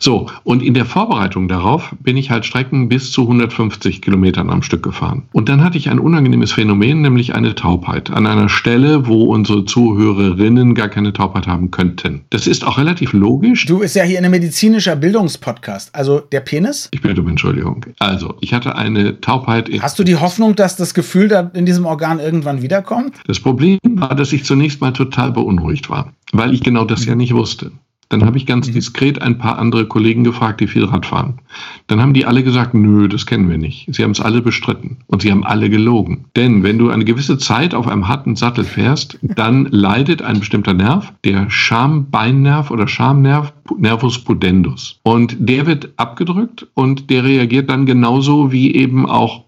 So, 0.00 0.26
und 0.44 0.62
in 0.62 0.74
der 0.74 0.84
Vorbereitung 0.84 1.48
darauf 1.48 1.94
bin 2.00 2.16
ich 2.16 2.30
halt 2.30 2.44
Strecken 2.44 2.88
bis 2.88 3.12
zu 3.12 3.22
150 3.22 4.02
Kilometern 4.02 4.50
am 4.50 4.62
Stück 4.62 4.82
gefahren. 4.82 5.22
Und 5.32 5.48
dann 5.48 5.62
hatte 5.62 5.78
ich 5.78 5.88
ein 5.90 5.98
unangenehmes 5.98 6.52
Phänomen, 6.52 7.02
nämlich 7.02 7.34
eine 7.34 7.54
Taubheit 7.54 8.10
an 8.10 8.26
einer 8.26 8.48
Stelle, 8.48 9.06
wo 9.06 9.24
unsere 9.24 9.64
Zuhörerinnen 9.64 10.74
gar 10.74 10.88
keine 10.88 11.12
Taubheit 11.12 11.46
haben 11.46 11.70
könnten. 11.70 12.22
Das 12.30 12.46
ist 12.46 12.64
auch 12.64 12.78
relativ 12.78 13.12
logisch. 13.12 13.66
Du 13.66 13.78
bist 13.78 13.96
ja 13.96 14.04
hier 14.04 14.18
ein 14.18 14.30
medizinischer 14.30 14.96
Bildungspodcast. 14.96 15.94
Also 15.94 16.20
der 16.20 16.40
Penis? 16.40 16.88
Ich 16.92 17.02
bitte 17.02 17.20
um 17.20 17.28
Entschuldigung. 17.28 17.86
Also, 17.98 18.34
ich 18.40 18.52
hatte 18.52 18.76
eine 18.76 19.20
Taubheit. 19.20 19.70
Hast 19.80 19.98
du 19.98 20.04
die 20.04 20.16
Hoffnung, 20.16 20.56
dass 20.56 20.76
das 20.76 20.94
Gefühl 20.94 21.28
da 21.28 21.50
in 21.54 21.66
diesem 21.66 21.86
Organ 21.86 22.18
irgendwann 22.18 22.62
wiederkommt? 22.62 23.14
Das 23.26 23.40
Problem 23.40 23.78
war, 23.84 24.14
dass 24.14 24.32
ich 24.32 24.44
zunächst 24.44 24.56
zunächst 24.56 24.80
mal 24.80 24.92
total 24.92 25.32
beunruhigt 25.32 25.90
war, 25.90 26.05
weil 26.32 26.54
ich 26.54 26.62
genau 26.62 26.84
das 26.84 27.04
ja 27.04 27.14
nicht 27.14 27.34
wusste. 27.34 27.72
Dann 28.08 28.24
habe 28.24 28.36
ich 28.36 28.46
ganz 28.46 28.68
mhm. 28.68 28.74
diskret 28.74 29.20
ein 29.20 29.38
paar 29.38 29.58
andere 29.58 29.86
Kollegen 29.86 30.22
gefragt, 30.22 30.60
die 30.60 30.68
viel 30.68 30.84
Rad 30.84 31.06
fahren. 31.06 31.40
Dann 31.88 32.00
haben 32.00 32.14
die 32.14 32.24
alle 32.24 32.44
gesagt, 32.44 32.72
nö, 32.72 33.08
das 33.08 33.26
kennen 33.26 33.50
wir 33.50 33.58
nicht. 33.58 33.88
Sie 33.92 34.04
haben 34.04 34.12
es 34.12 34.20
alle 34.20 34.42
bestritten 34.42 34.98
und 35.08 35.22
sie 35.22 35.32
haben 35.32 35.44
alle 35.44 35.68
gelogen. 35.70 36.26
Denn 36.36 36.62
wenn 36.62 36.78
du 36.78 36.90
eine 36.90 37.04
gewisse 37.04 37.36
Zeit 37.38 37.74
auf 37.74 37.88
einem 37.88 38.06
harten 38.06 38.36
Sattel 38.36 38.64
fährst, 38.64 39.18
dann 39.22 39.66
leidet 39.70 40.22
ein 40.22 40.38
bestimmter 40.38 40.72
Nerv, 40.72 41.12
der 41.24 41.50
Schambeinnerv 41.50 42.70
oder 42.70 42.86
Schamnerv, 42.86 43.52
Nervus 43.76 44.20
pudendus. 44.20 45.00
Und 45.02 45.36
der 45.40 45.66
wird 45.66 45.90
abgedrückt 45.96 46.66
und 46.74 47.10
der 47.10 47.24
reagiert 47.24 47.70
dann 47.70 47.86
genauso 47.86 48.52
wie 48.52 48.74
eben 48.74 49.06
auch 49.06 49.46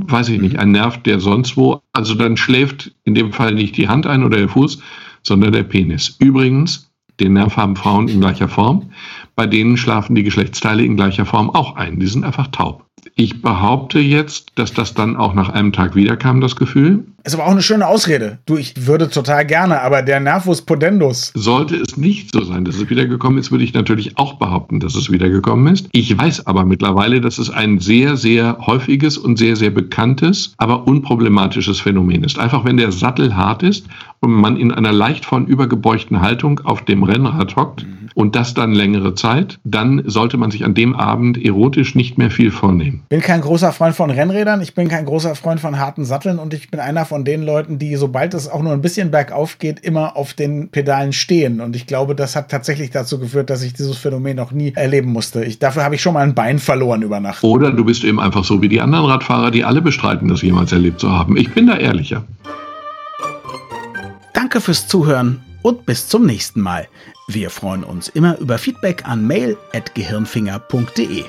weiß 0.00 0.28
ich 0.28 0.40
nicht, 0.40 0.52
mhm. 0.52 0.60
ein 0.60 0.70
Nerv, 0.70 1.02
der 1.02 1.18
sonst 1.18 1.56
wo, 1.56 1.80
also 1.92 2.14
dann 2.14 2.36
schläft 2.36 2.92
in 3.02 3.16
dem 3.16 3.32
Fall 3.32 3.54
nicht 3.54 3.76
die 3.76 3.88
Hand 3.88 4.06
ein 4.06 4.22
oder 4.22 4.36
der 4.36 4.48
Fuß, 4.48 4.80
sondern 5.22 5.52
der 5.52 5.64
Penis. 5.64 6.16
Übrigens, 6.18 6.90
den 7.20 7.32
Nerv 7.34 7.56
haben 7.56 7.76
Frauen 7.76 8.08
in 8.08 8.20
gleicher 8.20 8.48
Form, 8.48 8.92
bei 9.34 9.46
denen 9.46 9.76
schlafen 9.76 10.14
die 10.14 10.22
Geschlechtsteile 10.22 10.84
in 10.84 10.96
gleicher 10.96 11.26
Form 11.26 11.50
auch 11.50 11.76
ein. 11.76 11.98
Die 11.98 12.06
sind 12.06 12.24
einfach 12.24 12.48
taub. 12.48 12.87
Ich 13.14 13.42
behaupte 13.42 13.98
jetzt, 13.98 14.52
dass 14.56 14.72
das 14.72 14.94
dann 14.94 15.16
auch 15.16 15.34
nach 15.34 15.48
einem 15.48 15.72
Tag 15.72 15.94
wiederkam, 15.94 16.40
das 16.40 16.56
Gefühl. 16.56 17.04
Ist 17.24 17.34
aber 17.34 17.46
auch 17.46 17.50
eine 17.50 17.62
schöne 17.62 17.86
Ausrede. 17.86 18.38
Du, 18.46 18.56
ich 18.56 18.86
würde 18.86 19.10
total 19.10 19.44
gerne, 19.44 19.82
aber 19.82 20.02
der 20.02 20.18
Nervus 20.18 20.62
pudendus. 20.62 21.32
Sollte 21.34 21.76
es 21.76 21.96
nicht 21.96 22.32
so 22.32 22.42
sein, 22.42 22.64
dass 22.64 22.76
es 22.76 22.88
wiedergekommen 22.88 23.38
ist, 23.38 23.50
würde 23.50 23.64
ich 23.64 23.74
natürlich 23.74 24.16
auch 24.16 24.34
behaupten, 24.34 24.80
dass 24.80 24.94
es 24.94 25.10
wiedergekommen 25.10 25.72
ist. 25.74 25.88
Ich 25.92 26.16
weiß 26.16 26.46
aber 26.46 26.64
mittlerweile, 26.64 27.20
dass 27.20 27.38
es 27.38 27.50
ein 27.50 27.80
sehr, 27.80 28.16
sehr 28.16 28.58
häufiges 28.66 29.18
und 29.18 29.36
sehr, 29.36 29.56
sehr 29.56 29.70
bekanntes, 29.70 30.54
aber 30.56 30.86
unproblematisches 30.86 31.80
Phänomen 31.80 32.24
ist. 32.24 32.38
Einfach 32.38 32.64
wenn 32.64 32.76
der 32.76 32.92
Sattel 32.92 33.36
hart 33.36 33.62
ist 33.62 33.86
und 34.20 34.32
man 34.32 34.56
in 34.56 34.72
einer 34.72 34.92
leicht 34.92 35.24
von 35.24 35.46
übergebeugten 35.46 36.22
Haltung 36.22 36.60
auf 36.64 36.84
dem 36.84 37.02
Rennrad 37.02 37.56
hockt 37.56 37.84
mhm. 37.84 38.08
und 38.14 38.36
das 38.36 38.54
dann 38.54 38.72
längere 38.72 39.14
Zeit, 39.14 39.58
dann 39.64 40.02
sollte 40.06 40.36
man 40.36 40.50
sich 40.50 40.64
an 40.64 40.74
dem 40.74 40.94
Abend 40.94 41.36
erotisch 41.44 41.94
nicht 41.94 42.16
mehr 42.16 42.30
viel 42.30 42.50
vornehmen. 42.50 42.97
Ich 43.04 43.08
bin 43.08 43.20
kein 43.20 43.40
großer 43.40 43.72
Freund 43.72 43.94
von 43.94 44.10
Rennrädern, 44.10 44.60
ich 44.60 44.74
bin 44.74 44.88
kein 44.88 45.04
großer 45.04 45.34
Freund 45.34 45.60
von 45.60 45.78
harten 45.78 46.04
Satteln 46.04 46.38
und 46.38 46.54
ich 46.54 46.70
bin 46.70 46.80
einer 46.80 47.04
von 47.04 47.24
den 47.24 47.42
Leuten, 47.42 47.78
die, 47.78 47.96
sobald 47.96 48.34
es 48.34 48.48
auch 48.48 48.62
nur 48.62 48.72
ein 48.72 48.82
bisschen 48.82 49.10
bergauf 49.10 49.58
geht, 49.58 49.80
immer 49.80 50.16
auf 50.16 50.34
den 50.34 50.68
Pedalen 50.68 51.12
stehen. 51.12 51.60
Und 51.60 51.76
ich 51.76 51.86
glaube, 51.86 52.14
das 52.14 52.36
hat 52.36 52.50
tatsächlich 52.50 52.90
dazu 52.90 53.18
geführt, 53.18 53.50
dass 53.50 53.62
ich 53.62 53.72
dieses 53.72 53.96
Phänomen 53.96 54.36
noch 54.36 54.52
nie 54.52 54.72
erleben 54.74 55.12
musste. 55.12 55.44
Ich, 55.44 55.58
dafür 55.58 55.84
habe 55.84 55.94
ich 55.94 56.02
schon 56.02 56.14
mal 56.14 56.22
ein 56.22 56.34
Bein 56.34 56.58
verloren 56.58 57.02
über 57.02 57.20
Nacht. 57.20 57.42
Oder 57.44 57.72
du 57.72 57.84
bist 57.84 58.04
eben 58.04 58.20
einfach 58.20 58.44
so 58.44 58.60
wie 58.62 58.68
die 58.68 58.80
anderen 58.80 59.06
Radfahrer, 59.06 59.50
die 59.50 59.64
alle 59.64 59.82
bestreiten, 59.82 60.28
das 60.28 60.42
jemals 60.42 60.72
erlebt 60.72 61.00
zu 61.00 61.10
haben. 61.10 61.36
Ich 61.36 61.52
bin 61.52 61.66
da 61.66 61.76
ehrlicher. 61.76 62.24
Danke 64.34 64.60
fürs 64.60 64.86
Zuhören 64.88 65.40
und 65.62 65.86
bis 65.86 66.08
zum 66.08 66.24
nächsten 66.26 66.60
Mal. 66.60 66.88
Wir 67.28 67.50
freuen 67.50 67.84
uns 67.84 68.08
immer 68.08 68.38
über 68.38 68.56
Feedback 68.56 69.06
an 69.06 69.26
mail.gehirnfinger.de. 69.26 71.24